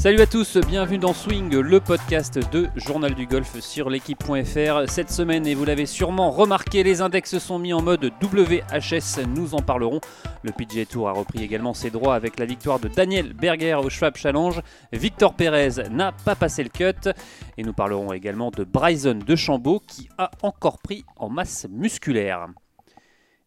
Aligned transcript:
Salut 0.00 0.22
à 0.22 0.26
tous, 0.26 0.56
bienvenue 0.56 0.96
dans 0.96 1.12
Swing, 1.12 1.54
le 1.54 1.78
podcast 1.78 2.38
de 2.50 2.70
Journal 2.74 3.14
du 3.14 3.26
Golf 3.26 3.60
sur 3.60 3.90
l'équipe.fr. 3.90 4.88
Cette 4.88 5.10
semaine, 5.10 5.46
et 5.46 5.54
vous 5.54 5.66
l'avez 5.66 5.84
sûrement 5.84 6.30
remarqué, 6.30 6.82
les 6.82 7.02
index 7.02 7.36
sont 7.36 7.58
mis 7.58 7.74
en 7.74 7.82
mode 7.82 8.10
WHS, 8.22 9.22
nous 9.28 9.54
en 9.54 9.60
parlerons. 9.60 10.00
Le 10.42 10.52
PGA 10.52 10.86
Tour 10.86 11.10
a 11.10 11.12
repris 11.12 11.44
également 11.44 11.74
ses 11.74 11.90
droits 11.90 12.14
avec 12.14 12.38
la 12.38 12.46
victoire 12.46 12.80
de 12.80 12.88
Daniel 12.88 13.34
Berger 13.34 13.74
au 13.74 13.90
Schwab 13.90 14.16
Challenge. 14.16 14.62
Victor 14.90 15.34
Perez 15.34 15.90
n'a 15.90 16.12
pas 16.12 16.34
passé 16.34 16.62
le 16.62 16.70
cut. 16.70 17.10
Et 17.58 17.62
nous 17.62 17.74
parlerons 17.74 18.14
également 18.14 18.50
de 18.50 18.64
Bryson 18.64 19.18
de 19.26 19.36
Chambaud 19.36 19.82
qui 19.86 20.08
a 20.16 20.30
encore 20.42 20.78
pris 20.78 21.04
en 21.18 21.28
masse 21.28 21.66
musculaire. 21.70 22.46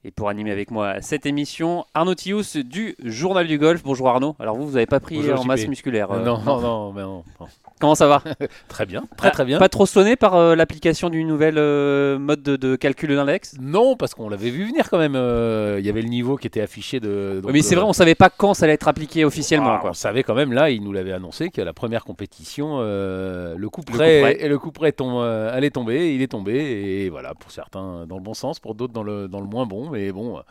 Et 0.06 0.12
pour 0.12 0.28
animer 0.28 0.52
avec 0.52 0.70
moi 0.70 1.02
cette 1.02 1.26
émission, 1.26 1.86
Arnaud 1.94 2.16
Thius 2.16 2.58
du 2.58 2.96
Journal 3.06 3.48
du 3.48 3.58
Golf. 3.58 3.84
Bonjour 3.84 4.10
Arnaud. 4.10 4.36
Alors 4.38 4.58
vous, 4.58 4.66
vous 4.66 4.74
n'avez 4.74 4.86
pas 4.86 5.00
pris 5.00 5.16
Bonjour, 5.16 5.40
en 5.40 5.44
JP. 5.44 5.48
masse 5.48 5.68
musculaire 5.68 6.12
euh, 6.12 6.24
non, 6.24 6.40
non, 6.40 6.60
non, 6.60 6.92
mais 6.92 7.02
non, 7.04 7.24
non. 7.40 7.48
Comment 7.84 7.96
ça 7.96 8.08
va 8.08 8.24
Très 8.70 8.86
bien, 8.86 9.04
très 9.18 9.30
très 9.32 9.44
bien. 9.44 9.60
Pas 9.60 9.68
trop 9.68 9.86
sonné 9.86 10.16
par 10.16 10.36
euh, 10.36 10.56
l'application 10.56 11.10
du 11.10 11.26
nouvel 11.26 11.56
euh, 11.58 12.18
mode 12.18 12.42
de, 12.42 12.56
de 12.56 12.78
calcul 12.78 13.10
de 13.10 13.14
l'index? 13.14 13.56
Non, 13.60 13.98
parce 13.98 14.14
qu'on 14.14 14.30
l'avait 14.30 14.52
vu 14.52 14.66
venir 14.68 14.90
quand 14.90 14.98
même. 14.98 15.18
euh, 15.18 15.76
Il 15.82 15.86
y 15.86 15.90
avait 15.90 16.02
le 16.02 16.08
niveau 16.08 16.38
qui 16.38 16.48
était 16.48 16.62
affiché 16.62 17.02
de. 17.02 17.42
donc, 17.44 17.52
Mais 17.52 17.62
c'est 17.62 17.76
vrai, 17.76 17.84
on 17.84 17.92
savait 17.92 18.16
pas 18.16 18.30
quand 18.30 18.54
ça 18.54 18.64
allait 18.64 18.76
être 18.76 18.88
appliqué 18.88 19.26
officiellement. 19.26 19.74
ah, 19.74 19.80
quoi. 19.82 19.90
On 19.90 19.94
savait 19.94 20.24
quand 20.24 20.34
même 20.34 20.54
là, 20.54 20.70
il 20.70 20.82
nous 20.82 20.94
l'avait 20.94 21.12
annoncé 21.12 21.50
qu'à 21.50 21.66
la 21.66 21.74
première 21.74 22.06
compétition, 22.06 22.78
euh, 22.80 23.56
le 23.58 23.70
coup 23.70 23.82
près, 23.82 24.38
et 24.40 24.48
le 24.48 24.58
coup 24.58 24.72
près 24.72 24.94
tombe, 24.94 25.22
euh, 25.22 25.54
allait 25.54 25.70
tomber, 25.70 26.16
il 26.16 26.22
est 26.22 26.28
tombé 26.32 26.54
et 26.56 27.10
voilà 27.10 27.34
pour 27.34 27.52
certains 27.52 28.06
dans 28.08 28.16
le 28.16 28.24
bon 28.24 28.34
sens, 28.34 28.62
pour 28.62 28.76
d'autres 28.76 28.94
dans 28.94 29.04
le 29.04 29.28
dans 29.28 29.42
le 29.42 29.48
moins 29.48 29.66
bon. 29.66 29.90
Mais 29.90 30.14
bon, 30.14 30.38
euh, 30.38 30.42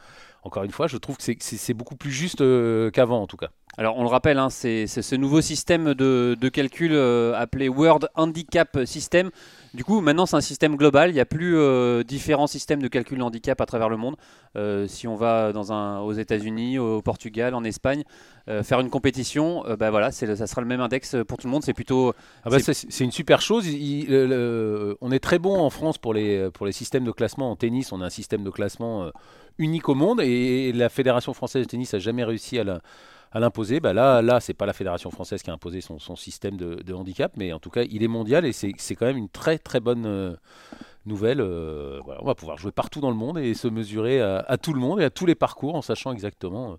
encore 0.42 0.64
une 0.64 0.70
fois, 0.73 0.86
je 0.89 0.97
trouve 0.97 1.16
que 1.16 1.22
c'est- 1.22 1.75
beaucoup 1.75 1.97
plus 1.97 2.11
juste 2.11 2.41
euh, 2.41 2.91
qu'avant 2.91 3.22
en 3.22 3.27
tout 3.27 3.36
cas. 3.36 3.48
Alors 3.78 3.97
on 3.97 4.03
le 4.03 4.08
rappelle, 4.08 4.39
hein, 4.39 4.50
c'est 4.50 4.86
ce 4.86 5.14
nouveau 5.16 5.41
système 5.41 5.94
de, 5.94 6.36
de 6.39 6.48
calcul 6.50 6.92
euh, 6.92 7.33
appelé 7.34 7.69
World 7.70 8.08
Handicap 8.16 8.81
System. 8.84 9.31
Du 9.72 9.83
coup, 9.83 10.03
maintenant 10.03 10.27
c'est 10.27 10.36
un 10.36 10.42
système 10.42 10.77
global. 10.77 11.08
Il 11.11 11.14
n'y 11.14 11.20
a 11.20 11.25
plus 11.25 11.56
euh, 11.56 12.03
différents 12.03 12.47
systèmes 12.47 12.83
de 12.83 12.89
calcul 12.89 13.16
de 13.19 13.22
handicap 13.22 13.58
à 13.62 13.64
travers 13.66 13.89
le 13.89 13.97
monde. 13.97 14.16
Euh, 14.56 14.86
si 14.86 15.08
on 15.08 15.16
va 15.16 15.53
dans 15.55 15.72
un, 15.72 16.00
aux 16.00 16.12
États-Unis, 16.12 16.78
au 16.78 17.00
Portugal, 17.00 17.55
en 17.55 17.64
Espagne, 17.64 18.03
faire 18.62 18.81
une 18.81 18.91
compétition, 18.91 19.64
bah 19.78 19.91
voilà, 19.91 20.11
le- 20.20 20.36
ça 20.36 20.47
sera 20.47 20.61
le 20.61 20.66
même 20.66 20.81
index 20.83 21.16
pour 21.27 21.38
tout 21.38 21.47
le 21.47 21.53
monde. 21.53 21.62
C'est 21.62 21.72
plutôt 21.72 22.12
Ah 22.44 22.50
bah 22.50 22.59
C'est- 22.59 23.00
une 23.05 23.12
super 23.12 23.41
chose. 23.41 23.66
Il- 23.66 23.81
il- 23.81 24.11
le- 24.11 24.27
le- 24.27 24.98
on 25.00 25.11
est 25.12 25.20
très 25.20 25.38
bon 25.38 25.59
en 25.59 25.70
France 25.70 25.97
pour 25.97 26.12
les, 26.12 26.50
pour 26.50 26.66
les 26.66 26.72
systèmes 26.72 27.05
de 27.05 27.12
classement. 27.12 27.50
En 27.50 27.56
tennis, 27.56 27.92
on 27.92 28.03
a 28.03 28.06
un 28.06 28.11
système 28.11 28.42
de 28.44 28.50
classement 28.50 29.11
unique 29.58 29.89
au 29.89 29.95
monde 29.95 30.20
et 30.20 30.72
la 30.72 30.89
Fédération 30.89 31.34
française 31.34 31.64
de 31.64 31.70
tennis 31.70 31.92
n'a 31.92 31.98
jamais 31.98 32.25
réussi 32.25 32.58
à 32.58 33.41
l'imposer. 33.41 33.81
Bah 33.81 33.92
là, 33.92 34.22
là 34.22 34.41
c'est 34.41 34.55
pas 34.55 34.67
la 34.67 34.72
Fédération 34.72 35.11
française 35.11 35.42
qui 35.42 35.50
a 35.50 35.53
imposé 35.53 35.81
son, 35.81 35.98
système 36.17 36.56
de, 36.56 36.94
handicap, 36.94 37.33
mais 37.36 37.53
en 37.53 37.59
tout 37.59 37.70
cas, 37.70 37.83
il 37.83 38.03
est 38.03 38.09
mondial 38.09 38.44
et 38.44 38.53
c'est 38.53 38.94
quand 38.94 39.06
même 39.06 39.17
une 39.17 39.28
très 39.28 39.59
très 39.59 39.81
bonne 39.81 40.06
euh, 40.06 40.34
nouvelle. 41.06 41.41
Euh, 41.41 42.00
on 42.20 42.27
va 42.27 42.34
pouvoir 42.34 42.59
jouer 42.59 42.72
partout 42.72 43.00
dans 43.00 43.11
le 43.11 43.17
monde 43.17 43.39
et 43.39 43.55
se 43.55 43.69
mesurer 43.69 44.20
à, 44.20 44.39
à 44.47 44.56
tout 44.59 44.72
le 44.72 44.81
monde 44.81 45.00
et 45.00 45.05
à 45.05 45.11
tous 45.11 45.27
les 45.27 45.34
parcours 45.34 45.75
en 45.75 45.83
sachant 45.83 46.12
exactement 46.12 46.72
euh, 46.72 46.77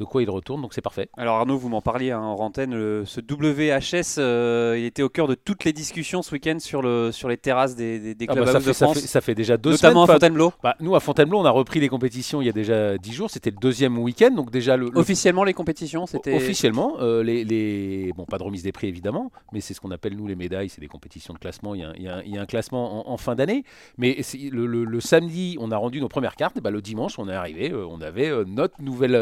de 0.00 0.04
quoi 0.04 0.22
il 0.22 0.30
retourne. 0.30 0.62
Donc 0.62 0.74
c'est 0.74 0.80
parfait. 0.80 1.08
Alors 1.16 1.36
Arnaud, 1.36 1.58
vous 1.58 1.68
m'en 1.68 1.82
parliez 1.82 2.10
hein, 2.10 2.20
en 2.20 2.34
le- 2.56 3.04
ce 3.06 3.20
WHS, 3.20 4.16
euh, 4.18 4.76
il 4.78 4.84
était 4.84 5.02
au 5.02 5.08
cœur 5.08 5.28
de 5.28 5.34
toutes 5.34 5.64
les 5.64 5.72
discussions 5.72 6.22
ce 6.22 6.32
week-end 6.32 6.56
sur, 6.58 6.82
le, 6.82 7.12
sur 7.12 7.28
les 7.28 7.36
terrasses 7.36 7.76
des, 7.76 7.98
des, 8.00 8.14
des 8.14 8.24
Ah 8.28 8.34
bah, 8.34 8.42
clubhouses 8.42 8.52
ça, 8.52 8.60
fait, 8.60 8.66
de 8.68 8.72
ça, 8.72 8.84
France, 8.86 9.00
fait, 9.00 9.06
ça 9.06 9.20
fait 9.20 9.34
déjà 9.34 9.56
deux 9.56 9.72
notamment 9.72 10.06
semaines. 10.06 10.10
à 10.10 10.18
Fontainebleau. 10.18 10.52
Bah, 10.62 10.74
nous, 10.80 10.96
à 10.96 11.00
Fontainebleau, 11.00 11.38
on 11.38 11.44
a 11.44 11.50
repris 11.50 11.80
les 11.80 11.88
compétitions 11.88 12.40
il 12.42 12.46
y 12.46 12.48
a 12.48 12.52
déjà 12.52 12.96
10 12.98 13.12
jours. 13.12 13.30
C'était 13.30 13.50
le 13.50 13.56
deuxième 13.56 13.98
week-end. 13.98 14.30
Donc, 14.30 14.50
déjà, 14.50 14.76
le, 14.76 14.86
le- 14.86 14.98
Officiellement, 14.98 15.44
les 15.44 15.52
compétitions, 15.54 16.06
c'était. 16.06 16.34
officiellement, 16.34 16.96
euh, 17.00 17.22
les, 17.22 17.44
les- 17.44 18.12
Bon, 18.16 18.24
pas 18.24 18.38
de 18.38 18.42
remise 18.42 18.62
des 18.62 18.72
prix, 18.72 18.88
évidemment, 18.88 19.30
mais 19.52 19.60
c'est 19.60 19.74
ce 19.74 19.80
qu'on 19.80 19.90
appelle, 19.90 20.16
nous, 20.16 20.26
les 20.26 20.34
médailles. 20.36 20.68
C'est 20.70 20.80
des 20.80 20.88
compétitions 20.88 21.34
de 21.34 21.38
classement. 21.38 21.74
Il 21.74 21.82
y 21.82 21.84
a, 21.84 21.90
un- 21.90 21.94
il 21.96 22.02
y 22.02 22.08
a 22.08 22.16
un- 22.16 22.22
il 22.22 22.34
y 22.34 22.38
a 22.38 22.40
un 22.42 22.46
classement 22.46 23.08
en, 23.08 23.12
en 23.12 23.16
fin 23.18 23.34
d'année. 23.34 23.64
Mais 23.98 24.16
le, 24.50 25.00
samedi, 25.00 25.56
on 25.60 25.70
a 25.70 25.76
rendu 25.76 26.00
nos 26.00 26.08
premières 26.08 26.36
cartes. 26.36 26.56
Et 26.56 26.60
bah, 26.60 26.70
le 26.70 26.80
dimanche, 26.80 27.18
on 27.18 27.28
est 27.28 27.34
arrivé. 27.34 27.70
euh, 27.70 27.86
on 27.88 28.00
avait 28.00 28.30
notre 28.46 28.80
nouvelle. 28.82 29.12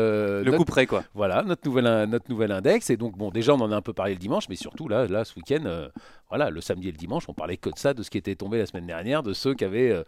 notre- 0.52 0.58
près, 0.68 0.86
quoi. 0.86 1.02
Voilà, 1.14 1.42
notre 1.42 1.66
nouvelle, 1.66 1.86
in- 1.86 2.06
notre 2.06 2.30
nouvel 2.30 2.52
index. 2.52 2.88
Et 2.90 2.96
donc, 2.96 3.16
bon, 3.18 3.30
déjà, 3.30 3.54
on 3.54 3.60
en 3.60 3.72
a 3.72 3.76
un 3.76 3.80
peu 3.82 3.92
parlé 3.92 4.12
le 4.12 4.18
dimanche, 4.20 4.48
mais 4.48 4.54
surtout, 4.56 4.86
là, 4.86 5.06
là 5.08 5.24
ce 5.24 5.34
week-end, 5.34 5.64
euh, 5.66 5.88
voilà, 6.28 6.50
le 6.50 6.60
samedi 6.60 6.88
et 6.88 6.92
le 6.92 6.96
dimanche, 6.96 7.24
on 7.28 7.34
parlait 7.34 7.56
que 7.56 7.70
de 7.70 7.78
ça, 7.78 7.94
de 7.94 8.02
ce 8.02 8.10
qui 8.10 8.18
était 8.18 8.36
tombé 8.36 8.58
la 8.58 8.66
semaine 8.66 8.86
dernière, 8.86 9.22
de 9.22 9.32
ceux 9.32 9.54
qui 9.54 9.64
avaient 9.64 9.90
euh, 9.90 10.04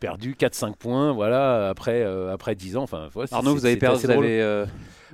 perdu 0.00 0.34
4-5 0.34 0.76
points, 0.76 1.12
voilà, 1.12 1.68
après, 1.68 2.02
euh, 2.02 2.32
après 2.32 2.54
10 2.54 2.76
ans. 2.76 2.82
Enfin, 2.84 3.08
voilà, 3.12 3.28
Arnaud, 3.32 3.54
vous 3.54 3.66
avez 3.66 3.76
perdu. 3.76 4.06
Vous 4.06 4.10
avez, 4.10 4.40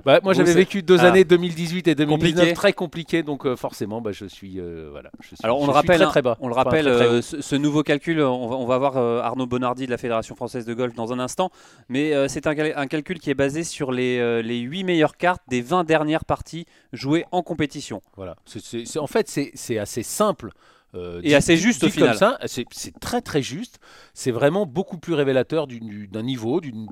Bah, 0.05 0.19
moi, 0.23 0.33
j'avais 0.33 0.53
vécu 0.53 0.81
deux 0.83 0.99
Ah. 1.01 1.07
années 1.09 1.23
2018 1.23 1.87
et 1.87 1.95
2019 1.95 2.33
Compliqué. 2.35 2.53
très 2.53 2.73
compliquées, 2.73 3.23
donc 3.23 3.45
euh, 3.45 3.55
forcément, 3.55 4.01
bah, 4.01 4.11
je 4.11 4.25
suis, 4.25 4.59
euh, 4.59 4.89
voilà, 4.91 5.09
je 5.19 5.27
suis, 5.27 5.35
Alors 5.43 5.59
on 5.59 5.61
je 5.63 5.67
le 5.67 5.73
rappelle, 5.73 5.97
très, 5.97 6.05
hein, 6.05 6.09
très 6.09 6.21
bas. 6.21 6.37
on 6.41 6.47
le 6.47 6.53
rappelle, 6.53 6.85
très 6.85 6.91
euh, 7.05 7.21
ce, 7.21 7.41
ce 7.41 7.55
nouveau 7.55 7.83
calcul, 7.83 8.21
on 8.21 8.47
va, 8.47 8.55
on 8.55 8.65
va 8.65 8.77
voir 8.77 8.97
Arnaud 8.97 9.45
Bonardi 9.47 9.85
de 9.85 9.91
la 9.91 9.97
Fédération 9.97 10.35
française 10.35 10.65
de 10.65 10.73
golf 10.73 10.93
dans 10.95 11.13
un 11.13 11.19
instant, 11.19 11.51
mais 11.89 12.27
c'est 12.27 12.47
un, 12.47 12.55
cal- 12.55 12.73
un 12.75 12.87
calcul 12.87 13.19
qui 13.19 13.29
est 13.29 13.35
basé 13.35 13.63
sur 13.63 13.91
les, 13.91 14.41
les 14.43 14.59
8 14.59 14.83
meilleures 14.83 15.17
cartes 15.17 15.41
des 15.47 15.61
20 15.61 15.83
dernières 15.83 16.25
parties 16.25 16.65
jouées 16.93 17.25
en 17.31 17.41
compétition. 17.43 18.01
Voilà. 18.17 18.35
En 18.97 19.07
fait, 19.07 19.29
c'est 19.53 19.77
assez 19.77 20.03
simple. 20.03 20.51
Euh, 20.93 21.19
Et 21.23 21.29
dit- 21.29 21.35
assez 21.35 21.55
juste 21.57 21.83
au 21.83 21.89
final. 21.89 22.09
c'est 22.45 22.99
très 22.99 23.21
très 23.21 23.41
juste. 23.41 23.79
C'est 24.13 24.31
vraiment 24.31 24.65
beaucoup 24.65 24.97
plus 24.97 25.13
révélateur 25.13 25.67
du- 25.67 25.79
du- 25.79 26.07
d'un 26.07 26.23
niveau, 26.23 26.59
d'une- 26.61 26.87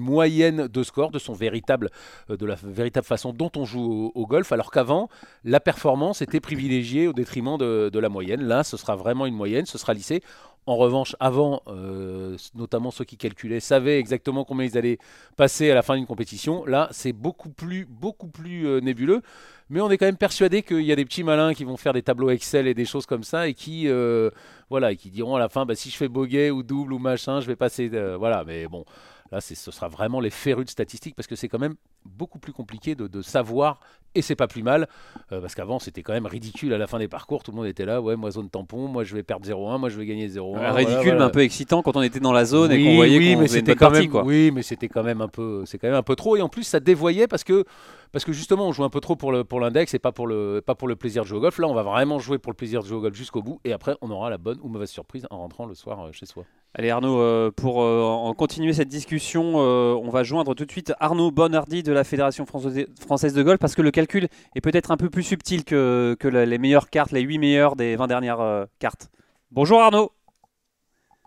moyenne 0.00 0.66
de 0.68 0.82
score, 0.82 1.10
de 1.10 1.18
son 1.18 1.32
véritable, 1.34 1.90
euh, 2.30 2.36
de 2.36 2.46
la 2.46 2.54
véritable 2.62 3.06
façon 3.06 3.32
dont 3.32 3.50
on 3.56 3.64
joue 3.64 3.82
au, 3.82 4.12
au 4.14 4.26
golf. 4.26 4.50
Alors 4.52 4.70
qu'avant, 4.70 5.08
la 5.44 5.60
performance 5.60 6.22
était 6.22 6.40
privilégiée 6.40 7.06
au 7.06 7.12
détriment 7.12 7.58
de, 7.58 7.90
de 7.92 7.98
la 7.98 8.08
moyenne. 8.08 8.42
Là, 8.42 8.64
ce 8.64 8.76
sera 8.76 8.96
vraiment 8.96 9.26
une 9.26 9.34
moyenne, 9.34 9.66
ce 9.66 9.78
sera 9.78 9.94
lissé. 9.94 10.22
En 10.66 10.76
revanche, 10.76 11.14
avant, 11.20 11.60
euh, 11.68 12.38
notamment 12.54 12.90
ceux 12.90 13.04
qui 13.04 13.18
calculaient 13.18 13.60
savaient 13.60 13.98
exactement 13.98 14.44
combien 14.44 14.64
ils 14.64 14.78
allaient 14.78 14.98
passer 15.36 15.70
à 15.70 15.74
la 15.74 15.82
fin 15.82 15.94
d'une 15.94 16.06
compétition. 16.06 16.64
Là, 16.64 16.88
c'est 16.90 17.12
beaucoup 17.12 17.50
plus, 17.50 17.84
beaucoup 17.84 18.28
plus 18.28 18.66
euh, 18.66 18.80
nébuleux. 18.80 19.20
Mais 19.68 19.82
on 19.82 19.90
est 19.90 19.98
quand 19.98 20.06
même 20.06 20.16
persuadé 20.16 20.62
qu'il 20.62 20.82
y 20.82 20.92
a 20.92 20.96
des 20.96 21.04
petits 21.04 21.22
malins 21.22 21.52
qui 21.52 21.64
vont 21.64 21.76
faire 21.76 21.92
des 21.92 22.02
tableaux 22.02 22.30
Excel 22.30 22.66
et 22.66 22.72
des 22.72 22.86
choses 22.86 23.04
comme 23.04 23.24
ça 23.24 23.46
et 23.46 23.52
qui, 23.52 23.88
euh, 23.88 24.30
voilà, 24.70 24.92
et 24.92 24.96
qui 24.96 25.10
diront 25.10 25.36
à 25.36 25.38
la 25.38 25.50
fin, 25.50 25.66
bah, 25.66 25.74
si 25.74 25.90
je 25.90 25.96
fais 25.96 26.08
bogey 26.08 26.50
ou 26.50 26.62
double 26.62 26.94
ou 26.94 26.98
machin, 26.98 27.40
je 27.40 27.46
vais 27.46 27.56
passer. 27.56 27.88
voilà, 28.18 28.44
mais 28.44 28.66
bon, 28.66 28.86
là, 29.32 29.40
ce 29.40 29.54
sera 29.54 29.88
vraiment 29.88 30.20
les 30.20 30.30
férus 30.30 30.66
de 30.66 30.70
statistiques 30.70 31.14
parce 31.16 31.26
que 31.26 31.36
c'est 31.36 31.48
quand 31.48 31.58
même 31.58 31.74
beaucoup 32.04 32.38
plus 32.38 32.52
compliqué 32.52 32.94
de, 32.94 33.06
de 33.06 33.22
savoir 33.22 33.80
et 34.14 34.22
c'est 34.22 34.36
pas 34.36 34.46
plus 34.46 34.62
mal 34.62 34.86
euh, 35.32 35.40
parce 35.40 35.54
qu'avant 35.54 35.78
c'était 35.78 36.02
quand 36.02 36.12
même 36.12 36.26
ridicule 36.26 36.72
à 36.74 36.78
la 36.78 36.86
fin 36.86 36.98
des 36.98 37.08
parcours. 37.08 37.42
Tout 37.42 37.50
le 37.50 37.56
monde 37.56 37.66
était 37.66 37.84
là, 37.86 38.00
ouais, 38.00 38.14
moi 38.16 38.30
zone 38.30 38.48
tampon, 38.50 38.86
moi 38.88 39.02
je 39.04 39.14
vais 39.14 39.22
perdre 39.22 39.46
0-1, 39.46 39.78
moi 39.78 39.88
je 39.88 39.96
vais 39.98 40.06
gagner 40.06 40.28
0-1. 40.28 40.38
Euh, 40.38 40.42
voilà, 40.52 40.72
ridicule, 40.72 41.02
voilà. 41.02 41.18
mais 41.18 41.24
un 41.24 41.30
peu 41.30 41.40
excitant 41.40 41.82
quand 41.82 41.96
on 41.96 42.02
était 42.02 42.20
dans 42.20 42.32
la 42.32 42.44
zone 42.44 42.70
et 42.72 42.76
Oui, 42.76 42.84
qu'on 42.84 42.94
voyait 42.96 43.18
oui, 43.18 43.34
qu'on 43.34 43.40
mais 43.40 43.48
c'était 43.48 43.74
quand 43.74 43.90
même, 43.90 44.08
Quoi. 44.08 44.22
oui, 44.24 44.50
mais 44.52 44.62
c'était 44.62 44.88
quand 44.88 45.02
même 45.02 45.20
un 45.20 45.28
peu, 45.28 45.64
c'est 45.66 45.78
quand 45.78 45.88
même 45.88 45.96
un 45.96 46.02
peu 46.02 46.16
trop. 46.16 46.36
Et 46.36 46.42
en 46.42 46.48
plus, 46.48 46.62
ça 46.64 46.78
dévoyait 46.80 47.26
parce 47.26 47.42
que, 47.44 47.64
parce 48.12 48.24
que 48.24 48.32
justement, 48.32 48.68
on 48.68 48.72
joue 48.72 48.84
un 48.84 48.90
peu 48.90 49.00
trop 49.00 49.16
pour 49.16 49.32
le 49.32 49.42
pour 49.42 49.58
l'index 49.58 49.94
et 49.94 49.98
pas 49.98 50.12
pour 50.12 50.26
le 50.26 50.62
pas 50.64 50.74
pour 50.74 50.86
le 50.86 50.94
plaisir 50.96 51.22
de 51.22 51.28
jouer 51.28 51.38
au 51.38 51.40
golf. 51.40 51.58
Là, 51.58 51.66
on 51.66 51.74
va 51.74 51.82
vraiment 51.82 52.18
jouer 52.20 52.38
pour 52.38 52.52
le 52.52 52.56
plaisir 52.56 52.82
de 52.82 52.86
jouer 52.86 52.98
au 52.98 53.00
golf 53.00 53.16
jusqu'au 53.16 53.42
bout. 53.42 53.60
Et 53.64 53.72
après, 53.72 53.96
on 54.02 54.10
aura 54.10 54.30
la 54.30 54.38
bonne 54.38 54.58
ou 54.62 54.68
mauvaise 54.68 54.90
surprise 54.90 55.26
en 55.30 55.38
rentrant 55.38 55.66
le 55.66 55.74
soir 55.74 56.00
euh, 56.04 56.12
chez 56.12 56.26
soi. 56.26 56.44
Allez 56.76 56.90
Arnaud, 56.90 57.20
euh, 57.20 57.50
pour 57.50 57.82
euh, 57.82 58.02
en 58.02 58.34
continuer 58.34 58.72
cette 58.72 58.88
discussion, 58.88 59.54
euh, 59.56 59.94
on 59.94 60.10
va 60.10 60.24
joindre 60.24 60.54
tout 60.54 60.64
de 60.64 60.70
suite 60.70 60.92
Arnaud 60.98 61.30
Bonardi 61.30 61.84
de 61.84 61.92
la 61.92 62.02
Fédération 62.02 62.46
française 62.46 63.34
de 63.34 63.42
golf 63.42 63.58
parce 63.60 63.76
que 63.76 63.82
le 63.82 63.92
calcul 63.92 64.26
est 64.56 64.60
peut-être 64.60 64.90
un 64.90 64.96
peu 64.96 65.08
plus 65.08 65.22
subtil 65.22 65.64
que, 65.64 66.16
les 66.22 66.58
meilleures 66.58 66.90
cartes, 66.90 67.12
les 67.12 67.20
8 67.20 67.38
meilleures 67.38 67.76
des 67.76 67.94
20 67.94 68.08
dernières 68.08 68.66
cartes. 68.80 69.08
Bonjour 69.52 69.80
Arnaud. 69.80 70.10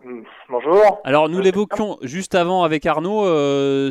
Mm, 0.04 0.22
Bonjour. 0.50 1.00
Alors 1.04 1.30
nous 1.30 1.40
l'évoquions 1.40 1.96
juste 2.02 2.34
avant 2.34 2.62
avec 2.62 2.84
Arnaud, 2.84 3.24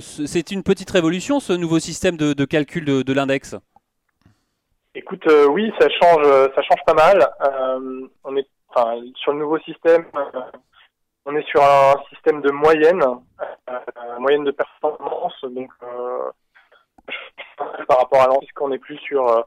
c'est 0.01 0.51
une 0.51 0.61
petite 0.61 0.91
révolution 0.91 1.39
ce 1.39 1.53
nouveau 1.53 1.79
système 1.79 2.17
de, 2.17 2.33
de 2.33 2.45
calcul 2.45 2.85
de, 2.85 3.01
de 3.01 3.13
l'index? 3.13 3.55
Écoute, 4.97 5.27
euh, 5.27 5.45
oui, 5.45 5.71
ça 5.79 5.87
change, 5.89 6.25
ça 6.55 6.61
change 6.63 6.83
pas 6.87 6.95
mal. 6.95 7.19
Euh, 7.41 8.07
on 8.23 8.35
est, 8.35 8.47
enfin, 8.69 8.99
sur 9.15 9.31
le 9.31 9.37
nouveau 9.37 9.59
système, 9.59 10.05
euh, 10.15 10.39
on 11.27 11.35
est 11.35 11.47
sur 11.49 11.61
un 11.61 11.95
système 12.09 12.41
de 12.41 12.51
moyenne, 12.51 13.03
euh, 13.03 14.19
moyenne 14.19 14.45
de 14.45 14.51
performance. 14.51 15.35
Donc, 15.43 15.69
euh, 15.83 16.31
par 17.87 17.97
rapport 17.99 18.21
à 18.21 18.27
l'ancien, 18.27 18.39
puisqu'on 18.39 18.69
n'est 18.69 18.79
plus 18.79 18.97
sur 18.99 19.27
euh, 19.27 19.41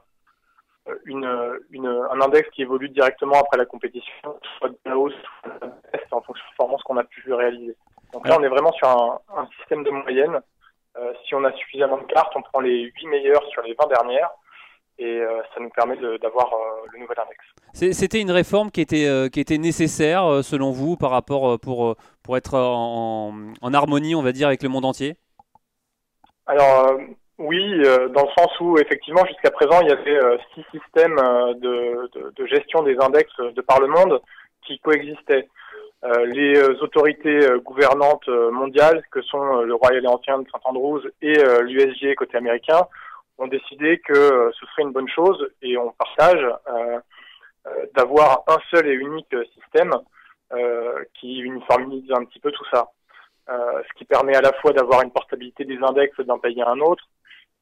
une, 1.05 1.59
une, 1.71 1.87
un 1.87 2.21
index 2.21 2.47
qui 2.51 2.61
évolue 2.61 2.89
directement 2.89 3.39
après 3.39 3.57
la 3.57 3.65
compétition, 3.65 4.39
soit 4.57 4.69
de 4.69 4.77
la 4.85 4.95
hausse, 4.95 5.13
soit 5.41 5.53
de 5.55 5.59
la 5.59 5.67
baisse, 5.91 6.07
en 6.11 6.21
fonction 6.21 6.33
de 6.33 6.49
la 6.51 6.55
performance 6.55 6.83
qu'on 6.83 6.97
a 6.97 7.03
pu 7.03 7.33
réaliser? 7.33 7.75
Donc 8.13 8.27
là, 8.27 8.37
on 8.39 8.43
est 8.43 8.49
vraiment 8.49 8.73
sur 8.73 8.87
un, 8.87 9.19
un 9.35 9.47
système 9.57 9.83
de 9.83 9.89
moyenne. 9.89 10.39
Euh, 10.97 11.13
si 11.25 11.33
on 11.33 11.43
a 11.43 11.51
suffisamment 11.53 11.97
de 11.97 12.03
cartes, 12.03 12.33
on 12.35 12.43
prend 12.43 12.59
les 12.59 12.91
8 12.95 13.07
meilleures 13.07 13.43
sur 13.47 13.63
les 13.63 13.73
20 13.73 13.87
dernières 13.87 14.29
et 15.01 15.19
euh, 15.19 15.41
ça 15.53 15.59
nous 15.59 15.69
permet 15.69 15.97
d'avoir 16.21 16.53
euh, 16.53 16.85
le 16.93 16.99
nouvel 16.99 17.17
index. 17.19 17.93
C'était 17.97 18.21
une 18.21 18.31
réforme 18.31 18.69
qui 18.69 18.81
était, 18.81 19.07
euh, 19.07 19.29
qui 19.29 19.39
était 19.39 19.57
nécessaire 19.57 20.43
selon 20.43 20.71
vous 20.71 20.95
par 20.95 21.09
rapport 21.09 21.59
pour, 21.59 21.95
pour 22.23 22.37
être 22.37 22.55
en, 22.55 23.73
harmonie, 23.73 24.13
on 24.13 24.21
va 24.21 24.31
dire, 24.31 24.47
avec 24.47 24.61
le 24.61 24.69
monde 24.69 24.85
entier? 24.85 25.15
Alors, 26.45 26.99
Oui, 27.39 27.81
dans 28.13 28.23
le 28.23 28.33
sens 28.37 28.59
où 28.59 28.77
effectivement 28.77 29.25
jusqu'à 29.25 29.49
présent 29.51 29.81
il 29.81 29.89
y 29.89 29.91
avait 29.91 30.19
six 30.53 30.63
systèmes 30.71 31.15
de, 31.15 32.31
de, 32.35 32.45
gestion 32.45 32.83
des 32.83 32.95
index 32.99 33.31
de 33.37 33.61
par 33.61 33.79
le 33.79 33.87
monde 33.87 34.21
qui 34.67 34.77
coexistaient. 34.79 35.47
les 36.25 36.59
autorités 36.81 37.39
gouvernantes 37.63 38.27
mondiales, 38.51 39.01
que 39.11 39.21
sont 39.23 39.61
le 39.61 39.73
Royal 39.73 40.05
Ancien 40.07 40.39
de 40.39 40.45
Saint 40.51 40.59
Andrews 40.65 41.01
et 41.21 41.33
l'USG 41.63 42.15
côté 42.15 42.37
américain, 42.37 42.81
ont 43.41 43.47
décidé 43.47 43.99
que 43.99 44.51
ce 44.53 44.65
serait 44.67 44.83
une 44.83 44.93
bonne 44.93 45.09
chose 45.09 45.49
et 45.61 45.77
on 45.77 45.91
partage 45.91 46.45
d'avoir 47.95 48.43
un 48.47 48.57
seul 48.69 48.87
et 48.87 48.93
unique 48.93 49.35
système 49.53 49.91
qui 51.15 51.39
uniformise 51.39 52.11
un 52.11 52.23
petit 52.25 52.39
peu 52.39 52.51
tout 52.51 52.65
ça. 52.71 52.87
Euh, 53.49 53.81
ce 53.89 53.97
qui 53.97 54.05
permet 54.05 54.35
à 54.35 54.41
la 54.41 54.53
fois 54.53 54.71
d'avoir 54.71 55.01
une 55.01 55.11
portabilité 55.11 55.65
des 55.65 55.77
index 55.81 56.15
d'un 56.19 56.37
pays 56.37 56.61
à 56.61 56.69
un 56.69 56.79
autre, 56.79 57.03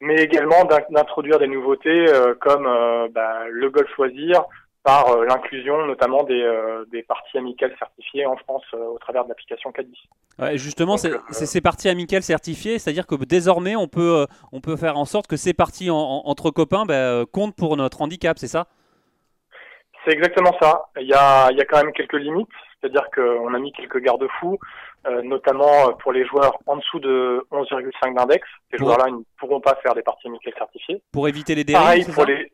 mais 0.02 0.16
également 0.16 0.66
d'introduire 0.90 1.40
des 1.40 1.48
nouveautés 1.48 2.06
euh, 2.10 2.36
comme 2.36 2.68
euh, 2.68 3.08
bah, 3.10 3.48
le 3.50 3.70
golf 3.70 3.90
choisir 3.96 4.44
par 4.84 5.24
l'inclusion 5.24 5.86
notamment 5.86 6.24
des, 6.24 6.44
des, 6.92 7.04
parties 7.04 7.38
amicales 7.38 7.76
certifiées 7.78 8.26
en 8.26 8.38
France 8.38 8.64
au 8.74 8.98
travers 8.98 9.24
de 9.26 9.30
l'application 9.30 9.72
Caddy. 9.72 10.08
Ouais, 10.40 10.58
justement, 10.58 10.96
c'est 10.98 11.46
ces 11.46 11.62
parties 11.62 11.90
amicales 11.90 12.24
certifiées, 12.24 12.80
c'est-à-dire 12.80 13.06
que 13.06 13.16
désormais 13.16 13.76
on 13.76 13.88
peut, 13.88 14.26
on 14.52 14.62
peut 14.62 14.78
faire 14.78 14.98
en 14.98 15.06
sorte 15.06 15.28
que 15.28 15.36
ces 15.36 15.54
parties 15.54 15.90
entre 15.90 16.50
copains 16.50 16.86
bah, 16.86 17.26
comptent 17.32 17.56
pour 17.56 17.76
notre 17.76 18.02
handicap, 18.02 18.38
c'est 18.40 18.48
ça? 18.48 18.68
C'est 20.06 20.14
exactement 20.14 20.56
ça. 20.62 20.90
Il 21.00 21.08
y, 21.08 21.14
a, 21.14 21.52
il 21.52 21.58
y 21.58 21.62
a 21.62 21.66
quand 21.66 21.84
même 21.84 21.92
quelques 21.92 22.14
limites, 22.14 22.48
c'est-à-dire 22.80 23.04
qu'on 23.14 23.54
a 23.54 23.60
mis 23.60 23.74
quelques 23.74 24.00
garde-fous. 24.00 24.58
Euh, 25.08 25.22
notamment 25.22 25.94
pour 26.04 26.12
les 26.12 26.26
joueurs 26.26 26.60
en 26.66 26.76
dessous 26.76 27.00
de 27.00 27.46
11,5 27.52 28.16
d'index. 28.16 28.46
Ces 28.70 28.78
joueurs-là 28.78 29.10
ne 29.10 29.22
pourront 29.38 29.62
pas 29.62 29.76
faire 29.76 29.96
des 29.96 30.02
parties 30.02 30.28
amicales 30.28 30.54
certifiées. 30.58 31.02
Pour 31.14 31.30
éviter 31.30 31.56
les 31.56 31.64
dérives 31.64 31.82
Pareil 31.82 32.06
pour, 32.14 32.26
les, 32.26 32.52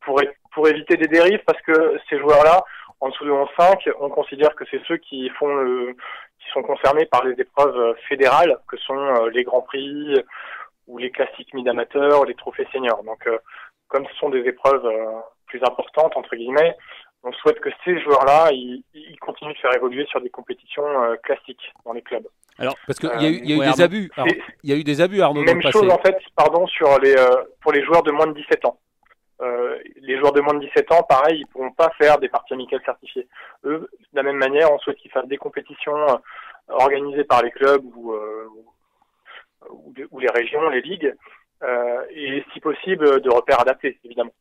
pour, 0.00 0.20
pour 0.52 0.68
éviter 0.68 0.96
des 0.96 1.08
dérives, 1.08 1.42
parce 1.46 1.60
que 1.62 1.98
ces 2.08 2.18
joueurs-là, 2.18 2.64
en 3.00 3.08
dessous 3.08 3.24
de 3.24 3.30
11,5, 3.30 3.92
on 4.00 4.08
considère 4.10 4.54
que 4.54 4.64
c'est 4.70 4.80
ceux 4.86 4.96
qui 4.98 5.28
font 5.30 5.54
le, 5.54 5.92
qui 6.38 6.50
sont 6.52 6.62
concernés 6.62 7.06
par 7.06 7.24
les 7.24 7.40
épreuves 7.40 7.96
fédérales, 8.08 8.58
que 8.68 8.76
sont 8.76 8.94
euh, 8.94 9.30
les 9.30 9.44
grands 9.44 9.62
prix 9.62 10.14
ou 10.86 10.98
les 10.98 11.10
classiques 11.10 11.54
mid-amateurs, 11.54 12.20
ou 12.20 12.24
les 12.24 12.34
trophées 12.34 12.66
seniors. 12.72 13.02
Donc, 13.04 13.26
euh, 13.26 13.38
comme 13.88 14.06
ce 14.06 14.14
sont 14.16 14.30
des 14.30 14.40
épreuves 14.40 14.88
plus 15.46 15.62
importantes 15.62 16.16
entre 16.16 16.34
guillemets, 16.34 16.76
on 17.24 17.32
souhaite 17.32 17.60
que 17.60 17.70
ces 17.84 18.00
joueurs-là, 18.00 18.50
ils, 18.52 18.82
continuent 19.20 19.52
de 19.52 19.58
faire 19.58 19.74
évoluer 19.74 20.04
sur 20.06 20.20
des 20.20 20.30
compétitions 20.30 20.86
euh, 21.02 21.16
classiques 21.22 21.72
dans 21.84 21.92
les 21.92 22.02
clubs. 22.02 22.26
Alors, 22.58 22.74
parce 22.86 22.98
qu'il 22.98 23.08
y 23.08 23.26
a 23.26 23.28
eu, 23.28 23.44
y 23.44 23.52
a 23.52 23.56
eu 23.56 23.72
des 23.72 23.80
abus. 23.80 24.10
Il 24.62 24.70
y 24.70 24.72
a 24.72 24.76
eu 24.76 24.84
des 24.84 25.00
abus, 25.00 25.22
Arnaud. 25.22 25.42
Même 25.42 25.62
chose 25.62 25.90
en 25.90 25.98
fait, 25.98 26.16
pardon, 26.36 26.66
sur 26.66 26.98
les 26.98 27.16
euh, 27.16 27.42
pour 27.60 27.72
les 27.72 27.84
joueurs 27.84 28.02
de 28.02 28.10
moins 28.10 28.26
de 28.26 28.34
17 28.34 28.64
ans. 28.66 28.78
Euh, 29.42 29.78
les 29.96 30.18
joueurs 30.18 30.32
de 30.32 30.40
moins 30.40 30.54
de 30.54 30.64
17 30.66 30.92
ans, 30.92 31.02
pareil, 31.02 31.40
ils 31.40 31.46
pourront 31.46 31.72
pas 31.72 31.90
faire 31.98 32.18
des 32.18 32.28
parties 32.28 32.54
amicales 32.54 32.82
certifiées. 32.84 33.26
Eux, 33.64 33.88
de 34.12 34.16
la 34.16 34.22
même 34.22 34.36
manière, 34.36 34.72
on 34.72 34.78
souhaite 34.78 34.98
qu'ils 34.98 35.10
fassent 35.10 35.26
des 35.26 35.36
compétitions 35.36 36.20
organisées 36.68 37.24
par 37.24 37.42
les 37.42 37.50
clubs 37.50 37.84
ou, 37.84 38.14
ou, 39.68 40.18
les 40.20 40.30
régions, 40.30 40.68
les 40.68 40.80
ligues, 40.80 41.14
et 42.10 42.44
si 42.52 42.60
possible, 42.60 43.20
de 43.20 43.30
repères 43.30 43.60
adaptés, 43.60 43.98
évidemment. 44.04 44.32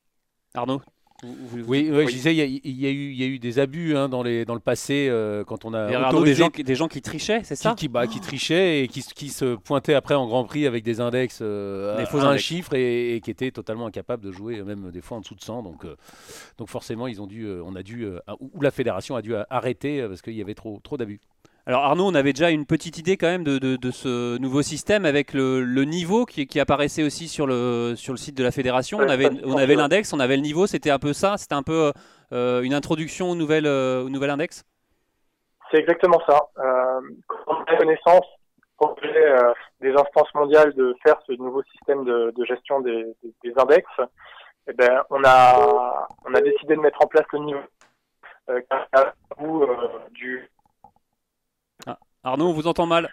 Arnaud? 0.53 0.81
Oui, 1.23 1.89
je 1.91 2.12
disais, 2.12 2.35
il 2.35 2.38
y, 2.38 2.85
a, 2.85 2.89
eu, 2.89 3.12
y 3.13 3.23
a 3.23 3.27
eu 3.27 3.39
des 3.39 3.59
abus 3.59 3.95
hein, 3.95 4.09
dans, 4.09 4.23
les, 4.23 4.45
dans 4.45 4.56
le 4.56 4.59
passé 4.59 5.07
euh, 5.09 5.44
quand 5.44 5.65
on 5.65 5.73
a 5.73 6.09
autorisé... 6.09 6.33
des, 6.33 6.35
gens, 6.35 6.50
des 6.63 6.75
gens 6.75 6.88
qui 6.88 7.01
trichaient, 7.01 7.41
c'est 7.44 7.56
ça 7.56 7.75
qui, 7.75 7.88
bah, 7.88 8.07
qui, 8.07 8.19
trichaient 8.19 8.83
et 8.83 8.88
qui, 8.88 9.03
qui, 9.03 9.29
se 9.29 9.56
pointaient 9.56 9.94
après 9.94 10.15
en 10.15 10.27
Grand 10.27 10.44
Prix 10.45 10.65
avec 10.65 10.83
des 10.83 11.00
index 11.00 11.39
euh, 11.41 11.97
des 11.97 12.19
à, 12.19 12.27
un 12.27 12.38
chiffre 12.38 12.73
et, 12.73 13.21
qui 13.23 13.29
étaient 13.29 13.51
totalement 13.51 13.85
incapables 13.85 14.23
de 14.23 14.31
jouer, 14.31 14.62
même 14.63 14.91
des 14.91 15.01
fois 15.01 15.18
en 15.18 15.21
dessous 15.21 15.35
de 15.35 15.41
100. 15.41 15.63
Donc, 15.63 15.85
euh, 15.85 15.95
donc 16.57 16.69
forcément, 16.69 17.07
ils 17.07 17.21
ont 17.21 17.27
dû, 17.27 17.47
on 17.63 17.75
a 17.75 17.83
dû, 17.83 18.07
ou 18.39 18.62
la 18.62 18.71
fédération 18.71 19.15
a 19.15 19.21
dû 19.21 19.35
arrêter 19.50 20.06
parce 20.07 20.21
qu'il 20.21 20.33
y 20.33 20.41
avait 20.41 20.56
trop, 20.56 20.79
trop 20.83 20.97
d'abus. 20.97 21.19
Alors 21.68 21.84
Arnaud, 21.84 22.08
on 22.08 22.16
avait 22.16 22.34
déjà 22.34 22.50
une 22.50 22.66
petite 22.66 22.98
idée 22.98 23.18
quand 23.18 23.28
même 23.28 23.44
de, 23.44 23.92
ce 23.92 24.40
nouveau 24.40 24.63
système 24.63 25.06
avec 25.06 25.34
le, 25.34 25.84
niveau 25.84 26.25
qui, 26.25 26.60
apparaissait 26.60 27.04
aussi 27.04 27.28
sur 27.28 27.46
le, 27.46 27.94
sur 27.96 28.13
le 28.13 28.18
site 28.18 28.36
de 28.36 28.44
la 28.44 28.52
fédération. 28.52 28.98
On 28.98 29.08
avait, 29.10 29.30
on 29.46 29.58
avait 29.58 29.75
l'index, 29.75 30.12
on 30.12 30.19
avait 30.19 30.38
le 30.38 30.42
niveau, 30.42 30.66
c'était 30.66 30.90
un 30.90 30.98
peu 30.98 31.13
ça, 31.13 31.38
c'était 31.38 31.54
un 31.54 31.62
peu 31.62 31.92
euh, 32.34 32.62
une 32.63 32.74
introduction 32.74 33.30
au 33.30 33.36
nouvel, 33.36 33.68
euh, 33.68 34.04
au 34.04 34.10
nouvel 34.10 34.31
index 34.31 34.63
C'est 35.69 35.78
exactement 35.78 36.19
ça. 36.28 36.40
Euh, 36.58 37.02
quand 37.28 37.38
on 37.48 37.63
a 37.63 37.78
connaissance 37.78 38.25
euh, 38.81 39.54
des 39.81 39.92
instances 39.92 40.34
mondiales 40.34 40.74
de 40.74 40.96
faire 41.06 41.22
ce 41.28 41.34
nouveau 41.34 41.62
système 41.63 42.04
de, 42.04 42.34
gestion 42.46 42.81
des, 42.81 43.06
index, 43.56 43.88
eh 44.68 44.74
ben, 44.74 45.04
on, 45.12 45.24
a, 45.24 46.08
on 46.25 46.34
a 46.34 46.42
décidé 46.42 46.75
de 46.75 46.81
mettre 46.81 47.04
en 47.04 47.08
place 47.08 47.25
le 47.34 47.40
niveau. 47.40 47.60
Euh, 48.50 48.60
bout 49.38 49.68
du 50.12 50.50
Arnaud, 52.24 52.50
on 52.50 52.54
vous 52.54 52.68
entend 52.68 52.86
mal. 52.86 53.10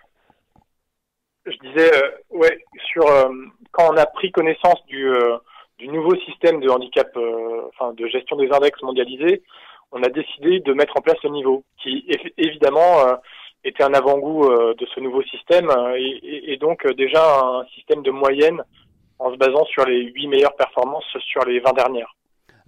Je 1.47 1.57
disais, 1.59 1.91
euh, 1.95 2.11
ouais, 2.31 2.59
sur 2.93 3.07
euh, 3.07 3.31
quand 3.73 3.91
on 3.91 3.97
a 3.97 4.07
pris 4.07 4.31
connaissance 4.31 4.85
du, 4.87 5.09
euh, 5.09 5.39
nouveau 5.81 6.15
système 6.17 6.61
de 6.61 6.69
handicap, 6.69 7.09
enfin 7.69 7.95
de 7.95 8.07
gestion 8.07 8.37
des 8.37 8.51
index 8.51 8.83
mondialisés, 8.83 9.43
on 9.93 10.03
a 10.03 10.09
décidé 10.09 10.61
de 10.61 10.73
mettre 10.75 10.95
en 10.99 11.01
place 11.01 11.23
le 11.23 11.31
niveau, 11.31 11.65
qui 11.83 12.07
évidemment 12.37 13.19
était 13.65 13.85
un 13.85 13.95
avant-goût 13.95 14.51
de 14.75 14.87
ce 14.95 15.01
nouveau 15.01 15.23
système 15.23 15.71
et, 15.97 16.53
et, 16.53 16.57
donc 16.59 16.87
déjà 16.95 17.41
un 17.41 17.65
système 17.75 18.03
de 18.03 18.11
moyenne 18.11 18.63
en 19.19 19.33
se 19.33 19.37
basant 19.37 19.65
sur 19.67 19.87
les 19.87 20.03
huit 20.03 20.27
meilleures 20.27 20.57
performances 20.57 21.17
sur 21.21 21.45
les 21.45 21.61
20 21.61 21.73
dernières. 21.73 22.15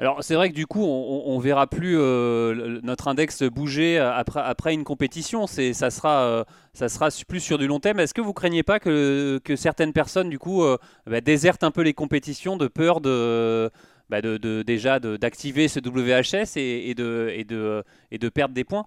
Alors 0.01 0.25
c'est 0.25 0.35
vrai 0.35 0.49
que 0.49 0.55
du 0.55 0.67
coup 0.67 0.83
on, 0.83 1.37
ne 1.37 1.43
verra 1.43 1.67
plus 1.67 1.99
euh, 1.99 2.81
notre 2.83 3.09
index 3.09 3.43
bouger 3.43 3.99
après, 3.99 4.41
après 4.41 4.73
une 4.73 4.83
compétition. 4.83 5.47
C'est 5.47 5.75
ça 5.75 5.91
sera 5.91 6.23
euh, 6.23 6.45
ça 6.73 6.89
sera 6.89 7.09
plus 7.29 7.41
sur 7.41 7.59
du 7.59 7.67
long 7.67 7.81
terme. 7.81 8.01
Est-ce 8.01 8.15
que 8.15 8.23
vous 8.23 8.33
craignez 8.33 8.63
pas 8.63 8.81
que, 8.81 9.39
que 9.45 9.57
certaines 9.57 9.93
personnes 9.93 10.31
du 10.31 10.39
coup 10.39 10.65
euh, 10.65 10.79
bah, 11.07 11.21
désertent 11.21 11.65
un 11.65 11.71
peu 11.71 11.83
les 11.83 11.93
compétitions 11.93 12.57
de 12.57 12.67
peur 12.67 13.03
de, 13.03 13.71
bah, 14.09 14.23
de, 14.23 14.63
déjà 14.63 15.01
d'activer 15.01 15.69
ce 15.69 15.81
WHS 15.81 16.57
et, 16.57 16.95
de 16.95 17.29
et 17.35 17.45
de 17.45 17.85
et 18.11 18.17
de 18.17 18.29
perdre 18.31 18.55
des 18.55 18.65
points? 18.65 18.87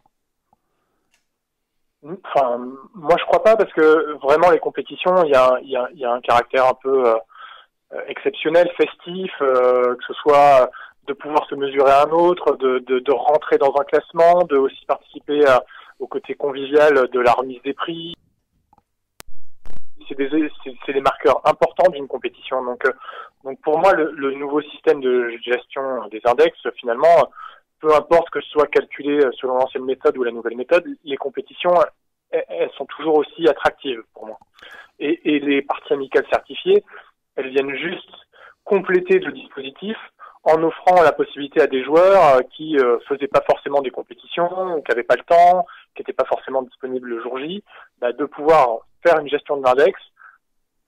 Enfin, 2.04 2.58
moi 2.96 3.18
je 3.20 3.26
crois 3.26 3.44
pas 3.44 3.56
parce 3.56 3.72
que 3.74 4.14
vraiment 4.14 4.50
les 4.50 4.60
compétitions, 4.60 5.24
il 5.26 5.30
y 5.30 5.36
a, 5.36 5.60
y, 5.62 6.00
y 6.00 6.06
a, 6.06 6.12
un 6.12 6.22
caractère 6.22 6.66
un 6.66 6.78
peu 6.82 7.14
exceptionnel, 8.08 8.68
festif, 8.76 9.32
que 9.38 10.04
ce 10.08 10.14
soit 10.14 10.72
de 11.08 11.14
pouvoir 11.14 11.48
se 11.48 11.56
mesurer 11.56 11.92
à 11.92 12.04
un 12.04 12.12
autre, 12.12 12.56
de, 12.58 12.80
de, 12.80 13.00
de 13.00 13.12
rentrer 13.12 13.58
dans 13.58 13.74
un 13.80 13.84
classement, 13.84 14.44
de 14.44 14.58
aussi 14.58 14.86
participer 14.86 15.46
à, 15.46 15.64
au 16.00 16.08
côté 16.08 16.36
convivial 16.36 17.10
de 17.10 17.20
la 17.20 17.34
remise 17.34 17.62
des 17.64 17.74
prix. 17.74 18.16
C'est 20.08 20.16
des, 20.16 20.50
c'est, 20.86 20.94
des 20.94 21.02
marqueurs 21.02 21.42
importants 21.48 21.90
d'une 21.90 22.08
compétition. 22.08 22.64
Donc, 22.64 22.86
euh, 22.86 22.92
donc 23.44 23.60
pour 23.62 23.80
moi, 23.80 23.94
le, 23.94 24.12
le, 24.12 24.34
nouveau 24.34 24.62
système 24.62 25.00
de 25.00 25.30
gestion 25.42 26.08
des 26.10 26.22
index, 26.26 26.58
finalement, 26.76 27.32
peu 27.80 27.94
importe 27.94 28.30
que 28.30 28.42
ce 28.42 28.50
soit 28.50 28.68
calculé 28.68 29.20
selon 29.40 29.56
l'ancienne 29.56 29.86
méthode 29.86 30.18
ou 30.18 30.24
la 30.24 30.32
nouvelle 30.32 30.58
méthode, 30.58 30.86
les 31.06 31.18
compétitions, 31.18 31.74
elles, 32.32 32.70
sont 32.78 32.86
toujours 32.86 33.16
aussi 33.16 33.48
attractives 33.48 34.04
pour 34.14 34.28
moi. 34.28 34.38
Et, 35.00 35.36
et 35.36 35.40
les 35.40 35.62
parties 35.62 35.94
amicales 35.94 36.26
certifiées, 36.30 36.84
elles 37.36 37.50
viennent 37.50 37.76
juste 37.76 38.12
compléter 38.66 39.20
le 39.20 39.32
dispositif 39.32 39.98
en 40.44 40.62
offrant 40.62 41.02
la 41.02 41.14
possibilité 41.14 41.62
à 41.62 41.68
des 41.68 41.84
joueurs 41.84 42.36
euh, 42.36 42.42
qui 42.56 42.78
euh, 42.78 42.98
faisaient 43.08 43.28
pas 43.28 43.44
forcément 43.50 43.82
des 43.82 43.92
compétitions, 43.92 44.82
qui 44.82 44.92
n'avaient 44.92 45.04
pas 45.04 45.16
le 45.16 45.24
temps, 45.24 45.66
qui 45.96 46.02
n'étaient 46.02 46.14
pas 46.14 46.26
forcément 46.26 46.62
disponibles 46.64 47.10
le 47.10 47.22
jour 47.22 47.40
J, 47.40 47.64
bah, 48.02 48.12
de 48.12 48.26
pouvoir 48.26 48.80
faire 49.06 49.20
une 49.20 49.30
gestion 49.30 49.58
de 49.58 49.64
l'index 49.64 50.00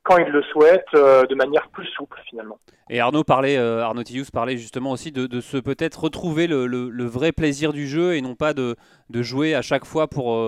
quand 0.03 0.17
ils 0.17 0.27
le 0.27 0.43
souhaitent, 0.43 0.85
euh, 0.93 1.25
de 1.25 1.33
manière 1.33 1.67
plus 1.69 1.87
souple 1.87 2.21
finalement. 2.29 2.59
Et 2.91 2.99
Arnaud 2.99 3.23
parlait, 3.23 3.57
Arnaud 3.57 4.03
Tillous 4.03 4.25
parlait 4.31 4.57
justement 4.57 4.91
aussi 4.91 5.11
de, 5.11 5.25
de 5.25 5.41
se 5.41 5.57
peut-être 5.57 6.03
retrouver 6.03 6.45
le, 6.45 6.67
le, 6.67 7.05
vrai 7.05 7.31
plaisir 7.31 7.73
du 7.73 7.87
jeu 7.87 8.15
et 8.15 8.21
non 8.21 8.35
pas 8.35 8.53
de, 8.53 8.75
de 9.09 9.21
jouer 9.23 9.55
à 9.55 9.63
chaque 9.63 9.85
fois 9.85 10.07
pour, 10.07 10.39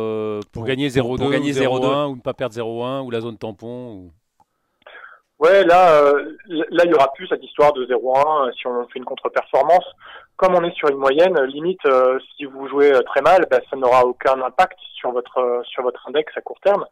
pour, 0.53 0.65
gagner 0.65 0.89
0-2 0.89 1.01
ou 1.01 1.31
0-1 1.31 2.11
ou 2.11 2.15
ne 2.17 2.21
pas 2.21 2.35
perdre 2.35 2.53
0-1 2.53 3.03
ou 3.03 3.09
la 3.09 3.21
zone 3.21 3.37
tampon. 3.39 3.93
Ou... 3.93 4.11
Ouais, 5.39 5.63
là, 5.65 6.01
euh, 6.01 6.35
là, 6.47 6.83
il 6.85 6.89
y 6.89 6.93
aura 6.95 7.13
plus 7.13 7.27
cette 7.27 7.43
histoire 7.43 7.71
de 7.73 7.85
0-1 7.85 8.47
euh, 8.47 8.51
si 8.53 8.65
on 8.65 8.87
fait 8.87 8.97
une 8.97 9.05
contre-performance. 9.05 9.85
Comme 10.35 10.55
on 10.55 10.63
est 10.63 10.75
sur 10.75 10.89
une 10.89 10.97
moyenne, 10.97 11.39
limite, 11.43 11.85
euh, 11.85 12.17
si 12.35 12.45
vous 12.45 12.67
jouez 12.67 12.91
très 13.05 13.21
mal, 13.21 13.45
bah, 13.49 13.59
ça 13.69 13.75
n'aura 13.75 14.03
aucun 14.05 14.41
impact 14.41 14.79
sur 14.95 15.11
votre 15.11 15.61
sur 15.65 15.83
votre 15.83 16.07
index 16.07 16.35
à 16.35 16.41
court 16.41 16.59
terme, 16.61 16.85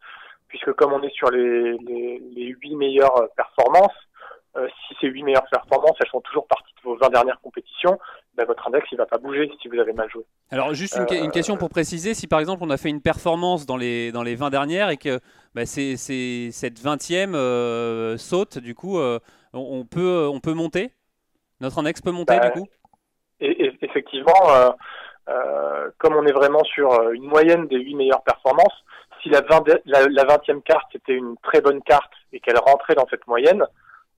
puisque 0.47 0.73
comme 0.73 0.93
on 0.93 1.01
est 1.01 1.13
sur 1.13 1.31
les 1.31 1.77
les, 1.79 2.21
les 2.35 2.55
8 2.61 2.75
meilleures 2.75 3.29
performances, 3.35 3.97
si 4.87 4.95
ces 5.01 5.07
8 5.07 5.23
meilleures 5.23 5.47
performances, 5.51 5.97
elles 5.99 6.09
font 6.09 6.21
toujours 6.21 6.47
partie 6.47 6.73
de 6.75 6.81
vos 6.83 6.95
20 6.95 7.09
dernières 7.09 7.39
compétitions, 7.41 7.99
bah, 8.35 8.45
votre 8.45 8.67
index 8.67 8.85
il 8.91 8.97
va 8.97 9.05
pas 9.05 9.17
bouger 9.17 9.51
si 9.61 9.67
vous 9.67 9.79
avez 9.79 9.93
mal 9.93 10.09
joué. 10.09 10.23
Alors 10.51 10.73
juste 10.73 10.97
une, 10.97 11.25
une 11.25 11.31
question 11.31 11.57
pour 11.57 11.69
préciser, 11.69 12.13
si 12.13 12.27
par 12.27 12.39
exemple 12.39 12.63
on 12.63 12.69
a 12.69 12.77
fait 12.77 12.89
une 12.89 13.01
performance 13.01 13.65
dans 13.65 13.77
les 13.77 14.11
dans 14.11 14.23
les 14.23 14.35
20 14.35 14.49
dernières 14.49 14.89
et 14.89 14.97
que 14.97 15.19
bah, 15.55 15.65
c'est, 15.65 15.95
cette 15.97 16.79
20e 16.79 17.33
euh, 17.33 18.17
saute, 18.17 18.57
du 18.57 18.75
coup, 18.75 18.99
euh, 18.99 19.19
on, 19.53 19.85
peut, 19.85 20.29
on 20.31 20.39
peut 20.39 20.53
monter? 20.53 20.91
Notre 21.61 21.79
index 21.79 22.01
peut 22.01 22.11
monter, 22.11 22.37
du 22.39 22.51
coup? 22.51 22.67
Et, 23.39 23.65
et- 23.65 23.77
effectivement, 23.81 24.33
euh, 24.49 24.69
euh, 25.29 25.89
comme 25.97 26.15
on 26.15 26.25
est 26.25 26.33
vraiment 26.33 26.63
sur 26.65 26.91
euh, 26.91 27.11
une 27.13 27.23
moyenne 27.23 27.67
des 27.67 27.77
huit 27.77 27.95
meilleures 27.95 28.23
performances, 28.23 28.83
si 29.23 29.29
la, 29.29 29.41
20, 29.41 29.63
la, 29.85 30.05
la 30.07 30.23
20e 30.25 30.61
carte 30.61 30.93
était 30.93 31.13
une 31.13 31.35
très 31.41 31.61
bonne 31.61 31.81
carte 31.81 32.11
et 32.33 32.39
qu'elle 32.41 32.59
rentrait 32.59 32.95
dans 32.95 33.07
cette 33.09 33.25
moyenne, 33.27 33.65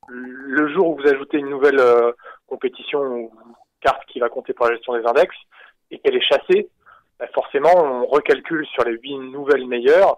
le 0.08 0.74
jour 0.74 0.90
où 0.90 0.96
vous 0.98 1.08
ajoutez 1.08 1.38
une 1.38 1.50
nouvelle 1.50 1.80
euh, 1.80 2.12
compétition 2.48 3.00
ou 3.02 3.32
carte 3.82 4.04
qui 4.08 4.20
va 4.20 4.30
compter 4.30 4.54
pour 4.54 4.66
la 4.68 4.74
gestion 4.74 4.98
des 4.98 5.06
index 5.06 5.36
et 5.92 6.00
qu'elle 6.00 6.16
est 6.16 6.22
chassée, 6.22 6.70
bah, 7.20 7.28
forcément 7.34 7.74
on 7.76 8.06
recalcule 8.06 8.66
sur 8.68 8.84
les 8.84 8.98
huit 8.98 9.18
nouvelles 9.18 9.68
meilleures. 9.68 10.18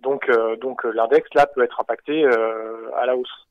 Donc, 0.00 0.28
euh, 0.28 0.56
donc 0.56 0.84
euh, 0.84 0.92
l'index 0.92 1.28
là 1.34 1.46
peut 1.46 1.62
être 1.62 1.80
impacté 1.80 2.24
euh, 2.24 2.90
à 2.96 3.06
la 3.06 3.16
hausse. 3.16 3.46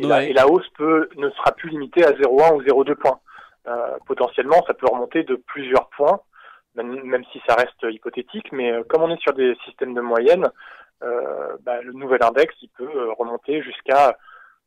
Et 0.00 0.06
la, 0.06 0.16
allez. 0.16 0.28
et 0.28 0.32
la 0.32 0.46
hausse 0.46 0.68
peut, 0.76 1.08
ne 1.16 1.28
sera 1.30 1.52
plus 1.52 1.70
limitée 1.70 2.04
à 2.04 2.12
0,1 2.12 2.54
ou 2.54 2.62
0,2 2.62 2.94
points. 2.94 3.18
Euh, 3.66 3.98
potentiellement, 4.06 4.64
ça 4.66 4.74
peut 4.74 4.86
remonter 4.90 5.22
de 5.22 5.36
plusieurs 5.36 5.88
points, 5.90 6.20
même, 6.74 7.02
même 7.02 7.24
si 7.32 7.40
ça 7.46 7.54
reste 7.54 7.82
hypothétique. 7.82 8.50
Mais 8.52 8.72
euh, 8.72 8.82
comme 8.88 9.02
on 9.02 9.10
est 9.10 9.20
sur 9.20 9.32
des 9.32 9.54
systèmes 9.64 9.94
de 9.94 10.00
moyenne, 10.00 10.48
euh, 11.02 11.56
bah, 11.62 11.80
le 11.82 11.92
nouvel 11.92 12.22
index, 12.22 12.54
il 12.62 12.68
peut 12.70 13.10
remonter 13.18 13.62
jusqu'à 13.62 14.16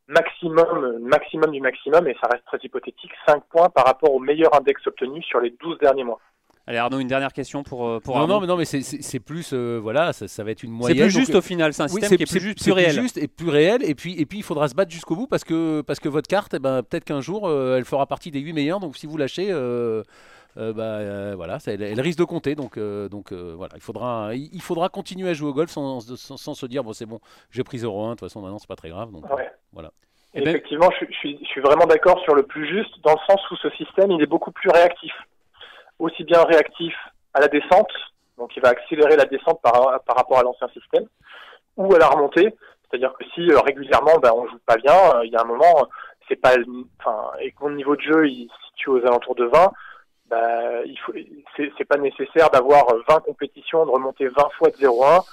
maximum, 0.07 0.99
maximum 1.01 1.51
du 1.51 1.61
maximum, 1.61 2.07
et 2.07 2.15
ça 2.21 2.29
reste 2.31 2.45
très 2.45 2.59
hypothétique, 2.63 3.11
5 3.27 3.43
points 3.49 3.69
par 3.69 3.85
rapport 3.85 4.13
au 4.13 4.19
meilleur 4.19 4.53
index 4.59 4.85
obtenu 4.87 5.21
sur 5.23 5.39
les 5.39 5.51
12 5.61 5.77
derniers 5.79 6.03
mois. 6.03 6.19
Allez, 6.65 6.77
Arnaud, 6.77 6.99
une 6.99 7.09
dernière 7.09 7.33
question 7.33 7.61
pour, 7.61 7.85
euh, 7.85 7.99
pour 7.99 8.15
non, 8.15 8.21
Arnaud. 8.21 8.33
non, 8.35 8.39
mais 8.41 8.47
non, 8.47 8.55
mais 8.55 8.63
c'est- 8.63 8.81
c'est 8.81 9.01
c'est 9.01 9.19
plus, 9.19 9.51
euh, 9.51 9.79
voilà, 9.83 10.13
ça, 10.13 10.29
ça 10.29 10.45
va 10.45 10.51
être 10.51 10.63
une 10.63 10.69
c'est 10.71 10.77
moyenne. 10.77 10.97
plus 11.07 11.13
donc, 11.13 11.19
juste 11.19 11.35
euh, 11.35 11.39
au 11.39 11.41
final, 11.41 11.73
c'est 11.73 11.83
un 11.83 11.87
oui, 11.87 11.99
système 11.99 12.17
qui 12.17 12.23
est 12.23 12.25
plus 12.31 12.39
juste, 12.39 12.59
c'est 12.59 12.71
plus 12.71 12.81
réel. 12.81 12.91
juste 13.01 13.17
et 13.17 13.27
plus 13.27 13.49
réel. 13.49 13.83
Et 13.83 13.95
puis, 13.95 14.13
et 14.17 14.25
puis, 14.25 14.37
il 14.37 14.43
faudra 14.43 14.69
se 14.69 14.73
battre 14.75 14.89
jusqu'au 14.91 15.17
bout 15.17 15.27
parce 15.27 15.43
que, 15.43 15.81
parce 15.81 15.99
que 15.99 16.07
votre 16.07 16.29
carte, 16.29 16.53
eh 16.53 16.59
ben, 16.59 16.81
peut-être 16.81 17.03
qu'un 17.03 17.19
jour, 17.19 17.49
euh, 17.49 17.75
elle 17.77 17.83
fera 17.83 18.05
partie 18.05 18.31
des 18.31 18.39
8 18.39 18.53
meilleurs. 18.53 18.79
Donc, 18.79 18.95
si 18.95 19.07
vous 19.07 19.17
lâchez, 19.17 19.47
euh, 19.51 20.03
euh, 20.57 20.73
bah, 20.73 20.83
euh, 20.83 21.33
voilà, 21.35 21.59
ça- 21.59 21.71
elle, 21.73 21.81
elle 21.83 22.01
risque 22.01 22.19
de 22.19 22.23
compter. 22.23 22.55
Donc, 22.55 22.77
euh, 22.77 23.09
donc 23.09 23.31
voilà, 23.33 23.73
il 23.75 23.81
faudra, 23.81 24.33
il 24.35 24.49
il 24.53 24.61
faudra 24.61 24.89
continuer 24.89 25.29
à 25.29 25.33
jouer 25.33 25.49
au 25.49 25.53
golf 25.53 25.69
sans, 25.71 25.99
sans- 26.01 26.37
sans 26.37 26.53
se 26.53 26.65
dire, 26.65 26.83
bon, 26.83 26.93
c'est 26.93 27.05
bon, 27.05 27.19
j'ai 27.51 27.63
pris 27.63 27.79
0-1, 27.79 28.09
de 28.09 28.11
toute 28.11 28.19
façon, 28.21 28.41
maintenant, 28.41 28.59
c'est 28.59 28.67
pas 28.67 28.75
très 28.75 28.89
grave. 28.89 29.11
Donc, 29.11 29.23
Ouais. 29.35 29.49
voilà. 29.71 29.89
Et 30.35 30.39
Eh 30.39 30.41
ben- 30.41 30.49
Effectivement, 30.49 30.89
je, 30.99 31.05
je 31.07 31.13
suis, 31.13 31.37
je 31.41 31.45
suis 31.47 31.61
vraiment 31.61 31.85
d'accord 31.85 32.19
sur 32.23 32.33
le 32.35 32.43
plus 32.43 32.67
juste, 32.67 32.93
dans 33.03 33.13
le 33.13 33.19
sens 33.31 33.39
où 33.51 33.55
ce 33.57 33.69
système, 33.71 34.09
il 34.11 34.21
est 34.21 34.25
beaucoup 34.27 34.51
plus 34.51 34.69
réactif. 34.69 35.13
Aussi 35.99 36.23
bien 36.23 36.43
réactif 36.43 36.93
à 37.33 37.39
la 37.39 37.47
descente, 37.47 37.91
donc 38.37 38.55
il 38.55 38.61
va 38.61 38.69
accélérer 38.69 39.15
la 39.15 39.25
descente 39.25 39.61
par, 39.61 39.73
par 40.03 40.15
rapport 40.17 40.39
à 40.39 40.43
l'ancien 40.43 40.67
système, 40.69 41.05
ou 41.77 41.93
à 41.93 41.99
la 41.99 42.07
remontée, 42.07 42.53
c'est-à-dire 42.89 43.13
que 43.13 43.23
si 43.33 43.41
régulièrement 43.53 44.17
ben, 44.21 44.31
on 44.35 44.47
joue 44.47 44.57
pas 44.65 44.77
bien, 44.77 45.21
il 45.23 45.31
y 45.31 45.35
a 45.35 45.41
un 45.41 45.45
moment, 45.45 45.87
c'est 46.27 46.35
pas, 46.35 46.55
enfin, 46.99 47.31
et 47.41 47.51
que 47.51 47.57
mon 47.63 47.69
niveau 47.71 47.95
de 47.95 48.01
jeu 48.01 48.27
il 48.27 48.47
se 48.49 48.67
situe 48.69 48.89
aux 48.89 49.05
alentours 49.05 49.35
de 49.35 49.45
20, 49.45 49.71
ben, 50.33 50.83
il 50.85 50.97
faut, 50.99 51.13
c'est 51.55 51.71
c'est 51.77 51.85
pas 51.85 51.97
nécessaire 51.97 52.49
d'avoir 52.49 52.89
euh, 52.93 53.01
20 53.09 53.19
compétitions, 53.21 53.85
de 53.85 53.91
remonter 53.91 54.27
20 54.27 54.49
fois 54.57 54.69
de 54.69 54.75
0,1 54.75 55.23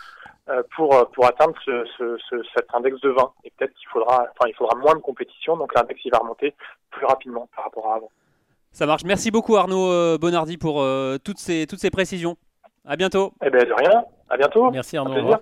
euh, 0.48 0.62
pour 0.76 0.94
euh, 0.94 1.04
pour 1.14 1.26
atteindre 1.26 1.54
ce, 1.64 1.84
ce, 1.96 2.16
ce- 2.28 2.42
cet 2.54 2.66
index 2.74 3.00
de 3.00 3.10
20. 3.10 3.32
Et 3.44 3.52
peut-être 3.56 3.74
qu'il 3.74 3.88
faudra, 3.88 4.26
enfin, 4.32 4.48
il 4.48 4.54
faudra 4.54 4.76
moins 4.76 4.94
de 4.94 5.00
compétitions, 5.00 5.56
donc 5.56 5.74
l'index 5.74 6.00
il 6.04 6.10
va 6.12 6.18
remonter 6.18 6.54
plus 6.90 7.06
rapidement 7.06 7.48
par 7.54 7.64
rapport 7.64 7.90
à 7.92 7.96
avant. 7.96 8.10
Ça 8.72 8.86
marche. 8.86 9.02
Merci 9.04 9.30
beaucoup, 9.30 9.56
Arnaud 9.56 9.90
euh, 9.90 10.16
Bonardi, 10.18 10.56
pour 10.56 10.80
euh, 10.82 11.18
toutes, 11.24 11.38
ces, 11.38 11.66
toutes 11.66 11.80
ces 11.80 11.90
précisions. 11.90 12.36
À 12.86 12.96
bientôt. 12.96 13.32
Eh 13.44 13.50
ben 13.50 13.64
de 13.66 13.72
rien. 13.72 14.04
À 14.28 14.36
bientôt. 14.36 14.70
Merci 14.70 14.96
Un 14.96 15.06
Arnaud. 15.06 15.34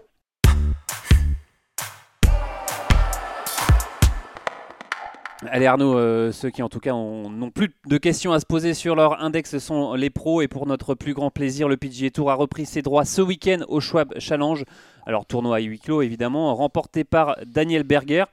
Allez 5.50 5.67
Arnaud, 5.67 5.97
euh, 5.99 6.33
ceux 6.33 6.50
qui 6.50 6.62
en 6.62 6.69
tout 6.69 6.81
cas 6.81 6.93
ont- 6.93 7.31
n'ont 7.31 7.50
plus 7.50 7.71
de 7.87 7.99
questions 7.99 8.33
à 8.33 8.40
se 8.40 8.47
poser 8.47 8.75
sur 8.75 8.95
leur 8.97 9.23
index 9.23 9.59
sont 9.59 9.95
les 9.95 10.11
pros 10.11 10.43
et 10.43 10.49
pour 10.49 10.67
notre 10.67 10.95
plus 10.95 11.14
grand 11.14 11.31
plaisir, 11.31 11.69
le 11.69 11.76
PGA 11.76 12.11
Tour 12.11 12.31
a 12.31 12.35
repris 12.35 12.67
ses 12.67 12.83
droits 12.83 13.05
ce 13.05 13.23
week-end 13.23 13.61
au 13.69 13.81
Schwab 13.81 14.14
Challenge. 14.19 14.64
Alors 15.07 15.26
tournoi 15.26 15.57
à 15.57 15.61
huis 15.61 15.78
clos 15.81 16.02
évidemment, 16.02 16.55
remporté 16.55 17.05
par 17.05 17.37
Daniel 17.47 17.83
Berger. 17.83 18.25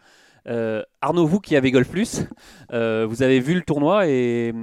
Euh, 0.48 0.84
Arnaud, 1.02 1.26
vous 1.26 1.40
qui 1.40 1.56
avez 1.56 1.72
Golf 1.72 1.90
Plus, 1.90 2.22
euh, 2.72 3.08
vous 3.10 3.24
avez 3.24 3.40
vu 3.40 3.56
le 3.56 3.62
tournoi 3.64 4.08
et, 4.08 4.54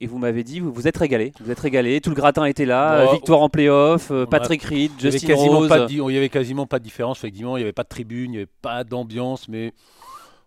et 0.00 0.06
vous 0.06 0.18
m'avez 0.18 0.44
dit 0.44 0.60
vous 0.60 0.72
vous 0.72 0.86
êtes 0.86 0.96
régalé, 0.96 1.32
vous 1.40 1.50
êtes 1.50 1.58
régalé, 1.58 2.00
tout 2.00 2.10
le 2.10 2.14
gratin 2.14 2.44
était 2.44 2.64
là, 2.64 3.06
Bon, 3.06 3.12
victoire 3.14 3.40
en 3.42 3.48
playoff, 3.48 4.12
Patrick 4.30 4.62
Reed, 4.62 4.92
Justin 5.00 5.34
Rose. 5.34 5.68
pas 5.68 5.80
de 5.86 5.90
il 5.92 6.14
y 6.14 6.16
avait 6.16 6.28
quasiment 6.28 6.66
pas 6.66 6.78
de 6.78 6.84
différence. 6.84 7.18
Effectivement, 7.18 7.56
il 7.56 7.60
n'y 7.60 7.64
avait 7.64 7.72
pas 7.72 7.82
de 7.82 7.88
tribune, 7.88 8.26
il 8.26 8.30
n'y 8.30 8.36
avait 8.36 8.46
pas 8.62 8.84
d'ambiance, 8.84 9.48
mais 9.48 9.72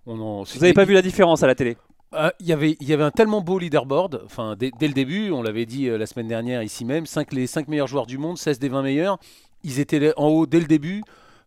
on 0.08 0.20
en. 0.20 0.44
Vous 0.44 0.60
n'avez 0.60 0.74
pas 0.74 0.86
vu 0.86 0.94
la 0.94 1.02
différence 1.02 1.44
à 1.44 1.48
la 1.48 1.56
télé 1.56 1.78
Ah, 2.12 2.34
il 2.40 2.46
y 2.48 2.54
avait, 2.54 2.78
il 2.80 2.88
y 2.88 2.94
avait 2.94 3.04
un 3.04 3.12
tellement 3.12 3.42
beau 3.42 3.60
leaderboard. 3.60 4.22
Enfin, 4.26 4.56
dès, 4.58 4.72
dès 4.80 4.88
le 4.88 4.94
début, 4.94 5.32
on 5.32 5.42
l'avait 5.42 5.66
dit 5.66 5.88
euh, 5.88 5.98
la 5.98 6.06
semaine 6.06 6.28
dernière 6.28 6.62
ici 6.64 6.86
même, 6.86 7.06
5, 7.06 7.34
les 7.34 7.48
5 7.48 7.68
meilleurs 7.68 7.88
joueurs 7.88 8.06
du 8.06 8.18
monde, 8.18 8.38
16 8.38 8.60
des 8.60 8.70
20 8.70 8.82
meilleurs, 8.84 9.18
ils 9.64 9.80
étaient 9.80 10.14
en 10.18 10.28
haut 10.28 10.46
dès 10.46 10.60
le 10.60 10.68
début. 10.68 11.04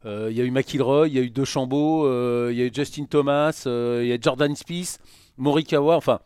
Euh, 0.06 0.28
Il 0.30 0.36
y 0.36 0.40
a 0.40 0.44
eu 0.44 0.50
McIlroy, 0.50 1.08
il 1.08 1.14
y 1.14 1.18
a 1.18 1.22
eu 1.22 1.30
DeChambeau, 1.30 2.06
euh, 2.06 2.50
il 2.52 2.58
y 2.58 2.62
a 2.62 2.66
eu 2.66 2.70
Justin 2.72 3.04
Thomas, 3.04 3.64
euh, 3.66 4.00
il 4.04 4.08
y 4.08 4.12
a 4.12 4.18
Jordan 4.20 4.54
Spieth, 4.54 4.98
Morikawa. 5.38 5.96
Enfin, 5.96 6.20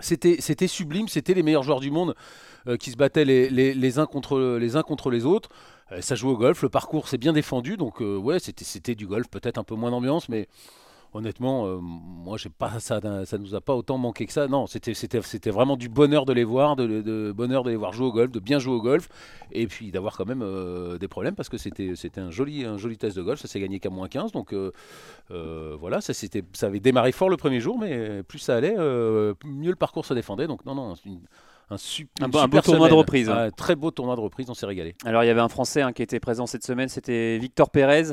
c'était 0.00 0.66
sublime. 0.66 1.08
C'était 1.08 1.34
les 1.34 1.42
meilleurs 1.42 1.62
joueurs 1.62 1.80
du 1.80 1.90
monde 1.90 2.14
euh, 2.66 2.76
qui 2.76 2.90
se 2.90 2.96
battaient 2.96 3.24
les, 3.24 3.48
les- 3.50 3.74
les 3.74 3.98
uns 3.98 4.06
contre 4.06 4.38
les 4.58 4.76
uns 4.76 4.82
contre 4.82 5.10
les 5.10 5.24
autres. 5.24 5.48
Euh, 5.92 6.00
ça 6.00 6.14
joue 6.14 6.28
au 6.30 6.36
golf. 6.36 6.62
Le 6.62 6.68
parcours 6.68 7.08
s'est 7.08 7.18
bien 7.18 7.32
défendu. 7.32 7.76
Donc 7.76 8.00
euh, 8.02 8.16
ouais, 8.16 8.38
c'était 8.38 8.94
du 8.94 9.06
golf. 9.06 9.28
Peut-être 9.28 9.58
un 9.58 9.64
peu 9.64 9.74
moins 9.74 9.90
d'ambiance, 9.90 10.28
mais 10.28 10.46
honnêtement, 11.12 11.66
euh, 11.66 11.78
moi, 11.80 12.36
j'ai 12.38 12.48
pas 12.50 12.78
ça, 12.80 13.00
ça 13.24 13.38
nous 13.38 13.54
a 13.54 13.60
pas 13.60 13.74
autant 13.74 13.98
manqué 13.98 14.26
que 14.26 14.32
ça. 14.32 14.46
Non, 14.48 14.66
c'était 14.66 14.94
c'était 14.94 15.20
c'était 15.22 15.50
vraiment 15.50 15.76
du 15.76 15.88
bonheur 15.88 16.24
de 16.26 16.32
les 16.32 16.44
voir, 16.44 16.76
de, 16.76 16.86
de 17.02 17.32
bonheur 17.32 17.62
de 17.64 17.70
les 17.70 17.76
voir 17.76 17.92
jouer 17.92 18.06
au 18.06 18.12
golf, 18.12 18.30
de 18.30 18.40
bien 18.40 18.58
jouer 18.58 18.74
au 18.74 18.80
golf, 18.82 19.08
et 19.52 19.66
puis 19.66 19.90
d'avoir 19.90 20.16
quand 20.16 20.26
même 20.26 20.42
euh, 20.42 20.98
des 20.98 21.08
problèmes 21.08 21.34
parce 21.34 21.48
que 21.48 21.58
c'était 21.58 21.94
c'était 21.96 22.20
un 22.20 22.30
joli 22.30 22.64
un 22.64 22.76
joli 22.78 22.96
test 22.98 23.16
de 23.16 23.22
golf. 23.22 23.40
Ça 23.40 23.48
s'est 23.48 23.60
gagné 23.60 23.80
qu'à 23.80 23.90
moins 23.90 24.08
15, 24.08 24.32
donc 24.32 24.52
euh, 24.52 24.70
euh, 25.30 25.76
voilà, 25.78 26.00
ça 26.00 26.14
c'était 26.14 26.42
ça 26.52 26.66
avait 26.66 26.80
démarré 26.80 27.12
fort 27.12 27.28
le 27.30 27.36
premier 27.36 27.60
jour, 27.60 27.78
mais 27.78 28.22
plus 28.22 28.38
ça 28.38 28.56
allait, 28.56 28.74
euh, 28.78 29.34
mieux 29.44 29.70
le 29.70 29.76
parcours 29.76 30.04
se 30.04 30.14
défendait. 30.14 30.46
Donc 30.46 30.64
non 30.66 30.74
non, 30.74 30.94
c'est 30.94 31.08
une- 31.08 31.20
un, 31.72 31.76
Un 32.20 32.28
beau- 32.28 32.38
un 32.38 32.42
super 32.42 32.48
beau 32.48 32.60
tournoi 32.62 32.88
de 32.88 32.94
reprise, 32.94 33.30
hein. 33.30 33.44
Ouais, 33.44 33.50
très 33.52 33.76
beau 33.76 33.92
tournoi 33.92 34.16
de 34.16 34.20
reprise, 34.20 34.50
on 34.50 34.54
s'est 34.54 34.66
régalé. 34.66 34.96
Alors 35.04 35.22
il 35.22 35.28
y 35.28 35.30
avait 35.30 35.40
un 35.40 35.48
Français 35.48 35.82
hein, 35.82 35.92
qui 35.92 36.02
était 36.02 36.18
présent 36.18 36.46
cette 36.46 36.64
semaine, 36.64 36.88
c'était 36.88 37.38
Victor 37.38 37.70
Pérez, 37.70 38.06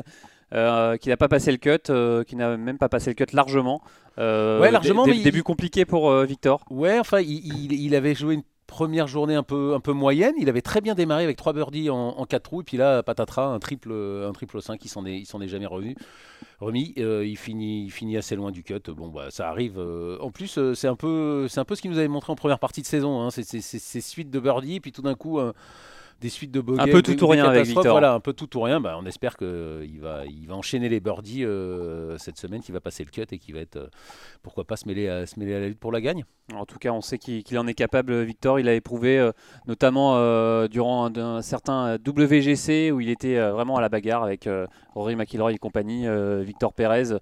euh, 0.52 0.96
qui 0.96 1.08
n'a 1.08 1.16
pas 1.16 1.28
passé 1.28 1.50
le 1.52 1.58
cut, 1.58 1.90
euh, 1.90 2.24
qui 2.24 2.36
n'a 2.36 2.56
même 2.56 2.78
pas 2.78 2.88
passé 2.88 3.10
le 3.10 3.14
cut 3.14 3.34
largement. 3.34 3.82
Euh, 4.18 4.60
Ouais, 4.60 4.70
largement, 4.70 5.04
dé- 5.04 5.10
mais 5.12 5.16
il- 5.18 5.22
début 5.22 5.42
compliqué 5.42 5.84
pour 5.84 6.10
euh, 6.10 6.24
Victor. 6.24 6.64
Ouais, 6.70 6.98
enfin, 6.98 7.20
il, 7.20 7.46
il- 7.46 7.72
il 7.72 7.94
avait 7.94 8.14
joué 8.14 8.34
une 8.34 8.42
première 8.66 9.06
journée 9.06 9.34
un 9.34 9.42
peu, 9.42 9.74
un 9.74 9.80
peu 9.80 9.92
moyenne. 9.92 10.34
Il 10.38 10.48
avait 10.50 10.60
très 10.60 10.80
bien 10.82 10.94
démarré 10.94 11.24
avec 11.24 11.36
trois 11.38 11.52
birdies 11.54 11.88
en, 11.88 11.96
en 11.96 12.24
quatre 12.26 12.42
trous. 12.44 12.60
Et 12.60 12.64
puis 12.64 12.76
là, 12.76 13.02
patatras, 13.02 13.46
un 13.46 13.58
triple, 13.60 13.92
un 13.92 14.32
triple 14.32 14.60
5, 14.60 14.84
il 14.84 14.88
s'en 14.88 15.06
est, 15.06 15.16
il 15.18 15.24
s'en 15.26 15.40
est 15.40 15.48
jamais 15.48 15.64
revenu, 15.66 15.96
remis. 16.60 16.92
Il, 16.96 17.36
finit, 17.38 17.84
il 17.84 17.90
finit 17.90 18.16
assez 18.18 18.36
loin 18.36 18.50
du 18.50 18.62
cut. 18.64 18.74
Bon, 18.88 19.08
bah, 19.08 19.26
ça 19.30 19.48
arrive. 19.48 19.78
en 20.20 20.30
plus, 20.30 20.58
c'est 20.74 20.88
un, 20.88 20.96
peu, 20.96 21.46
c'est 21.48 21.60
un 21.60 21.64
peu 21.64 21.76
ce 21.76 21.80
qu'il 21.82 21.90
nous 21.90 21.98
avait 21.98 22.08
montré 22.08 22.30
en 22.32 22.36
première 22.36 22.58
partie 22.58 22.82
de 22.82 22.86
saison. 22.86 23.22
Hein. 23.22 23.30
C'est 23.30 23.44
ces 23.44 24.00
suites 24.02 24.30
de 24.30 24.38
birdies, 24.40 24.74
et 24.76 24.80
puis 24.80 24.92
tout 24.92 25.02
d'un 25.02 25.14
coup, 25.14 25.40
des 26.20 26.28
suites 26.28 26.50
de 26.50 26.60
bogeys. 26.60 26.82
Un 26.82 26.86
peu 26.86 27.00
tout 27.02 27.14
des- 27.14 27.22
ou 27.22 27.26
rien 27.28 27.44
avec. 27.44 27.64
Victor. 27.66 27.84
Voilà, 27.92 28.12
un 28.12 28.20
peu 28.20 28.32
tout 28.32 28.56
ou 28.56 28.60
rien. 28.60 28.80
Bah, 28.80 28.96
on 29.00 29.06
espère 29.06 29.36
qu'il 29.36 30.00
va, 30.00 30.24
il 30.26 30.46
va 30.48 30.54
enchaîner 30.56 30.88
les 30.88 31.00
birdies 31.00 31.44
euh, 31.44 32.18
cette 32.18 32.38
semaine, 32.38 32.60
qu'il 32.60 32.72
va 32.74 32.80
passer 32.80 33.04
le 33.04 33.10
cut 33.10 33.22
et 33.30 33.38
qu'il 33.38 33.54
va 33.54 33.60
être, 33.60 33.76
euh, 33.76 33.86
pourquoi 34.42 34.64
pas, 34.64 34.76
se 34.76 34.86
mêler, 34.88 35.08
à, 35.08 35.26
se 35.26 35.38
mêler 35.38 35.54
à 35.54 35.60
la 35.60 35.68
lutte 35.68 35.78
pour 35.78 35.92
la 35.92 36.00
gagne. 36.00 36.24
En 36.54 36.64
tout 36.66 36.78
cas, 36.78 36.90
on 36.90 37.00
sait 37.00 37.18
qu'il 37.18 37.58
en 37.58 37.66
est 37.66 37.74
capable, 37.74 38.22
Victor. 38.22 38.58
Il 38.58 38.68
a 38.68 38.74
éprouvé, 38.74 39.18
euh, 39.18 39.32
notamment 39.66 40.16
euh, 40.16 40.66
durant 40.66 41.06
un, 41.06 41.16
un 41.16 41.42
certain 41.42 41.96
WGC, 42.04 42.90
où 42.90 43.00
il 43.00 43.10
était 43.10 43.36
euh, 43.36 43.52
vraiment 43.52 43.76
à 43.76 43.80
la 43.80 43.88
bagarre 43.88 44.22
avec 44.24 44.46
euh, 44.46 44.66
Rory 44.94 45.14
McIlroy 45.16 45.52
et 45.52 45.58
compagnie, 45.58 46.06
euh, 46.06 46.42
Victor 46.44 46.72
Pérez. 46.72 47.14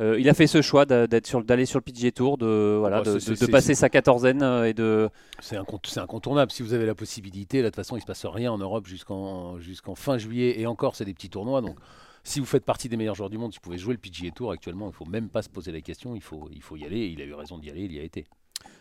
Euh, 0.00 0.18
il 0.18 0.28
a 0.30 0.34
fait 0.34 0.46
ce 0.46 0.62
choix 0.62 0.86
d'a- 0.86 1.06
d'être 1.06 1.26
sur- 1.26 1.44
d'aller 1.44 1.66
sur 1.66 1.78
le 1.78 1.82
PGA 1.82 2.10
Tour, 2.10 2.38
de, 2.38 2.76
voilà, 2.78 3.02
Bah, 3.02 3.12
de, 3.12 3.18
c'est- 3.18 3.30
de- 3.30 3.34
c'est- 3.34 3.46
de 3.46 3.50
passer 3.52 3.74
sa 3.74 3.88
quatorzaine 3.90 4.42
euh, 4.42 4.64
et 4.68 4.72
de, 4.72 5.10
C'est 5.40 5.56
incont- 5.56 5.78
c'est 5.84 6.00
incontournable. 6.00 6.50
Si 6.52 6.62
vous 6.62 6.72
avez 6.72 6.86
la 6.86 6.94
possibilité, 6.94 7.58
là, 7.58 7.64
de 7.64 7.68
toute 7.68 7.76
façon, 7.76 7.96
il 7.96 8.00
se 8.00 8.06
passe 8.06 8.24
rien 8.24 8.50
en 8.50 8.58
Europe 8.58 8.86
jusqu'en 8.86 9.58
jusqu'en 9.58 9.94
fin 9.94 10.16
juillet. 10.16 10.58
Et 10.58 10.66
encore, 10.66 10.96
c'est 10.96 11.04
des 11.04 11.12
petits 11.12 11.28
tournois. 11.28 11.60
Donc, 11.60 11.76
si 12.24 12.40
vous 12.40 12.46
faites 12.46 12.64
partie 12.64 12.88
des 12.88 12.96
meilleurs 12.96 13.14
joueurs 13.14 13.28
du 13.30 13.36
monde, 13.38 13.52
si 13.52 13.58
vous 13.58 13.62
pouvez 13.64 13.76
jouer 13.78 13.92
le 13.92 13.98
PGA 13.98 14.30
Tour 14.30 14.52
actuellement, 14.52 14.86
il 14.86 14.90
ne 14.90 14.94
faut 14.94 15.04
même 15.04 15.28
pas 15.28 15.42
se 15.42 15.50
poser 15.50 15.70
la 15.70 15.80
question. 15.82 16.14
Il 16.14 16.22
faut, 16.22 16.48
il 16.52 16.62
faut 16.62 16.76
y 16.76 16.84
aller. 16.86 16.98
Et 17.00 17.06
il 17.08 17.20
a 17.20 17.24
eu 17.24 17.34
raison 17.34 17.58
d'y 17.58 17.68
aller. 17.70 17.82
Il 17.82 17.92
y 17.92 18.00
a 18.00 18.02
été. 18.02 18.24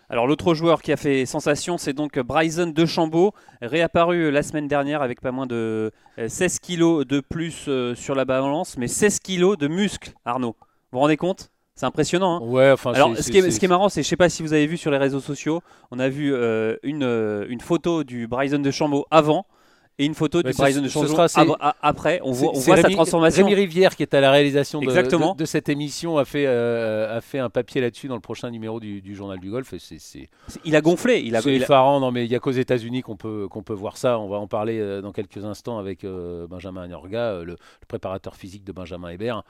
Alors 0.10 0.26
l'autre 0.26 0.54
joueur 0.56 0.82
qui 0.82 0.92
a 0.92 0.98
fait 0.98 1.26
sensation, 1.26 1.78
c'est 1.78 1.94
donc 1.94 2.18
Bryson 2.18 2.68
DeChambeau, 2.76 3.34
réapparu 3.62 4.32
la 4.32 4.42
semaine 4.42 4.68
dernière 4.68 5.02
avec 5.02 5.22
pas 5.22 5.32
moins 5.32 5.46
de 5.46 5.92
euh, 6.18 6.28
16 6.28 6.60
kilos 6.60 7.06
de 7.06 7.20
plus 7.20 7.66
euh, 7.68 7.94
sur 7.94 8.16
la 8.16 8.26
balance, 8.26 8.78
mais 8.78 8.88
16 8.88 9.20
kilos 9.20 9.58
de 9.58 9.68
muscles, 9.68 10.14
Arnaud. 10.26 10.56
Vous 10.92 10.98
vous 10.98 11.00
rendez 11.00 11.18
compte? 11.18 11.50
C'est 11.76 11.86
impressionnant. 11.86 12.38
hein 12.44 12.46
Ouais, 12.46 12.72
enfin, 12.72 12.92
Alors, 12.92 13.16
ce 13.16 13.32
qui, 13.32 13.38
est, 13.38 13.42
c'est- 13.42 13.52
ce 13.52 13.60
qui 13.60 13.66
est 13.66 13.70
marrant, 13.70 13.88
c'est, 13.88 14.04
je 14.04 14.08
sais 14.08 14.18
pas 14.18 14.28
si 14.28 14.44
vous 14.44 14.52
avez 14.52 14.68
vu 14.68 14.76
sur 14.76 14.92
les 14.92 14.98
réseaux 14.98 15.22
sociaux, 15.22 15.62
on 15.92 16.00
a 16.00 16.10
vu 16.10 16.34
euh, 16.34 16.76
une, 16.84 17.04
euh, 17.04 17.46
une 17.48 17.62
photo 17.62 18.04
du 18.04 18.28
Bryson 18.28 18.60
DeChambeau 18.60 19.06
avant 19.12 19.46
et 19.98 20.06
une 20.06 20.14
photo 20.14 20.42
du 20.44 20.52
Bryson 20.54 20.82
de 20.82 20.88
a- 21.62 21.76
après. 21.82 22.20
On 22.24 22.32
voit, 22.32 22.52
on 22.54 22.60
voit 22.60 22.76
sa 22.78 22.90
transformation. 22.90 23.46
Rémi 23.46 23.56
Rivière 23.56 23.96
qui 23.96 24.04
est 24.04 24.14
à 24.14 24.20
la 24.22 24.32
réalisation 24.32 24.80
de, 24.82 24.86
Exactement. 24.86 25.34
de- 25.36 25.40
de 25.40 25.46
cette 25.46 25.70
émission 25.70 26.18
a 26.18 26.26
fait, 26.26 26.46
euh, 26.48 27.18
a 27.18 27.22
fait 27.22 27.40
un 27.40 27.50
papier 27.50 27.80
là-dessus 27.80 28.08
dans 28.10 28.16
le 28.16 28.22
prochain 28.22 28.50
numéro 28.50 28.80
du, 28.82 29.02
du 29.02 29.16
journal 29.16 29.40
du 29.40 29.50
golf 29.50 29.72
et 29.74 29.80
Il 30.66 30.76
a 30.76 30.82
gonflé. 30.82 31.22
Il 31.22 31.36
a, 31.38 31.42
c'est 31.42 31.54
effarant. 31.56 32.00
Non 32.02 32.12
mais 32.12 32.26
il 32.26 32.32
y 32.32 32.36
a 32.36 32.40
qu'aux 32.40 32.52
États-Unis 32.52 33.02
qu'on 33.04 33.16
peut 33.18 33.48
qu'on 33.50 33.64
peut 33.64 33.74
voir 33.74 33.96
ça. 33.98 34.20
On 34.20 34.28
va 34.28 34.38
en 34.38 34.48
parler 34.48 35.02
dans 35.02 35.12
quelques 35.14 35.44
instants 35.46 35.78
avec 35.80 36.04
euh, 36.04 36.46
Benjamin 36.48 36.84
Agnorga, 36.84 37.20
euh, 37.20 37.40
le, 37.46 37.52
le 37.54 37.86
préparateur 37.88 38.36
physique 38.36 38.64
de 38.66 38.72
Benjamin 38.74 39.10
Hébert. 39.10 39.44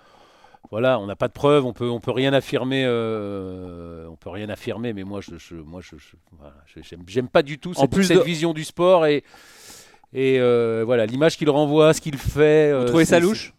Voilà, 0.72 1.00
on 1.00 1.08
n'a 1.08 1.16
pas 1.16 1.28
de 1.28 1.34
preuves, 1.34 1.66
on 1.66 1.74
peut 1.74 1.90
on 1.90 2.00
peut 2.00 2.12
rien 2.12 2.32
affirmer, 2.34 2.84
euh, 2.86 4.06
on 4.08 4.16
peut 4.16 4.30
rien 4.30 4.50
affirmer, 4.50 4.94
mais 4.94 5.04
moi 5.04 5.20
je, 5.22 5.32
je- 5.38 5.56
moi 5.56 5.82
je, 5.82 5.96
voilà, 6.38 6.54
j'aime 6.82 7.02
j'aime 7.08 7.28
pas 7.28 7.42
du 7.42 7.58
tout 7.58 7.72
En 7.72 7.82
cette, 7.82 7.92
plus 7.92 8.04
cette 8.04 8.18
de- 8.20 8.24
vision 8.24 8.54
du 8.54 8.64
sport 8.64 9.06
et 9.08 9.24
et 10.14 10.40
euh, 10.40 10.84
voilà 10.86 11.06
l'image 11.08 11.38
qu'il 11.38 11.50
renvoie, 11.50 11.94
ce 11.94 12.02
qu'il 12.02 12.18
fait. 12.18 12.72
Vous 12.72 12.78
euh, 12.80 12.86
trouvez 12.88 13.06
c'est- 13.06 13.16
ça 13.16 13.20
louche? 13.20 13.54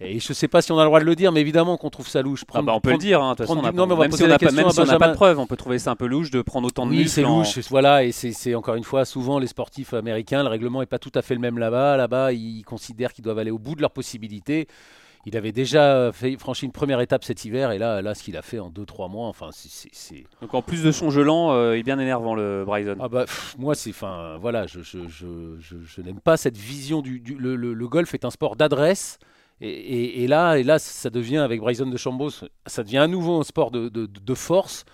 Et 0.00 0.20
je 0.20 0.32
sais 0.32 0.46
pas 0.46 0.62
si 0.62 0.70
on 0.70 0.78
a 0.78 0.82
le 0.82 0.86
droit 0.86 1.00
de 1.00 1.04
le 1.04 1.16
dire, 1.16 1.32
mais 1.32 1.40
évidemment 1.40 1.76
qu'on 1.76 1.90
trouve 1.90 2.06
ça 2.06 2.22
louche. 2.22 2.44
Ah 2.54 2.62
bah, 2.62 2.72
On 2.72 2.80
peut 2.80 2.92
le 2.92 2.98
dire. 2.98 3.20
hein, 3.20 3.34
prendre 3.34 3.62
on 3.62 3.64
a 3.66 3.72
non, 3.72 3.84
mais 3.88 3.94
on 3.94 3.98
même 3.98 4.12
si 4.12 4.22
on 4.22 4.28
n'a 4.28 4.38
pas, 4.38 4.48
si 4.48 4.54
pas 4.96 5.08
de 5.08 5.14
preuves, 5.14 5.40
on 5.40 5.48
peut 5.48 5.56
trouver 5.56 5.80
ça 5.80 5.90
un 5.90 5.96
peu 5.96 6.06
louche 6.06 6.30
de 6.30 6.40
prendre 6.40 6.68
autant 6.68 6.86
de 6.86 6.92
Oui, 6.92 7.08
c'est 7.08 7.24
en- 7.24 7.38
louche, 7.38 7.58
voilà, 7.68 8.04
et 8.04 8.12
c'est 8.12 8.30
c'est 8.30 8.54
encore 8.54 8.76
une 8.76 8.84
fois, 8.84 9.04
souvent 9.04 9.40
les 9.40 9.48
sportifs 9.48 9.94
américains, 9.94 10.44
le 10.44 10.48
règlement 10.48 10.82
est 10.82 10.86
pas 10.86 11.00
tout 11.00 11.10
à 11.16 11.22
fait 11.22 11.34
le 11.34 11.40
même 11.40 11.58
là-bas. 11.58 11.96
Là-bas, 11.96 12.32
ils 12.32 12.62
considèrent 12.62 13.12
qu'ils 13.12 13.24
doivent 13.24 13.40
aller 13.40 13.50
au 13.50 13.58
bout 13.58 13.74
de 13.74 13.80
leurs 13.80 13.90
possibilités. 13.90 14.68
Il 15.28 15.36
avait 15.36 15.52
déjà 15.52 16.10
fait, 16.12 16.36
franchi 16.38 16.64
une 16.64 16.72
première 16.72 17.00
étape 17.00 17.22
cet 17.22 17.44
hiver, 17.44 17.70
et 17.70 17.78
là, 17.78 18.02
là 18.02 18.14
ce 18.14 18.22
qu'il 18.22 18.36
a 18.36 18.42
fait 18.42 18.58
en 18.58 18.70
2-3 18.70 19.08
mois, 19.08 19.28
enfin, 19.28 19.50
c'est- 19.52 20.24
Donc 20.40 20.54
en 20.54 20.62
plus 20.62 20.82
de 20.82 20.90
son 20.90 21.10
gelant, 21.10 21.52
euh, 21.52 21.76
il 21.76 21.80
est 21.80 21.82
bien 21.82 21.98
énervant 21.98 22.34
le 22.34 22.64
Bryson. 22.64 22.96
Ah 23.00 23.08
bah, 23.08 23.24
pff, 23.26 23.54
moi, 23.58 23.74
c'est. 23.74 23.90
Enfin, 23.90 24.38
voilà, 24.40 24.66
je, 24.66 24.80
je, 24.80 25.00
je, 25.06 25.56
je, 25.60 25.76
je 25.84 26.00
n'aime 26.00 26.20
pas 26.20 26.36
cette 26.36 26.56
vision 26.56 27.02
du. 27.02 27.20
du- 27.20 27.34
le, 27.34 27.56
le- 27.56 27.74
le 27.74 27.88
golf 27.88 28.14
est 28.14 28.24
un 28.24 28.30
sport 28.30 28.56
d'adresse. 28.56 29.18
Et, 29.60 29.68
et- 29.70 30.22
et 30.22 30.26
là, 30.28 30.56
et 30.56 30.62
là, 30.62 30.78
ça 30.78 31.10
devient, 31.10 31.38
avec 31.38 31.60
Bryson 31.60 31.86
de 31.86 31.96
Chambos, 31.96 32.30
ça 32.66 32.82
devient 32.84 32.98
à 32.98 33.06
nouveau 33.08 33.40
un 33.40 33.44
sport 33.44 33.70
de, 33.70 33.88
de- 33.88 34.06
de 34.06 34.34
force. 34.34 34.84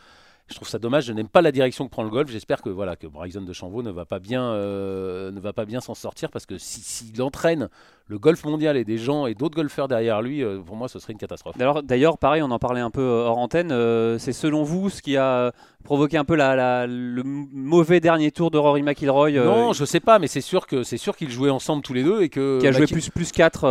Je 0.50 0.54
trouve 0.56 0.68
ça 0.68 0.78
dommage. 0.78 1.06
Je 1.06 1.12
n'aime 1.14 1.28
pas 1.28 1.40
la 1.40 1.52
direction 1.52 1.86
que 1.86 1.90
prend 1.90 2.02
le 2.02 2.10
golf. 2.10 2.30
J'espère 2.30 2.60
que 2.60 2.68
voilà 2.68 2.96
que 2.96 3.06
Bryson 3.06 3.40
de 3.40 3.52
Chambeau 3.54 3.82
ne 3.82 3.90
va 3.90 4.04
pas 4.04 4.18
bien, 4.18 4.42
euh, 4.42 5.30
ne 5.30 5.40
va 5.40 5.54
pas 5.54 5.64
bien 5.64 5.80
s'en 5.80 5.94
sortir 5.94 6.30
parce 6.30 6.44
que 6.44 6.58
si- 6.58 6.82
s'il 6.82 7.22
entraîne 7.22 7.70
le 8.08 8.18
golf 8.18 8.44
mondial 8.44 8.76
et 8.76 8.84
des 8.84 8.98
gens 8.98 9.24
et 9.24 9.34
d'autres 9.34 9.56
golfeurs 9.56 9.88
derrière 9.88 10.20
lui, 10.20 10.44
euh, 10.44 10.58
pour 10.60 10.76
moi, 10.76 10.88
ce 10.88 10.98
serait 10.98 11.14
une 11.14 11.18
catastrophe. 11.18 11.56
D'ailleurs, 11.56 11.82
d'ailleurs, 11.82 12.18
pareil, 12.18 12.42
on 12.42 12.50
en 12.50 12.58
parlait 12.58 12.82
un 12.82 12.90
peu 12.90 13.00
euh, 13.00 13.24
hors 13.24 13.38
antenne. 13.38 13.72
euh, 13.72 14.18
c'est 14.18 14.34
selon 14.34 14.64
vous 14.64 14.90
ce 14.90 15.00
qui 15.00 15.16
a 15.16 15.52
provoqué 15.82 16.18
un 16.18 16.24
peu 16.26 16.34
la, 16.34 16.54
la- 16.54 16.86
le 16.86 17.22
mauvais 17.24 18.00
dernier 18.00 18.30
tour 18.30 18.50
de 18.50 18.58
Rory 18.58 18.82
McIlroy, 18.82 19.30
non, 19.46 19.72
je 19.72 19.86
sais 19.86 20.00
pas, 20.00 20.18
mais 20.18 20.26
c'est 20.26 20.42
sûr 20.42 20.66
que 20.66 20.82
c'est 20.82 20.98
sûr 20.98 21.16
qu'ils 21.16 21.30
jouaient 21.30 21.48
ensemble 21.50 21.82
tous 21.82 21.94
les 21.94 22.02
deux 22.04 22.20
et 22.20 22.28
que 22.28 22.58
qui 22.60 22.66
a 22.66 22.72
joué 22.72 22.82
Maki- 22.84 22.92
plus 22.92 23.08
plus 23.08 23.32
4 23.32 23.66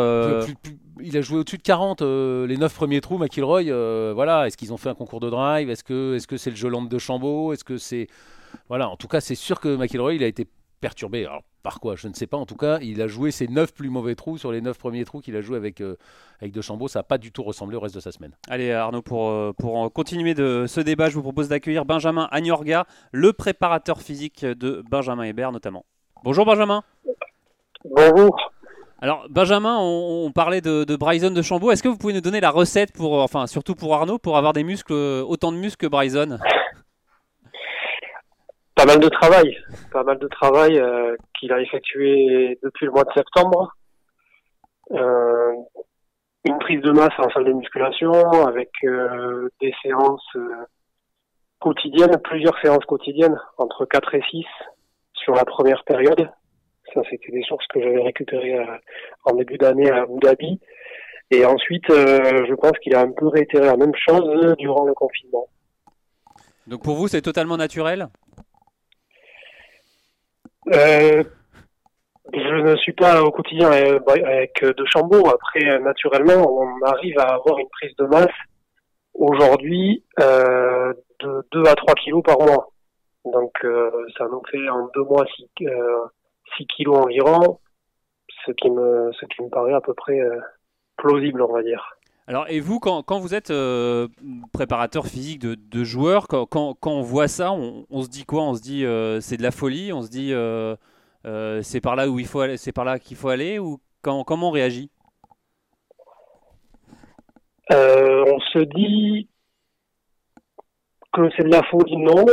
plus- 0.46 0.56
plus- 0.56 0.78
il 1.02 1.18
a 1.18 1.22
joué 1.22 1.40
au-dessus 1.40 1.58
de 1.58 1.64
40 1.64 2.02
euh, 2.02 2.48
les 2.48 2.58
9 2.58 2.74
premiers 2.74 3.02
trous 3.02 3.18
McIlroy 3.18 3.64
euh, 3.64 4.12
voilà 4.14 4.48
est-ce 4.48 4.58
qu'ils 4.58 4.74
ont 4.74 4.78
fait 4.78 4.90
un 4.90 4.96
concours 4.96 5.20
de 5.20 5.30
drive 5.30 5.70
est-ce 5.70 5.84
que 5.84 6.16
est-ce 6.16 6.28
que 6.28 6.38
c'est 6.38 6.50
le 6.50 6.56
jeu 6.56 6.70
lampe 6.70 6.90
de 6.90 6.98
Chambaud 6.98 7.54
est-ce 7.54 7.64
que 7.64 7.78
c'est 7.78 8.08
voilà 8.70 8.90
en 8.90 8.98
tout 8.98 9.08
cas 9.08 9.22
c'est 9.22 9.36
sûr 9.36 9.60
que 9.60 9.76
McIlroy 9.76 10.16
il 10.16 10.24
a 10.24 10.28
été 10.28 10.48
perturbé 10.82 11.26
alors 11.26 11.44
par 11.64 11.80
quoi? 11.80 11.96
Je 11.96 12.10
ne 12.10 12.14
sais 12.14 12.28
pas 12.28 12.36
en 12.38 12.46
tout 12.46 12.58
cas 12.58 12.80
il 12.82 13.02
a 13.02 13.08
joué 13.08 13.32
ses 13.32 13.48
9 13.48 13.74
plus 13.74 13.90
mauvais 13.90 14.16
trous 14.16 14.38
sur 14.38 14.52
les 14.52 14.62
9 14.62 14.78
premiers 14.78 15.06
trous 15.06 15.22
qu'il 15.22 15.36
a 15.36 15.42
joué 15.42 15.58
avec 15.58 15.80
euh, 15.82 15.96
avec 16.42 16.52
de 16.52 16.62
Chambaud 16.62 16.88
ça 16.88 17.00
n'a 17.00 17.04
pas 17.04 17.18
du 17.18 17.32
tout 17.32 17.44
ressemblé 17.44 17.78
au 17.78 17.80
reste 17.80 17.96
de 17.96 18.02
sa 18.02 18.12
semaine 18.12 18.36
Allez 18.50 18.72
Arnaud, 18.72 19.02
pour, 19.02 19.34
pour 19.56 19.92
continuer 19.94 20.34
de 20.34 20.66
ce 20.68 20.82
débat, 20.82 21.10
je 21.10 21.16
vous 21.16 21.24
propose 21.24 21.48
d'accueillir 21.48 21.86
Benjamin 21.86 22.28
Agnorga, 22.32 22.86
le 23.12 23.34
préparateur 23.34 24.02
physique 24.02 24.46
de 24.46 24.84
Benjamin 24.90 25.24
Hébert 25.24 25.52
notamment. 25.52 25.86
Bonjour 26.24 26.46
Benjamin. 26.46 26.84
Bonjour. 27.86 28.53
Alors 29.04 29.26
Benjamin, 29.30 29.80
on, 29.82 30.32
parlait 30.32 30.62
de, 30.62 30.96
Bryson 30.96 31.32
de 31.32 31.42
Chambaud. 31.42 31.72
Est-ce 31.72 31.84
que 31.84 31.90
vous 31.90 31.98
pouvez 31.98 32.14
nous 32.14 32.22
donner 32.22 32.40
la 32.40 32.52
recette 32.52 32.94
pour, 32.94 33.20
euh, 33.20 33.24
enfin 33.24 33.48
surtout 33.48 33.76
pour 33.76 33.94
Arnaud, 33.94 34.18
pour 34.18 34.38
avoir 34.38 34.54
des 34.54 34.64
muscles, 34.64 34.94
euh, 34.94 35.22
autant 35.28 35.52
de 35.52 35.58
muscles 35.58 35.88
que 35.88 35.92
Bryson? 35.92 36.40
Pas 38.76 38.86
mal 38.86 39.02
de 39.02 39.10
travail, 39.10 39.58
pas 39.92 40.04
mal 40.04 40.18
de 40.20 40.28
travail 40.30 40.80
euh, 40.80 41.18
qu'il 41.38 41.52
a 41.52 41.60
effectué 41.60 42.58
depuis 42.64 42.86
le 42.86 42.94
mois 42.94 43.04
de 43.04 43.12
septembre. 43.14 43.74
Une 46.46 46.60
prise 46.60 46.80
de 46.80 46.92
masse 46.92 47.12
en 47.18 47.30
salle 47.32 47.44
de 47.44 47.52
musculation 47.52 48.14
avec 48.48 48.70
des 49.60 49.74
séances 49.84 50.38
quotidiennes, 51.60 52.18
plusieurs 52.24 52.58
séances 52.62 52.86
quotidiennes, 52.86 53.38
entre 53.58 53.84
4 53.84 54.16
et 54.16 54.24
6 54.32 54.46
sur 55.14 55.36
la 55.36 55.44
première 55.44 55.84
période. 55.84 56.30
Ça, 56.94 57.02
c'était 57.10 57.32
des 57.32 57.44
sources 57.44 57.66
que 57.68 57.82
j'avais 57.82 58.02
récupérées 58.02 58.60
euh, 58.60 58.78
en 59.26 59.34
début 59.36 59.58
d'année 59.58 59.90
à 59.90 60.04
Abu 60.04 60.20
Dhabi. 60.22 60.60
Et 61.32 61.46
ensuite, 61.46 61.90
euh, 61.90 62.46
je 62.48 62.54
pense 62.54 62.78
qu'il 62.80 62.96
a 62.96 63.02
un 63.02 63.12
peu 63.12 63.28
réitéré 63.28 63.66
la 63.66 63.78
même 63.78 63.96
chose 63.96 64.56
durant 64.58 64.86
le 64.86 64.94
confinement. 64.94 65.48
Donc 66.68 66.84
pour 66.84 66.96
vous, 66.96 67.08
c'est 67.08 67.22
totalement 67.22 67.58
naturel? 67.58 68.08
Euh, 70.74 71.24
je 72.32 72.62
ne 72.62 72.76
suis 72.78 72.94
pas 72.94 73.22
au 73.22 73.32
quotidien 73.32 73.72
euh, 73.72 74.00
avec 74.08 74.64
De 74.64 74.86
Chambaud. 74.86 75.28
Après, 75.28 75.80
naturellement, 75.80 76.48
on 76.50 76.86
arrive 76.86 77.18
à 77.20 77.34
avoir 77.34 77.58
une 77.60 77.70
prise 77.70 77.96
de 77.98 78.06
masse 78.06 78.32
aujourd'hui 79.14 80.04
euh, 80.20 80.94
de 81.20 81.48
2 81.52 81.64
à 81.68 81.76
3 81.76 81.94
kilos 81.96 82.24
par 82.24 82.40
mois. 82.40 82.70
Donc, 83.26 83.54
euh, 83.64 83.90
ça 84.18 84.26
nous 84.26 84.42
fait 84.52 84.70
en 84.70 84.90
deux 84.94 85.04
mois 85.04 85.26
6, 85.36 85.48
euh, 85.62 86.06
6 86.58 86.68
kilos 86.68 86.98
environ, 86.98 87.60
ce 88.46 88.52
qui 88.52 88.70
me, 88.70 89.12
ce 89.14 89.26
qui 89.26 89.42
me 89.44 89.50
paraît 89.50 89.74
à 89.74 89.82
peu 89.82 89.94
près 89.94 90.20
euh, 90.20 90.40
plausible, 90.98 91.42
on 91.42 91.52
va 91.52 91.64
dire. 91.64 91.98
Alors, 92.26 92.46
et 92.48 92.62
vous, 92.62 92.80
quand, 92.80 93.04
quand 93.04 93.20
vous 93.20 93.36
êtes 93.36 93.52
euh, 93.52 94.08
préparateur 94.54 95.08
physique 95.08 95.40
de, 95.40 95.56
de 95.56 95.84
joueurs, 95.84 96.28
quand, 96.30 96.46
quand, 96.46 96.74
quand 96.80 96.92
on 96.92 97.02
voit 97.02 97.28
ça, 97.28 97.52
on, 97.52 97.86
on 97.90 98.02
se 98.02 98.10
dit 98.10 98.24
quoi? 98.24 98.44
On 98.44 98.54
se 98.54 98.62
dit 98.62 98.86
euh, 98.86 99.20
c'est 99.20 99.36
de 99.36 99.44
la 99.44 99.52
folie? 99.52 99.92
On 99.92 100.02
se 100.02 100.10
dit 100.10 100.32
euh, 100.34 100.76
c'est 101.62 101.82
par 101.82 101.98
là 101.98 102.08
où 102.08 102.20
il 102.20 102.26
faut 102.26 102.40
aller, 102.40 102.56
c'est 102.56 102.72
par 102.72 102.86
là 102.86 102.98
qu'il 102.98 103.18
faut 103.18 103.28
aller? 103.28 103.60
Ou 103.60 103.82
quand, 104.02 104.24
comment 104.24 104.50
on 104.50 104.52
réagit? 104.52 104.90
On 107.70 108.40
se 108.40 108.60
dit 108.60 109.28
que 111.12 111.30
c'est 111.36 111.44
de 111.44 111.52
la 111.52 111.64
folie, 111.64 111.98
non. 111.98 112.26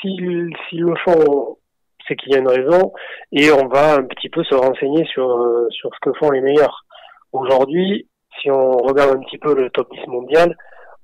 S'ils 0.00 0.54
s'ils 0.68 0.82
le 0.82 0.94
font, 1.04 1.58
qu'il 2.16 2.32
y 2.32 2.36
a 2.36 2.38
une 2.38 2.48
raison, 2.48 2.92
et 3.32 3.50
on 3.52 3.68
va 3.68 3.94
un 3.94 4.04
petit 4.04 4.28
peu 4.28 4.42
se 4.44 4.54
renseigner 4.54 5.04
sur, 5.06 5.28
euh, 5.30 5.68
sur 5.70 5.90
ce 5.94 6.00
que 6.00 6.16
font 6.18 6.30
les 6.30 6.40
meilleurs. 6.40 6.84
Aujourd'hui, 7.32 8.08
si 8.40 8.50
on 8.50 8.72
regarde 8.78 9.16
un 9.16 9.20
petit 9.20 9.38
peu 9.38 9.54
le 9.54 9.70
top 9.70 9.88
10 9.92 10.06
mondial, 10.08 10.56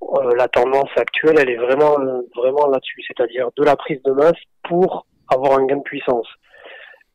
euh, 0.03 0.35
la 0.37 0.49
tendance 0.49 0.91
actuelle, 0.97 1.37
elle 1.39 1.51
est 1.51 1.57
vraiment, 1.57 1.97
vraiment 2.37 2.67
là-dessus, 2.69 3.03
c'est-à-dire 3.07 3.49
de 3.57 3.65
la 3.65 3.77
prise 3.77 4.03
de 4.03 4.13
masse 4.13 4.41
pour 4.69 5.07
avoir 5.31 5.59
un 5.59 5.67
gain 5.67 5.77
de 5.77 5.83
puissance. 5.83 6.27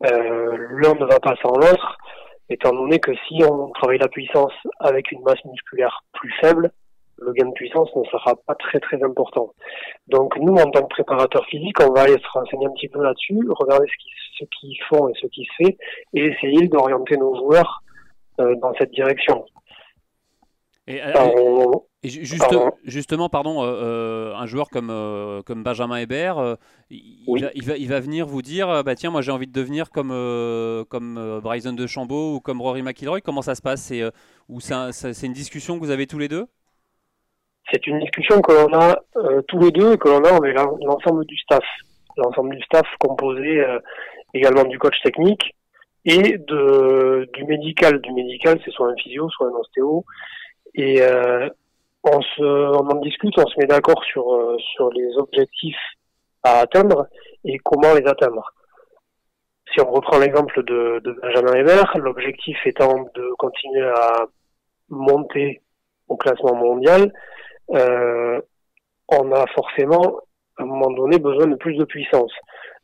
Euh, 0.06 0.58
L'un 0.82 0.94
ne 0.96 1.06
va 1.06 1.20
pas 1.20 1.36
sans 1.42 1.54
l'autre, 1.54 1.98
étant 2.50 2.74
donné 2.74 3.00
que 3.00 3.12
si 3.28 3.44
on 3.44 3.70
travaille 3.70 4.00
la 4.00 4.10
puissance 4.10 4.54
avec 4.80 5.12
une 5.12 5.22
masse 5.24 5.44
musculaire 5.46 6.04
plus 6.14 6.34
faible, 6.42 6.72
le 7.18 7.32
gain 7.34 7.46
de 7.48 7.54
puissance 7.54 7.90
ne 7.96 8.04
sera 8.06 8.36
pas 8.48 8.56
très 8.56 8.80
très 8.80 9.02
important. 9.04 9.54
Donc 10.08 10.38
nous, 10.38 10.54
en 10.56 10.70
tant 10.72 10.82
que 10.84 10.88
préparateur 10.90 11.46
physique, 11.46 11.78
on 11.82 11.92
va 11.94 12.02
aller 12.02 12.18
se 12.18 12.28
renseigner 12.40 12.66
un 12.66 12.72
petit 12.72 12.90
peu 12.90 13.02
là-dessus, 13.04 13.40
regarder 13.50 13.86
ce 13.88 13.98
qu'ils 14.04 14.14
ce 14.40 14.46
qu'ils 14.60 14.78
font 14.90 15.08
et 15.10 15.14
ce 15.22 15.28
qui 15.28 15.46
se 15.46 15.64
fait, 15.64 15.78
et 16.16 16.26
essayer 16.26 16.68
d'orienter 16.68 17.18
nos 17.18 17.36
joueurs 17.36 17.84
euh, 18.40 18.56
dans 18.62 18.74
cette 18.80 18.90
direction. 18.92 19.46
et, 20.88 21.00
Alors, 21.00 21.34
on- 21.36 21.84
et 22.02 22.10
ju- 22.10 22.26
juste- 22.26 22.40
pardon. 22.40 22.72
justement, 22.84 23.30
pardon, 23.30 23.64
euh, 23.64 23.68
euh, 23.68 24.36
un 24.36 24.46
joueur 24.48 24.70
comme, 24.70 24.90
euh, 24.90 25.42
comme 25.44 25.64
Benjamin 25.64 25.98
Hébert, 25.98 26.40
euh, 26.40 26.56
il, 26.90 27.24
Oui. 27.28 27.42
va, 27.42 27.50
il, 27.54 27.64
va, 27.64 27.78
il 27.78 27.88
va 27.88 28.00
venir 28.02 28.26
vous 28.26 28.42
dire 28.42 28.70
euh, 28.70 28.84
bah 28.84 28.96
tiens, 28.96 29.12
moi 29.12 29.22
j'ai 29.22 29.32
envie 29.32 29.48
de 29.48 29.54
devenir 29.54 29.92
comme, 29.92 30.10
euh, 30.12 30.84
comme 30.84 31.18
euh, 31.18 31.40
Bryson 31.40 31.74
de 31.74 31.86
Chambaud 31.88 32.36
ou 32.36 32.40
comme 32.42 32.60
Rory 32.62 32.82
McIlroy. 32.82 33.22
Comment 33.22 33.42
ça 33.44 33.54
se 33.56 33.62
passe? 33.62 33.92
Euh, 33.94 34.10
c'est 34.92 35.26
une 35.28 35.32
discussion 35.34 35.76
que 35.76 35.80
vous 35.86 35.92
avez 35.92 36.08
tous 36.08 36.18
les 36.20 36.28
deux? 36.28 36.48
C'est 37.72 37.88
une 37.88 38.00
discussion 38.00 38.42
que 38.42 38.52
l'on 38.52 38.74
a 38.74 39.00
euh, 39.16 39.42
tous 39.48 39.60
les 39.60 39.72
deux 39.72 39.94
et 39.94 39.98
que 39.98 40.10
l'on 40.10 40.24
a 40.24 40.36
avec 40.36 40.56
l'en- 40.56 40.78
l'ensemble 40.86 41.26
du 41.26 41.38
staff. 41.38 41.64
L'ensemble 42.18 42.56
du 42.56 42.64
staff 42.64 42.88
composé 43.00 43.62
euh, 43.62 43.80
également 44.34 44.64
du 44.66 44.78
coach 44.78 45.00
technique 45.04 45.56
et 46.06 46.38
de, 46.38 47.30
du 47.34 47.44
médical. 47.46 48.00
Du 48.02 48.12
médical, 48.12 48.60
c'est 48.64 48.72
soit 48.72 48.90
un 48.90 48.96
physio, 48.96 49.30
soit 49.30 49.48
un 49.48 49.56
ostéo. 49.60 50.06
Et 50.76 51.02
euh, 51.02 51.50
on, 52.04 52.22
se, 52.22 52.44
on 52.44 52.88
en 52.90 53.00
discute, 53.02 53.38
on 53.38 53.48
se 53.48 53.60
met 53.60 53.68
d'accord 53.68 54.04
sur, 54.04 54.26
sur 54.74 54.92
les 54.92 55.18
objectifs 55.18 55.78
à 56.44 56.60
atteindre 56.60 57.08
et 57.46 57.58
comment 57.60 57.94
les 57.94 58.06
atteindre. 58.06 58.54
Si 59.72 59.82
on 59.82 59.90
reprend 59.92 60.20
l'exemple 60.20 60.64
de, 60.66 61.00
de 61.04 61.12
Benjamin 61.14 61.54
Hébert, 61.54 61.98
l'objectif 61.98 62.58
étant 62.66 63.06
de 63.16 63.34
continuer 63.40 63.88
à 63.88 64.26
monter 64.90 65.62
au 66.10 66.18
classement 66.18 66.54
mondial, 66.54 67.12
euh, 67.72 68.42
on 69.10 69.32
a 69.32 69.46
forcément, 69.56 70.20
à 70.58 70.64
un 70.64 70.66
moment 70.66 70.92
donné, 70.92 71.20
besoin 71.20 71.48
de 71.48 71.56
plus 71.56 71.76
de 71.76 71.86
puissance. 71.86 72.32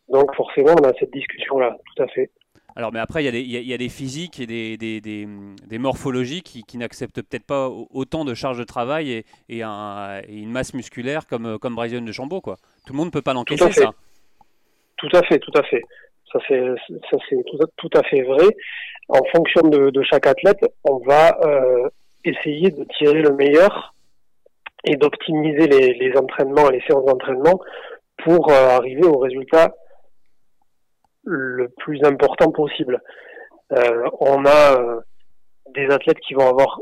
Donc 0.10 0.34
forcément, 0.36 0.74
on 0.80 0.88
a 0.88 0.94
cette 1.00 1.12
discussion-là, 1.12 1.76
tout 1.96 2.04
à 2.04 2.08
fait. 2.08 2.32
Alors, 2.76 2.94
mais 2.94 3.00
après, 3.00 3.26
il 3.26 3.36
y, 3.36 3.74
a 3.74 3.78
des 3.78 3.89
physiques 3.89 4.39
et 4.39 4.46
des, 4.46 4.78
des, 4.78 5.78
morphologies 5.78 6.42
qui, 6.42 6.78
n'acceptent 6.78 7.22
peut-être 7.22 7.46
pas 7.46 7.68
autant 7.68 8.26
de 8.26 8.34
charge 8.34 8.58
de 8.58 8.63
travail 8.63 9.24
et, 9.50 9.62
une 9.62 10.52
masse 10.52 10.74
musculaire 10.74 11.28
comme, 11.28 11.58
comme 11.60 11.76
Bryson 11.76 12.02
de 12.02 12.12
Chambaud. 12.12 12.42
Quoi. 12.42 12.58
Tout 12.86 12.94
le 12.94 12.98
monde 12.98 13.08
ne 13.08 13.12
peut 13.12 13.22
pas 13.22 13.34
l'encaisser, 13.34 13.72
ça. 13.72 13.92
Tout 14.98 15.10
à 15.13 15.24
fait, 15.24 15.39
tout 15.39 15.52
à 15.56 15.63
fait. 15.63 15.82
Ça, 16.32 16.39
c'est, 16.48 16.62
tout, 17.78 17.89
à 17.96 18.04
fait 18.04 18.22
vrai. 18.22 18.48
En 19.08 19.24
fonction 19.36 19.62
de, 19.68 20.02
chaque 20.04 20.28
athlète, 20.28 20.63
on 20.84 21.00
va 21.00 21.38
euh, 21.44 21.89
essayer 22.24 22.70
de 22.70 22.86
tirer 22.98 23.22
le 23.22 23.34
meilleur 23.36 23.94
et 24.86 24.96
d'optimiser 24.96 25.68
les, 25.68 26.12
entraînements 26.18 26.70
et 26.70 26.80
les 26.80 26.84
séances 26.88 27.06
d'entraînement 27.06 27.60
pour 28.24 28.52
euh, 28.52 28.78
arriver 28.78 29.06
au 29.06 29.18
résultat 29.18 29.74
le 31.24 31.70
plus 31.78 32.04
important 32.04 32.52
possible. 32.52 33.02
Euh, 33.72 34.10
on 34.20 34.46
a 34.46 34.80
euh, 34.80 35.00
des 35.74 35.88
athlètes 35.92 36.20
qui 36.20 36.34
vont 36.34 36.48
avoir 36.48 36.80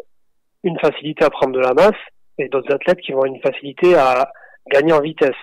une 0.64 0.80
facilité 0.80 1.26
à 1.26 1.30
prendre 1.30 1.54
de 1.54 1.60
la 1.60 1.74
masse 1.74 2.00
et 2.38 2.48
d'autres 2.50 2.74
athlètes 2.74 3.00
qui 3.00 3.12
vont 3.12 3.20
avoir 3.20 3.34
une 3.34 3.42
facilité 3.42 3.96
à 3.96 4.32
gagner 4.72 4.94
en 4.94 5.02
vitesse. 5.02 5.36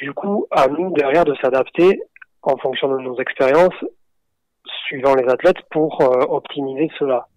Du 0.00 0.12
coup, 0.12 0.46
à 0.50 0.68
nous 0.68 0.92
derrière 0.92 1.24
de 1.24 1.34
s'adapter 1.42 2.00
en 2.42 2.56
fonction 2.58 2.88
de 2.88 2.98
nos 2.98 3.18
expériences, 3.18 3.84
suivant 4.86 5.14
les 5.14 5.28
athlètes, 5.28 5.60
pour 5.70 6.00
euh, 6.00 6.24
optimiser 6.28 6.90
cela. 6.98 7.28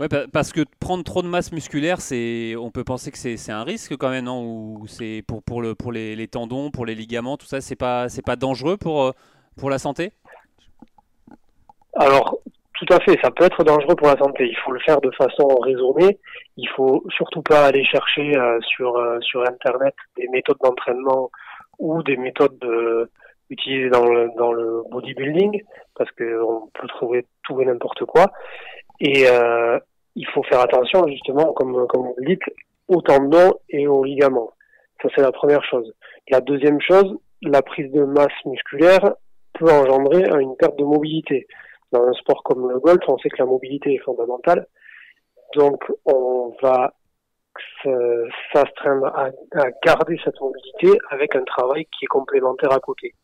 Ouais, 0.00 0.08
parce 0.32 0.52
que 0.52 0.62
prendre 0.80 1.04
trop 1.04 1.22
de 1.22 1.28
masse 1.28 1.52
musculaire, 1.52 2.00
c'est, 2.00 2.56
on 2.56 2.72
peut 2.72 2.82
penser 2.82 3.12
que 3.12 3.18
c'est, 3.18 3.52
un 3.52 3.62
risque 3.62 3.96
quand 3.96 4.10
même, 4.10 4.24
non? 4.24 4.42
Ou 4.42 4.86
c'est 4.88 5.22
pour, 5.26 5.42
pour, 5.44 5.62
le, 5.62 5.76
pour 5.76 5.92
les, 5.92 6.26
tendons, 6.26 6.72
pour 6.72 6.84
les 6.84 6.96
ligaments, 6.96 7.36
tout 7.36 7.46
ça, 7.46 7.60
c'est 7.60 7.76
pas, 7.76 8.08
c'est 8.08 8.24
pas 8.24 8.34
dangereux 8.34 8.76
pour, 8.76 9.12
pour 9.56 9.70
la 9.70 9.78
santé? 9.78 10.10
Alors, 11.94 12.38
tout 12.74 12.92
à 12.92 12.98
fait, 13.00 13.16
ça 13.22 13.30
peut 13.30 13.44
être 13.44 13.62
dangereux 13.62 13.94
pour 13.94 14.08
la 14.08 14.16
santé. 14.16 14.48
Il 14.48 14.56
faut 14.64 14.72
le 14.72 14.80
faire 14.80 15.00
de 15.00 15.12
façon 15.12 15.46
raisonnée. 15.60 16.18
Il 16.56 16.68
faut 16.70 17.04
surtout 17.10 17.42
pas 17.42 17.66
aller 17.66 17.84
chercher 17.84 18.36
euh, 18.36 18.58
sur 18.62 18.96
euh, 18.96 19.20
sur 19.20 19.42
internet 19.42 19.94
des 20.16 20.26
méthodes 20.28 20.58
d'entraînement 20.62 21.30
ou 21.78 22.02
des 22.02 22.16
méthodes 22.16 22.58
de, 22.58 23.10
utilisées 23.48 23.90
dans 23.90 24.04
le 24.04 24.28
dans 24.36 24.52
le 24.52 24.82
bodybuilding 24.90 25.62
parce 25.94 26.10
qu'on 26.12 26.68
peut 26.74 26.88
trouver 26.88 27.26
tout 27.44 27.60
et 27.60 27.64
n'importe 27.64 28.04
quoi. 28.06 28.32
Et 29.04 29.28
euh, 29.28 29.78
il 30.16 30.26
faut 30.28 30.42
faire 30.44 30.60
attention 30.60 31.06
justement, 31.08 31.52
comme 31.52 31.86
comme 31.88 32.06
vous 32.06 32.14
le 32.16 32.26
dites, 32.26 32.54
aux 32.88 33.02
tendons 33.02 33.52
et 33.68 33.86
aux 33.86 34.02
ligaments. 34.02 34.52
Ça 35.02 35.08
c'est 35.14 35.20
la 35.20 35.30
première 35.30 35.62
chose. 35.64 35.92
La 36.30 36.40
deuxième 36.40 36.80
chose, 36.80 37.18
la 37.42 37.60
prise 37.60 37.92
de 37.92 38.02
masse 38.04 38.32
musculaire, 38.46 39.14
peut 39.52 39.70
engendrer 39.70 40.24
une 40.40 40.56
perte 40.56 40.78
de 40.78 40.84
mobilité. 40.84 41.46
Dans 41.92 42.02
un 42.02 42.14
sport 42.14 42.42
comme 42.44 42.68
le 42.70 42.80
golf, 42.80 43.02
on 43.06 43.18
sait 43.18 43.28
que 43.28 43.36
la 43.38 43.44
mobilité 43.44 43.94
est 43.94 43.98
fondamentale. 43.98 44.66
Donc, 45.54 45.84
on 46.06 46.56
va 46.62 46.94
s'astreindre 48.52 49.06
à, 49.06 49.26
à, 49.52 49.70
garder 49.84 50.18
cette 50.24 50.40
mobilité 50.40 50.98
avec 51.10 51.36
un 51.36 51.44
travail 51.44 51.84
qui 51.84 52.06
est 52.06 52.08
complémentaire 52.08 52.72
à 52.72 52.80
côté. 52.80 53.14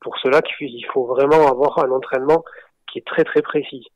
Pour 0.00 0.16
cela, 0.18 0.40
il 0.60 0.86
faut 0.92 1.04
vraiment 1.04 1.48
avoir 1.48 1.84
un 1.84 1.90
entraînement 1.90 2.44
qui 2.90 3.00
est 3.00 3.06
très 3.06 3.24
très 3.24 3.42
précis. 3.42 3.86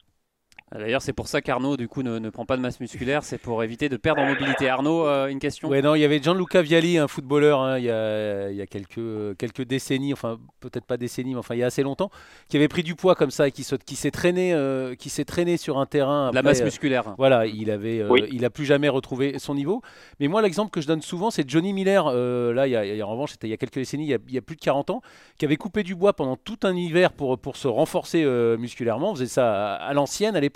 Ah, 0.72 0.79
d'ailleurs, 0.79 1.00
c'est 1.00 1.12
pour 1.12 1.29
ça 1.29 1.40
qu'Arnaud, 1.42 1.76
du 1.76 1.87
coup, 1.87 2.02
ne, 2.02 2.29
prend 2.29 2.44
pas 2.44 2.57
de 2.57 2.61
masse 2.61 2.81
musculaire, 2.81 3.22
c'est 3.22 3.38
pour 3.38 3.62
éviter 3.62 3.88
de 3.88 3.96
perdre 3.96 4.22
en 4.22 4.26
mobilité. 4.26 4.68
Arnaud, 4.68 5.07
euh, 5.07 5.29
une 5.29 5.38
question? 5.38 5.68
Ouais, 5.68 5.81
non, 5.81 5.94
il 5.94 6.00
y 6.00 6.05
avait 6.05 6.20
Gianluca 6.20 6.61
Vialli, 6.61 6.98
un 6.98 7.07
footballeur, 7.07 7.61
hein, 7.61 7.79
il, 7.79 7.85
y 7.85 7.90
a, 7.90 8.50
il, 8.50 8.57
y 8.57 8.61
a, 8.61 8.66
quelques, 8.66 9.37
quelques 9.38 9.62
décennies, 9.62 10.12
enfin, 10.12 10.38
peut-être 10.59 10.85
pas 10.85 10.96
décennies, 10.96 11.35
mais 11.35 11.38
enfin, 11.38 11.55
il 11.55 11.59
y 11.59 11.62
a 11.62 11.66
assez 11.66 11.85
longtemps, 11.85 12.11
qui 12.48 12.57
avait 12.57 12.66
pris 12.66 12.83
du 12.83 12.96
poids 12.96 13.14
comme 13.14 13.31
ça 13.31 13.46
et 13.46 13.52
qui, 13.52 13.64
qui 13.85 13.94
s'est 13.94 14.11
traîné, 14.11 14.55
euh, 14.55 14.96
qui 14.96 15.09
s'est 15.09 15.24
traîné 15.24 15.57
sur 15.57 15.79
un 15.79 15.87
terrain. 15.87 16.33
la 16.35 16.42
masse 16.42 16.62
musculaire. 16.62 17.11
Euh, 17.11 17.14
voilà, 17.16 17.46
il 17.46 17.70
avait, 17.70 18.02
il 18.33 18.44
a 18.44 18.50
plus 18.50 18.64
jamais 18.64 18.88
retrouvé 18.88 19.38
son 19.38 19.55
niveau. 19.55 19.83
Mais 20.18 20.26
moi, 20.26 20.42
l'exemple 20.42 20.72
que 20.72 20.81
je 20.81 20.88
donne 20.88 21.00
souvent, 21.00 21.31
c'est 21.31 21.48
Johnny 21.48 21.74
Miller. 21.74 22.07
là, 22.07 22.66
il 22.66 22.72
y, 22.72 23.00
a, 23.00 23.07
en 23.07 23.11
revanche, 23.12 23.31
c'était 23.31 23.46
il 23.46 23.50
y 23.50 23.55
a 23.55 23.57
quelques 23.57 23.76
décennies, 23.76 24.07
il 24.07 24.35
y 24.35 24.38
a, 24.38 24.42
plus 24.42 24.57
de 24.57 24.61
40 24.61 24.90
ans, 24.90 25.00
qui 25.38 25.44
avait 25.44 25.57
coupé 25.57 25.85
du 25.85 25.94
bois 25.94 26.12
pendant 26.14 26.37
tout 26.37 26.59
un 26.64 26.74
hiver 26.74 27.12
pour, 27.12 27.38
pour 27.38 27.57
se 27.57 27.68
renforcer 27.68 28.24
musculairement. 28.59 29.12
On 29.12 29.14
faisait 29.14 29.26
ça 29.26 29.76
à, 29.76 29.87
à 29.87 29.94
l'ancienne 29.94 30.35
à 30.35 30.40
l'époque 30.40 30.56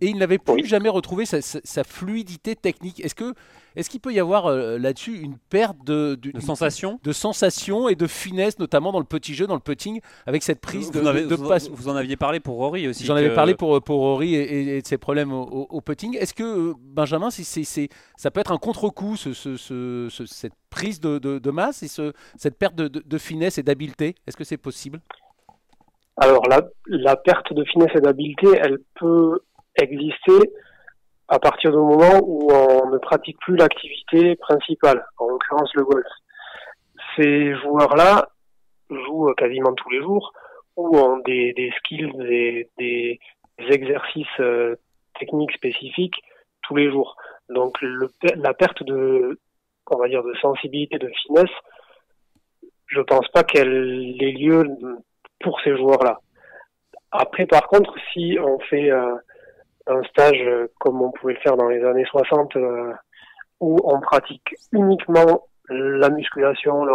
et 0.00 0.06
il 0.08 0.18
n'avait 0.18 0.38
plus 0.38 0.66
jamais 0.66 0.88
retrouvé 0.88 1.24
sa, 1.26 1.84
fluidité 1.84 2.56
technique. 2.56 3.00
Est-ce 3.04 3.14
que 3.14 3.34
est-ce 3.76 3.90
qu'il 3.90 3.98
peut 3.98 4.12
y 4.12 4.20
avoir 4.20 4.46
euh, 4.46 4.78
là-dessus 4.78 5.18
une 5.18 5.36
perte 5.36 5.76
de, 5.84 6.14
de, 6.14 6.38
sensation 6.38 7.00
de 7.02 7.12
sensation 7.12 7.88
et 7.88 7.96
de 7.96 8.06
finesse, 8.06 8.60
notamment 8.60 8.92
dans 8.92 9.00
le 9.00 9.04
petit 9.04 9.34
jeu, 9.34 9.48
dans 9.48 9.54
le 9.54 9.60
putting, 9.60 10.00
avec 10.26 10.44
cette 10.44 10.60
prise 10.60 10.92
de, 10.92 11.00
vous, 11.00 11.48
passe 11.48 11.68
vous, 11.68 11.88
en 11.88 11.96
aviez 11.96 12.16
parlé 12.16 12.38
pour 12.38 12.54
Rory 12.56 12.86
aussi. 12.86 13.04
J'en 13.04 13.16
avais 13.16 13.34
parlé 13.34 13.56
pour, 13.56 13.82
pour 13.82 13.98
Rory 13.98 14.36
et, 14.36 14.80
de 14.80 14.86
ses 14.86 14.96
problèmes 14.98 15.32
au, 15.32 15.80
putting. 15.80 16.16
Est-ce 16.16 16.34
que, 16.34 16.44
euh, 16.44 16.74
Benjamin, 16.78 17.30
c'est, 17.30 17.88
ça 18.16 18.30
peut 18.30 18.40
être 18.40 18.52
un 18.52 18.58
contre-coup, 18.58 19.16
ce, 19.16 19.32
ce, 19.32 20.08
cette 20.24 20.54
prise 20.70 21.00
de, 21.00 21.50
masse 21.50 21.82
et 21.82 21.88
cette 21.88 22.56
perte 22.56 22.76
de, 22.76 23.18
finesse 23.18 23.58
et 23.58 23.64
d'habileté? 23.64 24.14
Est-ce 24.28 24.36
que 24.36 24.44
c'est 24.44 24.56
possible? 24.56 25.00
Alors 26.16 26.44
la, 26.86 27.16
perte 27.16 27.52
de 27.52 27.64
finesse 27.64 27.94
et 27.94 28.00
d'habileté, 28.00 28.46
elle 28.60 28.78
peut 28.94 29.40
exister 29.76 30.52
à 31.28 31.38
partir 31.38 31.70
du 31.70 31.78
moment 31.78 32.20
où 32.22 32.52
on 32.52 32.90
ne 32.90 32.98
pratique 32.98 33.38
plus 33.40 33.56
l'activité 33.56 34.36
principale, 34.36 35.04
en 35.18 35.28
l'occurrence 35.28 35.72
le 35.74 35.84
golf. 35.84 36.06
Ces 37.16 37.54
joueurs-là 37.56 38.28
jouent 38.90 39.32
quasiment 39.36 39.72
tous 39.72 39.90
les 39.90 40.02
jours 40.02 40.32
ou 40.76 40.96
ont 40.96 41.18
des, 41.18 41.52
des 41.54 41.72
skills, 41.78 42.12
des, 42.18 42.68
des 42.78 43.18
exercices 43.58 44.26
euh, 44.40 44.76
techniques 45.18 45.52
spécifiques 45.52 46.16
tous 46.62 46.76
les 46.76 46.90
jours. 46.90 47.16
Donc 47.48 47.80
le, 47.80 48.08
la 48.36 48.54
perte 48.54 48.82
de, 48.82 49.38
on 49.90 49.98
va 49.98 50.08
dire, 50.08 50.22
de 50.22 50.34
sensibilité, 50.34 50.98
de 50.98 51.10
finesse, 51.26 51.50
je 52.86 53.00
pense 53.00 53.28
pas 53.28 53.44
qu'elle 53.44 54.16
ait 54.20 54.32
lieu 54.32 54.64
pour 55.44 55.60
ces 55.60 55.76
joueurs-là. 55.76 56.18
Après, 57.12 57.46
par 57.46 57.68
contre, 57.68 57.94
si 58.12 58.36
on 58.42 58.58
fait 58.58 58.90
euh, 58.90 59.14
un 59.86 60.02
stage 60.04 60.40
euh, 60.40 60.66
comme 60.80 61.00
on 61.00 61.12
pouvait 61.12 61.34
le 61.34 61.40
faire 61.40 61.56
dans 61.56 61.68
les 61.68 61.84
années 61.84 62.04
60 62.06 62.56
euh, 62.56 62.92
où 63.60 63.78
on 63.84 64.00
pratique 64.00 64.56
uniquement 64.72 65.46
la 65.68 66.08
musculation, 66.10 66.84
le, 66.84 66.92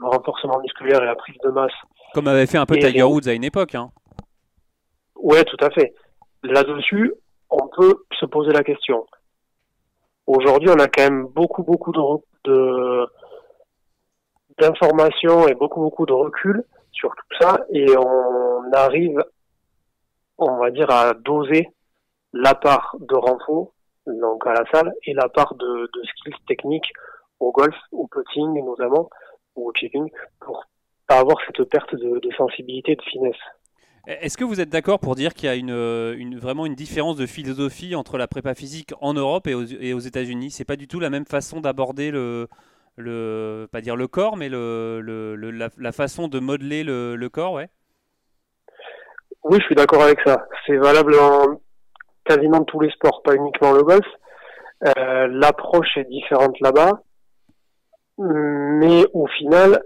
renforcement 0.00 0.60
musculaire 0.60 1.02
et 1.02 1.06
la 1.06 1.16
prise 1.16 1.36
de 1.44 1.50
masse. 1.50 1.72
Comme 2.14 2.28
avait 2.28 2.46
fait 2.46 2.56
un 2.56 2.64
peu 2.64 2.76
Tiger 2.76 3.02
Woods 3.02 3.28
à 3.28 3.34
une 3.34 3.44
époque. 3.44 3.74
Hein. 3.74 3.90
Ouais, 5.16 5.44
tout 5.44 5.58
à 5.60 5.70
fait. 5.70 5.92
Là-dessus, 6.42 7.12
on 7.50 7.68
peut 7.68 8.04
se 8.18 8.24
poser 8.26 8.52
la 8.52 8.62
question. 8.62 9.04
Aujourd'hui, 10.26 10.70
on 10.70 10.80
a 10.80 10.88
quand 10.88 11.02
même 11.02 11.26
beaucoup, 11.26 11.62
beaucoup 11.64 11.92
de 11.92 13.06
d'informations 14.58 15.46
et 15.46 15.54
beaucoup, 15.54 15.80
beaucoup 15.80 16.06
de 16.06 16.12
recul 16.12 16.64
sur 16.92 17.10
tout 17.10 17.36
ça 17.40 17.64
et 17.70 17.86
on 17.96 18.72
arrive, 18.72 19.22
on 20.38 20.56
va 20.56 20.70
dire, 20.70 20.90
à 20.90 21.14
doser 21.14 21.68
la 22.32 22.54
part 22.54 22.96
de 23.00 23.14
renfort, 23.14 23.72
donc 24.06 24.46
à 24.46 24.52
la 24.52 24.64
salle, 24.72 24.92
et 25.04 25.14
la 25.14 25.28
part 25.28 25.54
de, 25.54 25.90
skills 26.04 26.44
techniques 26.46 26.90
au 27.40 27.52
golf, 27.52 27.74
au 27.92 28.06
putting 28.06 28.64
notamment, 28.64 29.08
ou 29.56 29.68
au 29.68 29.72
chipping, 29.74 30.08
pour 30.40 30.64
pas 31.06 31.18
avoir 31.18 31.38
cette 31.46 31.68
perte 31.68 31.94
de, 31.94 32.20
sensibilité, 32.36 32.96
de 32.96 33.02
finesse. 33.02 33.36
Est-ce 34.06 34.38
que 34.38 34.44
vous 34.44 34.60
êtes 34.60 34.70
d'accord 34.70 35.00
pour 35.00 35.14
dire 35.14 35.34
qu'il 35.34 35.48
y 35.48 35.52
a 35.52 35.54
une, 35.54 36.38
vraiment 36.38 36.64
une 36.64 36.74
différence 36.74 37.16
de 37.16 37.26
philosophie 37.26 37.94
entre 37.94 38.16
la 38.16 38.26
prépa 38.26 38.54
physique 38.54 38.92
en 39.00 39.12
Europe 39.12 39.46
et 39.46 39.54
aux, 39.54 39.62
aux 39.62 40.00
États-Unis? 40.00 40.50
C'est 40.50 40.64
pas 40.64 40.76
du 40.76 40.88
tout 40.88 40.98
la 40.98 41.10
même 41.10 41.26
façon 41.26 41.60
d'aborder 41.60 42.10
le, 42.10 42.48
le, 42.98 43.68
pas 43.70 43.80
dire 43.80 43.96
le 43.96 44.08
corps, 44.08 44.36
mais 44.36 44.48
le, 44.48 45.00
la, 45.76 45.92
façon 45.92 46.28
de 46.28 46.40
modeler 46.40 46.84
le, 46.84 47.28
corps, 47.28 47.52
ouais. 47.52 47.68
Oui, 49.44 49.58
je 49.60 49.64
suis 49.64 49.74
d'accord 49.74 50.02
avec 50.02 50.18
ça. 50.24 50.46
C'est 50.66 50.76
valable 50.76 51.14
en, 51.14 51.60
quasiment 52.24 52.62
tous 52.64 52.80
les 52.80 52.90
sports, 52.90 53.22
pas 53.22 53.34
uniquement 53.34 53.72
le 53.72 53.82
golf. 53.82 54.06
Euh, 54.86 55.28
l'approche 55.28 55.96
est 55.96 56.04
différente 56.04 56.58
là-bas, 56.60 57.00
mais 58.18 59.04
au 59.12 59.26
final, 59.26 59.82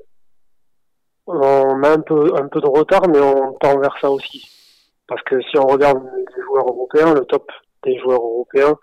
on 1.26 1.82
a 1.82 1.90
un 1.90 2.00
peu, 2.00 2.34
un 2.36 2.48
peu 2.48 2.60
de 2.60 2.66
retard, 2.66 3.08
mais 3.08 3.20
on 3.20 3.52
tend 3.54 3.78
vers 3.78 3.96
ça 4.00 4.10
aussi. 4.10 4.48
Parce 5.06 5.22
que 5.22 5.40
si 5.42 5.58
on 5.58 5.66
regarde 5.66 6.02
les 6.04 6.42
joueurs 6.42 6.68
européens, 6.68 7.14
le 7.14 7.24
top 7.24 7.50
des 7.84 7.98
joueurs 7.98 8.22
européens 8.22 8.76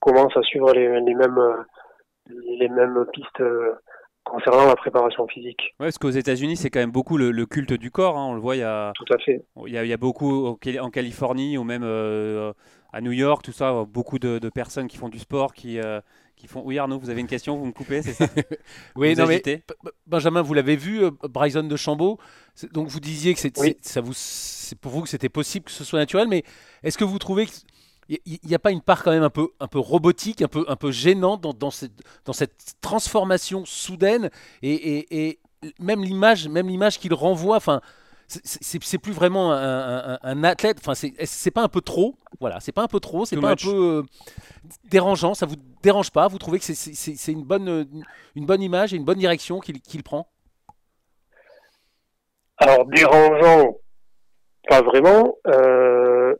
commence 0.00 0.36
à 0.36 0.42
suivre 0.42 0.72
les, 0.72 1.00
les 1.00 1.14
mêmes, 1.14 1.38
les 2.28 2.68
mêmes 2.68 3.04
pistes 3.12 3.40
euh, 3.40 3.74
concernant 4.24 4.66
la 4.66 4.76
préparation 4.76 5.26
physique. 5.26 5.74
Ouais, 5.80 5.86
parce 5.86 5.98
qu'aux 5.98 6.10
États-Unis, 6.10 6.56
c'est 6.56 6.70
quand 6.70 6.80
même 6.80 6.92
beaucoup 6.92 7.16
le, 7.16 7.46
culte 7.46 7.72
du 7.72 7.90
corps. 7.90 8.16
Hein, 8.16 8.26
on 8.30 8.34
le 8.34 8.40
voit, 8.40 8.56
il 8.56 8.60
y 8.60 8.64
a, 8.64 8.92
tout 8.94 9.12
à 9.12 9.18
fait. 9.18 9.44
Il 9.66 9.72
y 9.72 9.92
a, 9.92 9.96
beaucoup 9.96 10.46
en 10.46 10.90
Californie 10.90 11.58
ou 11.58 11.64
même 11.64 11.82
euh, 11.84 12.52
à 12.92 13.00
New 13.00 13.12
York, 13.12 13.42
tout 13.44 13.52
ça, 13.52 13.84
beaucoup 13.88 14.18
de, 14.18 14.38
personnes 14.50 14.88
qui 14.88 14.96
font 14.96 15.08
du 15.08 15.18
sport, 15.18 15.52
qui, 15.54 15.80
euh, 15.80 16.00
qui 16.36 16.46
font. 16.46 16.62
Oui, 16.64 16.78
Arnaud, 16.78 16.98
vous 16.98 17.10
avez 17.10 17.20
une 17.20 17.26
question, 17.26 17.56
vous 17.56 17.66
me 17.66 17.72
coupez, 17.72 18.02
c'est 18.02 18.12
ça? 18.12 18.26
Oui, 18.96 19.14
Vous 19.14 19.20
non, 19.20 19.26
mais 19.26 19.34
agitez 19.34 19.62
Benjamin, 20.06 20.42
vous 20.42 20.54
l'avez 20.54 20.76
vu, 20.76 21.02
Bryson 21.22 21.64
de 21.64 21.76
Chambaud. 21.76 22.18
Donc 22.72 22.88
vous 22.88 23.00
disiez 23.00 23.34
que 23.34 23.40
c'est 23.40 23.58
Oui. 23.58 23.76
c'est- 23.80 23.94
ça 23.94 24.00
vous, 24.00 24.12
c'est 24.14 24.78
pour 24.78 24.92
vous 24.92 25.02
que 25.02 25.08
c'était 25.08 25.28
possible 25.28 25.64
que 25.66 25.72
ce 25.72 25.84
soit 25.84 25.98
naturel, 25.98 26.28
mais 26.28 26.44
est-ce 26.82 26.98
que 26.98 27.04
vous 27.04 27.18
trouvez 27.18 27.46
qu'il 28.18 28.38
n'y 28.48 28.54
a 28.54 28.58
pas 28.58 28.70
une 28.70 28.80
part 28.82 29.02
quand 29.02 29.10
même 29.12 29.22
un 29.22 29.30
peu, 29.30 29.48
un 29.60 29.68
peu 29.68 29.78
robotique, 29.78 30.42
un 30.42 30.48
peu, 30.48 30.64
un 30.68 30.76
peu 30.76 30.90
gênante 30.90 31.40
dans, 31.40 31.52
dans 31.54 31.70
cette, 31.70 32.02
dans 32.24 32.32
cette 32.32 32.74
transformation 32.80 33.64
soudaine 33.64 34.30
et, 34.62 34.72
et- 34.72 35.28
et 35.28 35.38
même 35.78 36.02
l'image, 36.02 36.48
même 36.48 36.68
l'image 36.68 36.98
qu'il 36.98 37.14
renvoie, 37.14 37.56
enfin. 37.56 37.80
c'est- 38.28 38.98
plus 38.98 39.12
vraiment 39.12 39.52
un, 39.52 40.14
un- 40.14 40.18
un 40.22 40.44
athlète. 40.44 40.78
Enfin, 40.80 40.94
c'est 40.94 41.12
c'est 41.26 41.50
pas 41.50 41.62
un 41.62 41.68
peu 41.68 41.82
trop? 41.82 42.16
Voilà, 42.40 42.60
c'est 42.60 42.72
pas 42.72 42.82
un 42.82 42.88
peu 42.88 42.98
trop. 42.98 43.26
C'est 43.26 43.36
Too 43.36 43.42
pas 43.42 43.50
much. 43.50 43.66
un 43.66 43.70
peu 43.70 43.76
euh, 43.76 44.02
dérangeant. 44.84 45.34
Ça 45.34 45.44
vous 45.46 45.56
dérange 45.82 46.10
pas? 46.10 46.28
Vous 46.28 46.38
trouvez 46.38 46.58
que 46.58 46.64
c'est- 46.64 46.74
c'est 46.74 46.94
c'est- 46.94 47.16
c'est 47.16 47.32
une 47.32 47.44
bonne, 47.44 47.86
une 48.34 48.46
bonne 48.46 48.62
image 48.62 48.94
et 48.94 48.96
une 48.96 49.04
bonne 49.04 49.18
direction 49.18 49.60
qu'il 49.60 49.80
qu'il 49.82 50.02
prend? 50.02 50.28
Alors 52.56 52.86
dérangeant, 52.86 53.76
pas 54.68 54.82
vraiment. 54.82 55.34
Euh, 55.48 56.34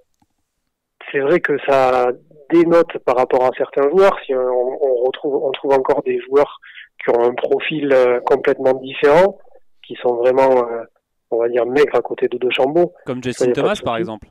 c'est 1.12 1.20
vrai 1.20 1.40
que 1.40 1.56
ça 1.68 2.10
dénote 2.50 2.98
par 3.04 3.16
rapport 3.16 3.44
à 3.44 3.50
certains 3.56 3.88
joueurs. 3.90 4.18
Si 4.26 4.34
on, 4.34 4.38
on 4.40 5.04
retrouve, 5.04 5.36
on 5.44 5.52
trouve 5.52 5.72
encore 5.72 6.02
des 6.02 6.20
joueurs 6.20 6.58
qui 7.02 7.10
ont 7.10 7.22
un 7.22 7.34
profil 7.34 7.92
euh, 7.92 8.20
complètement 8.20 8.74
différent, 8.74 9.38
qui 9.86 9.96
sont 10.00 10.16
vraiment, 10.16 10.68
euh, 10.68 10.84
on 11.30 11.38
va 11.38 11.48
dire, 11.48 11.66
maigres 11.66 11.96
à 11.96 12.02
côté 12.02 12.28
de 12.28 12.38
De 12.38 12.50
Chambaud. 12.50 12.92
Comme 13.06 13.22
Justin 13.22 13.52
Thomas, 13.52 13.80
par 13.84 13.96
exemple. 13.96 14.28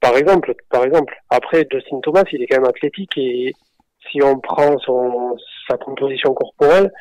Par 0.00 0.16
exemple, 0.16 0.54
par 0.70 0.84
exemple. 0.84 1.14
Après, 1.30 1.66
Justin 1.70 2.00
Thomas, 2.00 2.24
il 2.32 2.42
est 2.42 2.46
quand 2.46 2.60
même 2.60 2.68
athlétique 2.68 3.16
et 3.16 3.52
si 4.10 4.22
on 4.22 4.38
prend 4.38 4.78
son, 4.78 5.36
sa 5.68 5.76
composition 5.78 6.32
corporelle, 6.32 6.92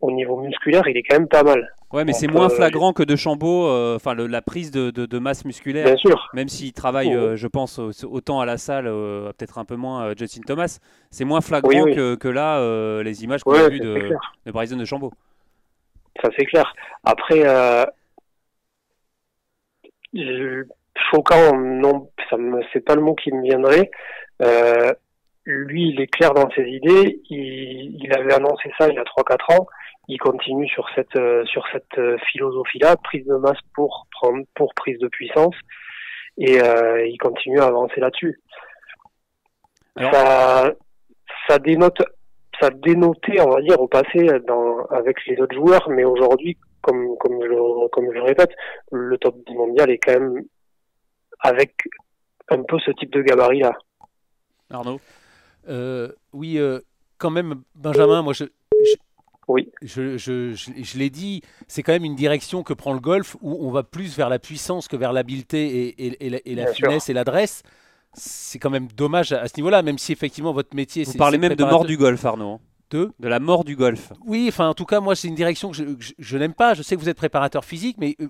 au 0.00 0.10
niveau 0.10 0.36
musculaire, 0.40 0.86
il 0.88 0.96
est 0.96 1.02
quand 1.02 1.18
même 1.18 1.28
pas 1.28 1.42
mal. 1.42 1.72
Ouais, 1.92 2.04
mais 2.04 2.12
c'est 2.12 2.28
moins 2.28 2.46
euh, 2.46 2.54
flagrant 2.54 2.92
que 2.92 3.02
de 3.02 3.16
Chambaud, 3.16 3.66
euh, 3.66 3.96
enfin 3.96 4.14
la 4.14 4.40
prise 4.42 4.70
de, 4.70 4.90
de- 4.90 5.06
de 5.06 5.18
masse 5.18 5.44
musculaire. 5.44 5.84
Bien 5.86 5.96
sûr. 5.96 6.28
Même 6.34 6.48
s'il 6.48 6.72
travaille, 6.72 7.14
Oh. 7.14 7.18
euh, 7.18 7.36
je 7.36 7.46
pense, 7.48 7.78
au- 7.78 7.90
autant 8.10 8.40
à 8.40 8.46
la 8.46 8.56
salle, 8.58 8.86
euh, 8.86 9.32
peut-être 9.36 9.58
un 9.58 9.64
peu 9.64 9.74
moins 9.76 10.12
Justin 10.16 10.42
Thomas, 10.46 10.78
c'est 11.10 11.24
moins 11.24 11.40
flagrant 11.40 11.68
Oui, 11.70 11.80
oui. 11.82 11.94
Que, 11.94 12.14
que 12.14 12.28
là, 12.28 13.02
les 13.02 13.24
images 13.24 13.42
qu'on 13.42 13.52
Ouais, 13.52 13.60
a 13.64 13.68
vues 13.68 13.80
de, 13.80 14.16
de 14.46 14.52
Bryson 14.52 14.76
de 14.76 14.84
Chambaud. 14.84 15.12
Ça 16.22 16.28
c'est 16.38 16.44
clair. 16.46 16.72
Après, 17.04 17.42
choquant, 21.10 21.56
non, 21.56 22.10
ça 22.28 22.36
c'est 22.72 22.84
pas 22.84 22.94
le 22.94 23.02
mot 23.02 23.14
qui 23.14 23.32
me 23.32 23.42
viendrait. 23.42 23.90
Lui, 25.46 25.88
il 25.88 26.00
est 26.00 26.06
clair 26.06 26.32
dans 26.34 26.48
ses 26.50 26.62
idées. 26.62 27.20
Il, 27.30 27.98
il 28.02 28.12
avait 28.12 28.34
annoncé 28.34 28.70
ça 28.78 28.88
il 28.88 28.94
y 28.94 28.98
a 28.98 29.02
3-4 29.04 29.58
ans. 29.58 29.66
Il 30.12 30.18
continue 30.18 30.68
sur 30.68 30.86
cette 30.94 31.14
euh, 31.16 31.44
sur 31.46 31.64
cette 31.72 31.96
euh, 31.98 32.16
philosophie-là, 32.32 32.96
prise 32.96 33.24
de 33.26 33.36
masse 33.36 33.60
pour 33.74 34.06
prendre 34.10 34.44
pour 34.56 34.74
prise 34.74 34.98
de 34.98 35.08
puissance, 35.08 35.54
et 36.36 36.60
euh, 36.60 37.06
il 37.06 37.16
continue 37.18 37.60
à 37.60 37.66
avancer 37.66 38.00
là-dessus. 38.00 38.40
Alors- 39.96 40.12
Ça, 40.12 40.72
ça 41.48 41.58
dénote 41.58 42.02
ça 42.60 42.68
dénotait, 42.70 43.40
on 43.40 43.48
va 43.50 43.62
dire, 43.62 43.80
au 43.80 43.88
passé 43.88 44.18
dans, 44.46 44.84
avec 44.90 45.16
les 45.26 45.40
autres 45.40 45.54
joueurs, 45.54 45.88
mais 45.88 46.04
aujourd'hui, 46.04 46.58
comme, 46.82 47.16
comme, 47.18 47.38
je, 47.42 47.46
le- 47.48 47.88
comme 47.88 48.04
je 48.12 48.18
le 48.18 48.22
répète, 48.22 48.50
le 48.92 49.16
top 49.16 49.34
10 49.46 49.54
mondial 49.54 49.88
est 49.90 49.96
quand 49.98 50.12
même 50.20 50.42
avec 51.38 51.72
un 52.50 52.62
peu 52.64 52.78
ce 52.80 52.90
type 52.90 53.12
de 53.12 53.22
gabarit-là. 53.22 53.72
Arnaud? 54.70 55.00
Euh, 55.70 56.08
Oui, 56.34 56.58
euh, 56.58 56.80
quand 57.16 57.30
même, 57.30 57.62
Benjamin, 57.74 58.20
moi 58.22 58.34
je. 58.34 58.44
Je- 59.48 59.52
Oui. 59.52 59.68
Je, 59.82 60.16
je, 60.16 60.52
je, 60.54 60.70
je 60.82 60.98
l'ai 60.98 61.10
dit, 61.10 61.42
c'est 61.68 61.82
quand 61.82 61.92
même 61.92 62.04
une 62.04 62.14
direction 62.16 62.62
que 62.62 62.72
prend 62.72 62.92
le 62.92 63.00
golf 63.00 63.36
où 63.40 63.56
on 63.66 63.70
va 63.70 63.82
plus 63.82 64.16
vers 64.16 64.28
la 64.28 64.38
puissance 64.38 64.88
que 64.88 64.96
vers 64.96 65.12
l'habileté 65.12 65.88
et, 65.88 66.06
et- 66.06 66.26
et 66.26 66.30
la, 66.30 66.38
et 66.44 66.54
la 66.54 66.64
Bien 66.64 66.72
sûr. 66.74 66.86
finesse 66.88 67.08
et 67.08 67.12
l'adresse. 67.12 67.62
C'est 68.14 68.58
quand 68.58 68.70
même 68.70 68.88
dommage 68.96 69.32
à, 69.32 69.42
à 69.42 69.48
ce 69.48 69.56
niveau-là, 69.56 69.82
même 69.82 69.98
si 69.98 70.12
effectivement 70.12 70.52
votre 70.52 70.74
métier. 70.74 71.04
Vous 71.04 71.12
parlez 71.14 71.38
même 71.38 71.54
de 71.54 71.64
mort 71.64 71.84
du 71.84 71.96
golf, 71.96 72.24
Arnaud. 72.24 72.54
hein. 72.54 72.60
De 72.90 73.12
De 73.20 73.28
la 73.28 73.38
mort 73.38 73.62
du 73.64 73.76
golf. 73.76 74.12
Oui, 74.24 74.46
enfin, 74.48 74.68
en 74.68 74.74
tout 74.74 74.84
cas, 74.84 74.98
moi, 74.98 75.14
c'est 75.14 75.28
une 75.28 75.36
direction 75.36 75.70
que 75.70 75.76
je, 75.76 75.84
que 75.84 76.02
je- 76.02 76.12
je 76.18 76.36
n'aime 76.38 76.54
pas. 76.54 76.74
Je 76.74 76.82
sais 76.82 76.96
que 76.96 77.00
vous 77.00 77.08
êtes 77.08 77.16
préparateur 77.16 77.64
physique, 77.64 77.96
mais 78.00 78.16
euh, 78.20 78.26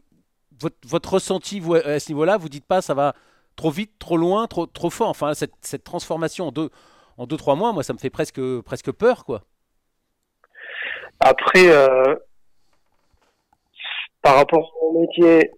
votre, 0.61 0.77
votre 0.87 1.15
ressenti 1.15 1.61
vous, 1.61 1.75
à 1.77 1.99
ce 1.99 2.11
niveau-là, 2.11 2.37
vous 2.37 2.51
dites 2.51 2.67
pas 2.67 2.83
ça 2.83 2.93
va 2.93 3.15
trop 3.57 3.71
vite, 3.71 3.93
trop 3.99 4.19
loin, 4.19 4.47
trop, 4.47 4.67
trop 4.67 4.91
fort. 4.91 5.09
Enfin, 5.09 5.33
cette, 5.33 5.55
cette 5.63 5.83
transformation 5.85 6.49
en 6.49 6.53
deux, 6.53 6.69
en 7.17 7.27
deux, 7.27 7.39
trois 7.39 7.57
mois, 7.57 7.73
moi, 7.73 7.83
ça 7.83 7.95
me 7.95 7.99
fait 7.99 8.11
presque, 8.11 8.41
presque 8.67 8.93
peur, 8.93 9.25
quoi. 9.25 9.43
Après, 11.21 11.69
euh, 11.69 12.17
par 14.23 14.37
rapport 14.37 14.73
au 14.83 15.01
métier, 15.01 15.51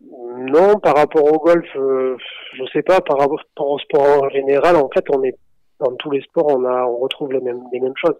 non. 0.00 0.78
Par 0.78 0.96
rapport 0.96 1.24
au 1.24 1.38
golf, 1.38 1.66
euh, 1.76 2.16
je 2.54 2.64
sais 2.72 2.82
pas. 2.82 3.00
Par 3.00 3.18
rapport 3.18 3.40
au 3.58 3.78
sport 3.78 4.24
en 4.24 4.28
général, 4.30 4.76
en 4.76 4.88
fait, 4.88 5.04
on 5.10 5.22
est 5.22 5.36
dans 5.80 5.94
tous 5.96 6.10
les 6.10 6.22
sports, 6.22 6.46
on 6.48 6.64
a, 6.64 6.84
on 6.84 6.98
retrouve 6.98 7.32
les 7.32 7.40
mêmes, 7.40 7.60
choses. 7.96 8.16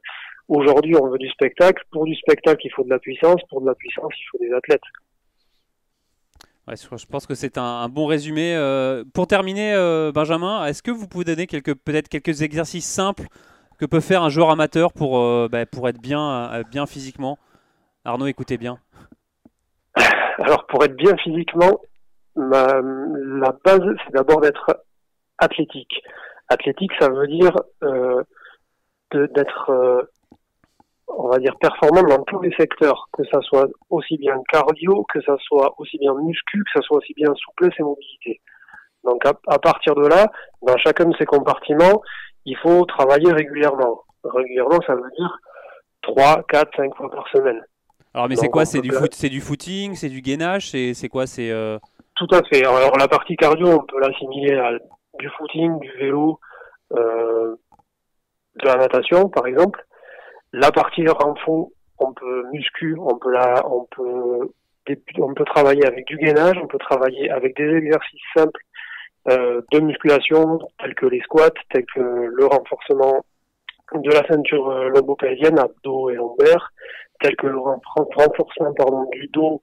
Aujourd'hui, 0.48 0.94
on 0.96 1.08
veut 1.08 1.18
du 1.18 1.28
spectacle. 1.30 1.82
Pour 1.90 2.04
du 2.04 2.14
spectacle, 2.14 2.60
il 2.64 2.70
faut 2.70 2.84
de 2.84 2.90
la 2.90 2.98
puissance. 2.98 3.40
Pour 3.48 3.60
de 3.60 3.66
la 3.66 3.74
puissance, 3.74 4.12
il 4.18 4.24
faut 4.30 4.38
des 4.38 4.52
athlètes. 4.52 4.82
Je 6.68 7.06
pense 7.06 7.26
que 7.26 7.34
c'est 7.34 7.58
un, 7.58 7.88
bon 7.88 8.06
résumé. 8.06 8.54
Euh, 8.56 9.04
pour 9.14 9.26
terminer, 9.26 9.72
euh, 9.74 10.10
Benjamin, 10.12 10.66
est-ce 10.66 10.82
que 10.82 10.90
vous 10.90 11.06
pouvez 11.06 11.24
donner 11.24 11.46
peut-être 11.46 12.08
quelques 12.08 12.42
exercices 12.42 12.86
simples 12.86 13.26
que 13.78 13.84
peut 13.84 14.00
faire 14.00 14.22
un 14.22 14.28
joueur 14.28 14.50
amateur 14.50 14.92
pour, 14.92 15.18
euh, 15.18 15.48
bah, 15.50 15.66
pour 15.66 15.88
être 15.88 16.00
bien, 16.00 16.52
euh, 16.52 16.62
bien 16.70 16.86
physiquement 16.86 17.38
Arnaud, 18.04 18.26
écoutez 18.26 18.56
bien. 18.56 18.78
Alors, 20.38 20.66
pour 20.66 20.84
être 20.84 20.94
bien 20.94 21.16
physiquement, 21.16 21.80
la 22.36 23.52
base, 23.64 23.80
c'est 24.04 24.12
d'abord 24.12 24.40
d'être 24.40 24.84
athlétique. 25.38 26.02
Athlétique, 26.48 26.92
ça 27.00 27.08
veut 27.08 27.26
dire 27.26 27.52
euh, 27.82 28.22
d'être, 29.12 30.08
on 31.08 31.28
va 31.28 31.38
dire, 31.38 31.56
performant 31.58 32.04
dans 32.04 32.22
tous 32.22 32.40
les 32.42 32.54
secteurs, 32.54 33.08
que 33.12 33.24
ça 33.24 33.40
soit 33.40 33.66
aussi 33.90 34.18
bien 34.18 34.40
cardio, 34.52 35.04
que 35.12 35.20
ça 35.22 35.36
soit 35.40 35.74
aussi 35.78 35.98
bien 35.98 36.14
muscu, 36.14 36.62
que 36.62 36.80
ça 36.80 36.82
soit 36.82 36.98
aussi 36.98 37.14
bien 37.14 37.34
souplesse 37.34 37.74
et 37.80 37.82
mobilité. 37.82 38.40
Donc, 39.02 39.24
à 39.24 39.58
partir 39.58 39.96
de 39.96 40.06
là, 40.06 40.26
dans 40.62 40.76
chacun 40.78 41.06
de 41.06 41.16
ces 41.16 41.26
compartiments, 41.26 42.02
il 42.46 42.56
faut 42.56 42.84
travailler 42.86 43.30
régulièrement. 43.32 44.02
Régulièrement, 44.24 44.78
ça 44.86 44.94
veut 44.94 45.10
dire 45.18 45.38
3, 46.02 46.42
4, 46.48 46.76
5 46.76 46.96
fois 46.96 47.10
par 47.10 47.28
semaine. 47.28 47.60
Alors, 48.14 48.28
mais 48.28 48.36
c'est 48.36 48.48
quoi? 48.48 48.64
C'est 48.64 48.80
du, 48.80 48.88
pla- 48.88 49.00
foot, 49.00 49.14
c'est 49.14 49.28
du 49.28 49.40
footing 49.42 49.94
C'est 49.94 50.08
du 50.08 50.22
gainage 50.22 50.70
C'est 50.70 51.08
quoi? 51.10 51.26
C'est 51.26 51.50
euh, 51.50 51.78
Tout 52.14 52.28
à 52.32 52.40
fait. 52.44 52.64
Alors 52.64 52.96
la 52.96 53.08
partie 53.08 53.36
cardio, 53.36 53.66
on 53.68 53.84
peut 53.84 54.00
l'assimiler 54.00 54.54
à 54.56 54.70
du 55.18 55.28
footing, 55.36 55.78
du 55.80 55.90
vélo, 55.98 56.40
euh, 56.92 57.56
de 58.62 58.66
la 58.66 58.76
natation 58.76 59.28
par 59.28 59.46
exemple. 59.46 59.84
La 60.52 60.70
partie 60.70 61.06
renfort, 61.06 61.68
on 61.98 62.12
peut 62.14 62.44
muscu, 62.52 62.96
on 62.98 63.18
peut 63.18 63.32
la, 63.32 63.62
on 63.66 63.84
peut, 63.90 64.50
on 65.18 65.34
peut 65.34 65.44
travailler 65.44 65.84
avec 65.84 66.06
du 66.06 66.16
gainage, 66.16 66.56
on 66.62 66.66
peut 66.66 66.78
travailler 66.78 67.30
avec 67.30 67.56
des 67.56 67.68
exercices 67.76 68.20
simples 68.34 68.60
de 69.26 69.80
musculation 69.80 70.58
tels 70.78 70.94
que 70.94 71.06
les 71.06 71.20
squats, 71.20 71.50
tels 71.70 71.86
que 71.86 72.00
le 72.00 72.46
renforcement 72.46 73.24
de 73.94 74.10
la 74.10 74.26
ceinture 74.26 74.68
euh, 74.70 74.88
lombo-pelvienne, 74.88 75.58
abdos 75.58 76.10
et 76.10 76.14
lombaires, 76.14 76.72
tels 77.20 77.36
que 77.36 77.46
le 77.46 77.56
renfor- 77.56 78.12
renforcement 78.14 78.72
pardon, 78.74 79.08
du 79.12 79.28
dos 79.28 79.62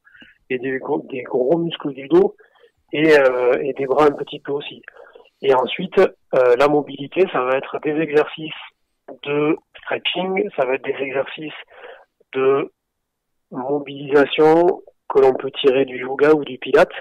et 0.49 0.60
des 0.60 0.78
gros, 0.80 1.58
muscles 1.58 1.93
du 1.93 2.08
dos 2.08 2.36
et, 2.91 3.17
euh, 3.19 3.54
et 3.62 3.73
des 3.73 3.86
bras 3.86 4.06
un 4.06 4.12
petit 4.12 4.39
peu 4.39 4.52
aussi. 4.52 4.82
Et 5.41 5.54
ensuite, 5.54 5.99
euh, 5.99 6.56
la 6.58 6.67
mobilité, 6.67 7.26
ça 7.32 7.43
va 7.43 7.58
être 7.58 7.80
des 7.80 7.99
exercices 7.99 8.52
de 9.23 9.58
stretching, 9.80 10.49
ça 10.56 10.65
va 10.65 10.76
être 10.76 10.86
des 10.86 11.04
exercices 11.04 11.52
de 12.34 12.71
mobilisation 13.52 14.82
que 15.10 15.19
l'on 15.19 15.34
peut 15.34 15.52
tirer 15.52 15.86
du 15.86 15.99
yoga 15.99 16.34
ou 16.34 16.45
du 16.45 16.58
pilate, 16.58 16.93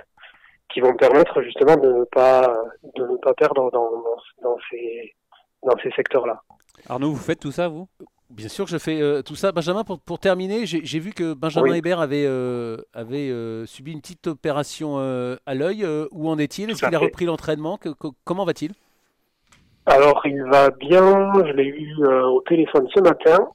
qui 0.73 0.81
vont 0.81 0.95
permettre 0.95 1.43
justement 1.43 1.77
de 1.77 1.93
ne 1.93 2.05
pas 2.05 2.55
de 2.97 3.03
ne 3.07 3.17
pas 3.17 3.35
perdre 3.35 3.71
dans, 3.71 3.91
dans, 3.91 4.17
dans 4.43 4.57
ces 4.71 5.15
dans 5.63 5.77
ces 5.83 5.91
secteurs-là. 5.93 6.43
Arnaud, 6.89 7.11
vous 7.11 7.17
faites 7.17 7.41
tout 7.41 7.53
ça, 7.53 7.69
vous? 7.69 7.89
Bien 8.31 8.49
sûr 8.49 8.65
que 8.65 8.71
je 8.71 8.79
fais 8.79 9.01
euh, 9.03 9.21
tout 9.21 9.35
ça. 9.35 9.53
Benjamin, 9.53 9.85
pour, 9.85 10.01
pour 10.01 10.19
terminer, 10.19 10.65
j'ai 10.65 10.99
vu 10.99 11.13
que 11.13 11.35
Benjamin 11.35 11.73
Oui. 11.73 11.79
Hébert 11.79 12.01
avait, 12.01 12.25
euh, 12.27 12.79
avait 12.95 13.29
euh, 13.29 13.67
subi 13.67 13.93
une 13.93 14.01
petite 14.01 14.27
opération 14.27 14.95
euh, 14.99 15.37
à 15.45 15.55
l'œil. 15.55 15.85
Euh, 15.85 16.09
où 16.13 16.31
en 16.31 16.39
est-il? 16.39 16.71
Est-ce 16.71 16.83
qu'il 16.83 16.95
a 16.95 16.99
repris 16.99 17.27
l'entraînement? 17.27 17.79
Comment 18.25 18.47
va-t-il? 18.47 18.73
Alors, 19.85 20.23
il 20.25 20.43
va 20.45 20.71
bien. 20.71 21.31
Je 21.45 21.53
l'ai 21.53 21.67
eu 21.67 21.95
euh, 22.05 22.25
au 22.25 22.41
téléphone 22.41 22.89
ce 22.95 23.01
matin. 23.01 23.49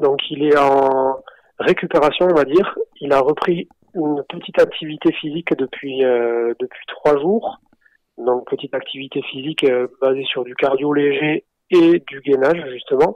Donc, 0.00 0.20
il 0.30 0.44
est 0.44 0.56
en 0.56 1.16
récupération, 1.58 2.28
on 2.30 2.34
va 2.34 2.44
dire. 2.44 2.78
Il 3.00 3.12
a 3.12 3.18
repris 3.18 3.68
une 3.94 4.22
petite 4.28 4.60
activité 4.60 5.12
physique 5.12 5.56
depuis 5.56 6.04
euh, 6.04 6.54
depuis 6.60 6.84
trois 6.88 7.18
jours. 7.18 7.58
Donc, 8.18 8.48
petite 8.48 8.74
activité 8.74 9.22
physique 9.22 9.64
euh, 9.64 9.88
basée 10.00 10.24
sur 10.24 10.44
du 10.44 10.54
cardio 10.54 10.92
léger 10.92 11.44
et 11.70 12.02
du 12.06 12.20
gainage 12.20 12.62
justement. 12.70 13.14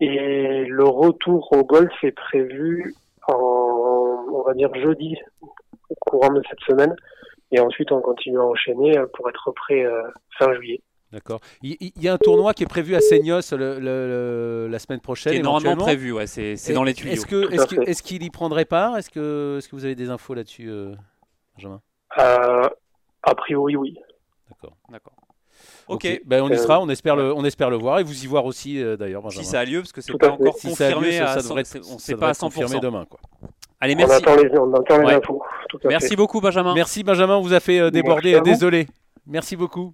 Et 0.00 0.64
le 0.64 0.84
retour 0.84 1.48
au 1.52 1.64
golf 1.64 1.92
est 2.02 2.12
prévu 2.12 2.94
en, 3.28 4.26
on 4.32 4.42
va 4.42 4.54
dire 4.54 4.74
jeudi, 4.74 5.16
au 5.40 5.94
courant 6.00 6.32
de 6.32 6.42
cette 6.48 6.60
semaine. 6.60 6.94
Et 7.52 7.60
ensuite, 7.60 7.92
on 7.92 8.00
continue 8.00 8.38
à 8.38 8.44
enchaîner 8.44 8.98
euh, 8.98 9.06
pour 9.14 9.28
être 9.28 9.52
prêt 9.52 9.84
euh, 9.84 10.02
fin 10.38 10.52
juillet. 10.54 10.80
D'accord. 11.12 11.40
Il, 11.62 11.76
il 11.80 12.02
y 12.02 12.08
a 12.08 12.14
un 12.14 12.18
tournoi 12.18 12.52
qui 12.52 12.64
est 12.64 12.68
prévu 12.68 12.94
à 12.96 13.00
Seignos 13.00 13.40
le- 13.52 13.78
le- 13.78 13.80
le- 13.80 14.68
la 14.70 14.78
semaine 14.78 15.00
prochaine. 15.00 15.32
Qui 15.34 15.38
est 15.38 15.42
normalement 15.42 15.84
prévu, 15.84 16.12
ouais, 16.12 16.26
c'est 16.26 16.56
dans 16.72 16.82
les 16.82 16.94
tuyaux. 16.94 17.12
Est-ce 17.14 17.26
que- 17.26 18.02
qu'il 18.02 18.22
y 18.22 18.30
prendrait 18.30 18.64
part? 18.64 18.96
Est-ce 18.98 19.10
que, 19.10 19.58
est 19.62 19.68
que 19.68 19.76
vous 19.76 19.84
avez 19.84 19.94
des 19.94 20.10
infos 20.10 20.34
là-dessus, 20.34 20.68
euh, 20.68 20.94
Benjamin? 21.56 21.80
Euh, 22.18 22.68
a 23.22 23.34
priori, 23.34 23.76
oui. 23.76 23.96
D'accord. 24.50 24.76
D'accord. 24.90 25.12
Ok. 25.88 26.20
Ben, 26.26 26.42
on 26.42 26.48
y 26.48 26.54
Euh, 26.54 26.56
sera, 26.56 26.80
on 26.80 26.88
espère, 26.88 27.14
le, 27.14 27.32
on 27.32 27.44
espère 27.44 27.70
le 27.70 27.76
voir 27.76 28.00
et 28.00 28.02
vous 28.02 28.24
y 28.24 28.26
voir 28.26 28.44
aussi 28.44 28.82
euh, 28.82 28.96
d'ailleurs, 28.96 29.22
Benjamin. 29.22 29.44
Si 29.44 29.48
ça 29.48 29.60
a 29.60 29.64
lieu, 29.64 29.80
parce 29.80 29.92
que 29.92 30.00
c'est 30.00 30.12
pas 30.18 30.30
encore 30.30 30.58
Si 30.58 30.66
lieu, 30.66 30.70
confirmé, 30.72 31.12
ça- 31.18 31.26
ça 31.40 31.42
devrait 31.42 31.62
on 31.62 31.82
ça 31.82 31.98
sait 31.98 32.16
pas 32.16 32.28
à 32.28 32.30
être 32.32 32.40
confirmé 32.40 32.76
100%. 32.76 32.80
demain. 32.80 33.04
Quoi. 33.08 33.20
Allez, 33.80 33.94
On 33.94 33.98
merci. 33.98 34.14
attend 34.16 34.36
les, 34.36 34.58
on 34.58 34.74
attend 34.74 34.98
les 34.98 35.04
Ouais. 35.06 35.14
infos. 35.14 35.42
Tout 35.68 35.78
à 35.84 35.88
Merci 35.88 36.08
fait. 36.10 36.16
beaucoup, 36.16 36.40
Benjamin. 36.40 36.74
Merci 36.74 37.04
Benjamin, 37.04 37.36
on 37.36 37.42
vous 37.42 37.52
a 37.52 37.60
fait 37.60 37.78
euh, 37.78 37.90
déborder, 37.90 38.32
Merci 38.32 38.50
désolé. 38.50 38.86
Merci 39.26 39.54
beaucoup. 39.56 39.92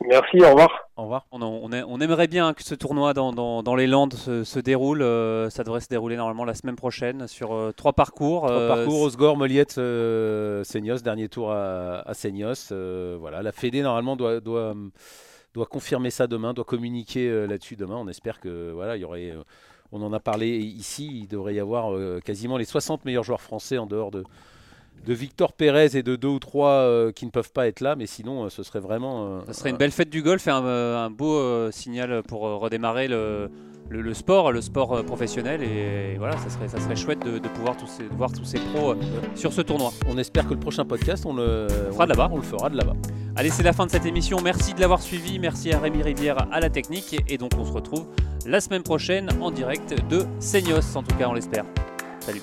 Merci, 0.00 0.36
au 0.42 0.48
revoir. 0.50 0.70
Au 0.96 1.02
revoir. 1.02 1.26
On, 1.32 1.40
on 1.40 1.72
a- 1.72 1.84
on 1.84 1.98
aimerait 2.00 2.26
bien 2.26 2.52
que 2.52 2.62
ce 2.62 2.74
tournoi 2.74 3.14
dans, 3.14 3.32
dans- 3.32 3.62
dans 3.62 3.74
les 3.74 3.86
Landes 3.86 4.12
se, 4.12 4.44
se 4.44 4.58
déroule. 4.58 5.00
euh, 5.02 5.48
ça 5.48 5.64
devrait 5.64 5.80
se 5.80 5.88
dérouler 5.88 6.16
normalement 6.16 6.44
la 6.44 6.54
semaine 6.54 6.76
prochaine 6.76 7.26
sur 7.26 7.54
euh, 7.54 7.72
trois 7.72 7.94
parcours. 7.94 8.42
Trois 8.42 8.52
euh, 8.52 8.68
parcours, 8.68 9.00
Osgore, 9.00 9.36
Moliette, 9.38 9.78
euh, 9.78 10.62
Seignos, 10.62 10.98
dernier 11.02 11.28
tour 11.28 11.52
à, 11.52 12.00
à 12.06 12.12
Seignos. 12.14 12.70
euh, 12.72 13.16
voilà, 13.18 13.42
la 13.42 13.52
Fédé 13.52 13.80
normalement 13.82 14.14
doit, 14.14 14.40
doit, 14.40 14.74
doit 15.54 15.66
confirmer 15.66 16.10
ça 16.10 16.26
demain, 16.26 16.52
doit 16.52 16.64
communiquer 16.64 17.28
euh, 17.30 17.46
là-dessus 17.46 17.76
demain. 17.76 17.96
On 17.96 18.08
espère 18.08 18.40
que 18.40 18.72
voilà, 18.72 18.96
il 18.96 19.00
y 19.00 19.04
aurait. 19.04 19.30
euh, 19.30 19.42
on 19.90 20.02
en 20.02 20.12
a 20.12 20.20
parlé 20.20 20.48
ici. 20.58 21.08
Il 21.22 21.28
devrait 21.28 21.54
y 21.54 21.60
avoir 21.60 21.94
euh, 21.94 22.20
quasiment 22.22 22.58
les 22.58 22.64
60 22.66 23.04
meilleurs 23.06 23.24
joueurs 23.24 23.40
français 23.40 23.78
en 23.78 23.86
dehors 23.86 24.10
de, 24.10 24.24
de 25.06 25.12
Victor 25.12 25.52
Pérez 25.52 25.96
et 25.96 26.02
de 26.02 26.16
deux 26.16 26.28
ou 26.28 26.38
trois 26.38 26.70
euh, 26.70 27.12
qui 27.12 27.26
ne 27.26 27.30
peuvent 27.30 27.52
pas 27.52 27.66
être 27.66 27.80
là. 27.80 27.94
Mais 27.96 28.06
sinon, 28.06 28.44
euh, 28.44 28.48
ce 28.48 28.62
serait 28.62 28.80
vraiment. 28.80 29.26
euh, 29.26 29.40
Ça 29.48 29.52
serait 29.52 29.70
une 29.70 29.76
belle 29.76 29.90
fête 29.90 30.10
du 30.10 30.22
golf 30.22 30.46
et 30.46 30.50
un, 30.50 30.64
euh, 30.64 31.04
un 31.04 31.10
beau 31.10 31.34
euh, 31.36 31.70
signal 31.70 32.22
pour 32.26 32.46
euh, 32.46 32.56
redémarrer 32.56 33.06
le, 33.08 33.50
le- 33.90 34.00
le 34.00 34.14
sport, 34.14 34.50
le 34.50 34.62
sport 34.62 34.94
euh, 34.96 35.02
professionnel. 35.02 35.62
Et, 35.62 36.16
voilà, 36.16 36.38
ça 36.38 36.48
serait, 36.48 36.68
ça 36.68 36.80
serait 36.80 36.96
chouette 36.96 37.18
de, 37.22 37.38
de 37.38 37.48
pouvoir 37.48 37.76
tous 37.76 37.86
ces- 37.86 38.04
de 38.08 38.14
voir 38.14 38.32
tous 38.32 38.44
ces 38.46 38.58
pros 38.58 38.92
euh, 38.92 38.96
sur 39.34 39.52
ce 39.52 39.60
tournoi. 39.60 39.92
On 40.08 40.16
espère 40.16 40.46
que 40.48 40.54
le 40.54 40.60
prochain 40.60 40.86
podcast, 40.86 41.26
on 41.26 41.34
le 41.34 41.66
fera 41.92 42.04
de 42.06 42.10
là-bas. 42.10 42.30
On 42.32 42.36
le 42.36 42.42
fera 42.42 42.70
de 42.70 42.76
là-bas. 42.78 42.94
Allez, 43.36 43.50
c'est 43.50 43.62
la 43.62 43.74
fin 43.74 43.84
de 43.84 43.90
cette 43.90 44.06
émission. 44.06 44.38
Merci 44.42 44.72
de 44.72 44.80
l'avoir 44.80 45.02
suivi. 45.02 45.38
Merci 45.38 45.70
à 45.72 45.80
Rémi 45.80 46.02
Rivière 46.02 46.46
à 46.50 46.60
la 46.60 46.70
technique. 46.70 47.14
Et 47.28 47.36
donc, 47.36 47.50
on 47.58 47.64
se 47.66 47.72
retrouve 47.72 48.06
la 48.46 48.60
semaine 48.60 48.82
prochaine 48.82 49.28
en 49.42 49.50
direct 49.50 49.94
de 50.08 50.24
Seignos, 50.38 50.96
en 50.96 51.02
tout 51.02 51.14
cas, 51.16 51.28
on 51.28 51.34
l'espère. 51.34 51.64
Salut. 52.20 52.40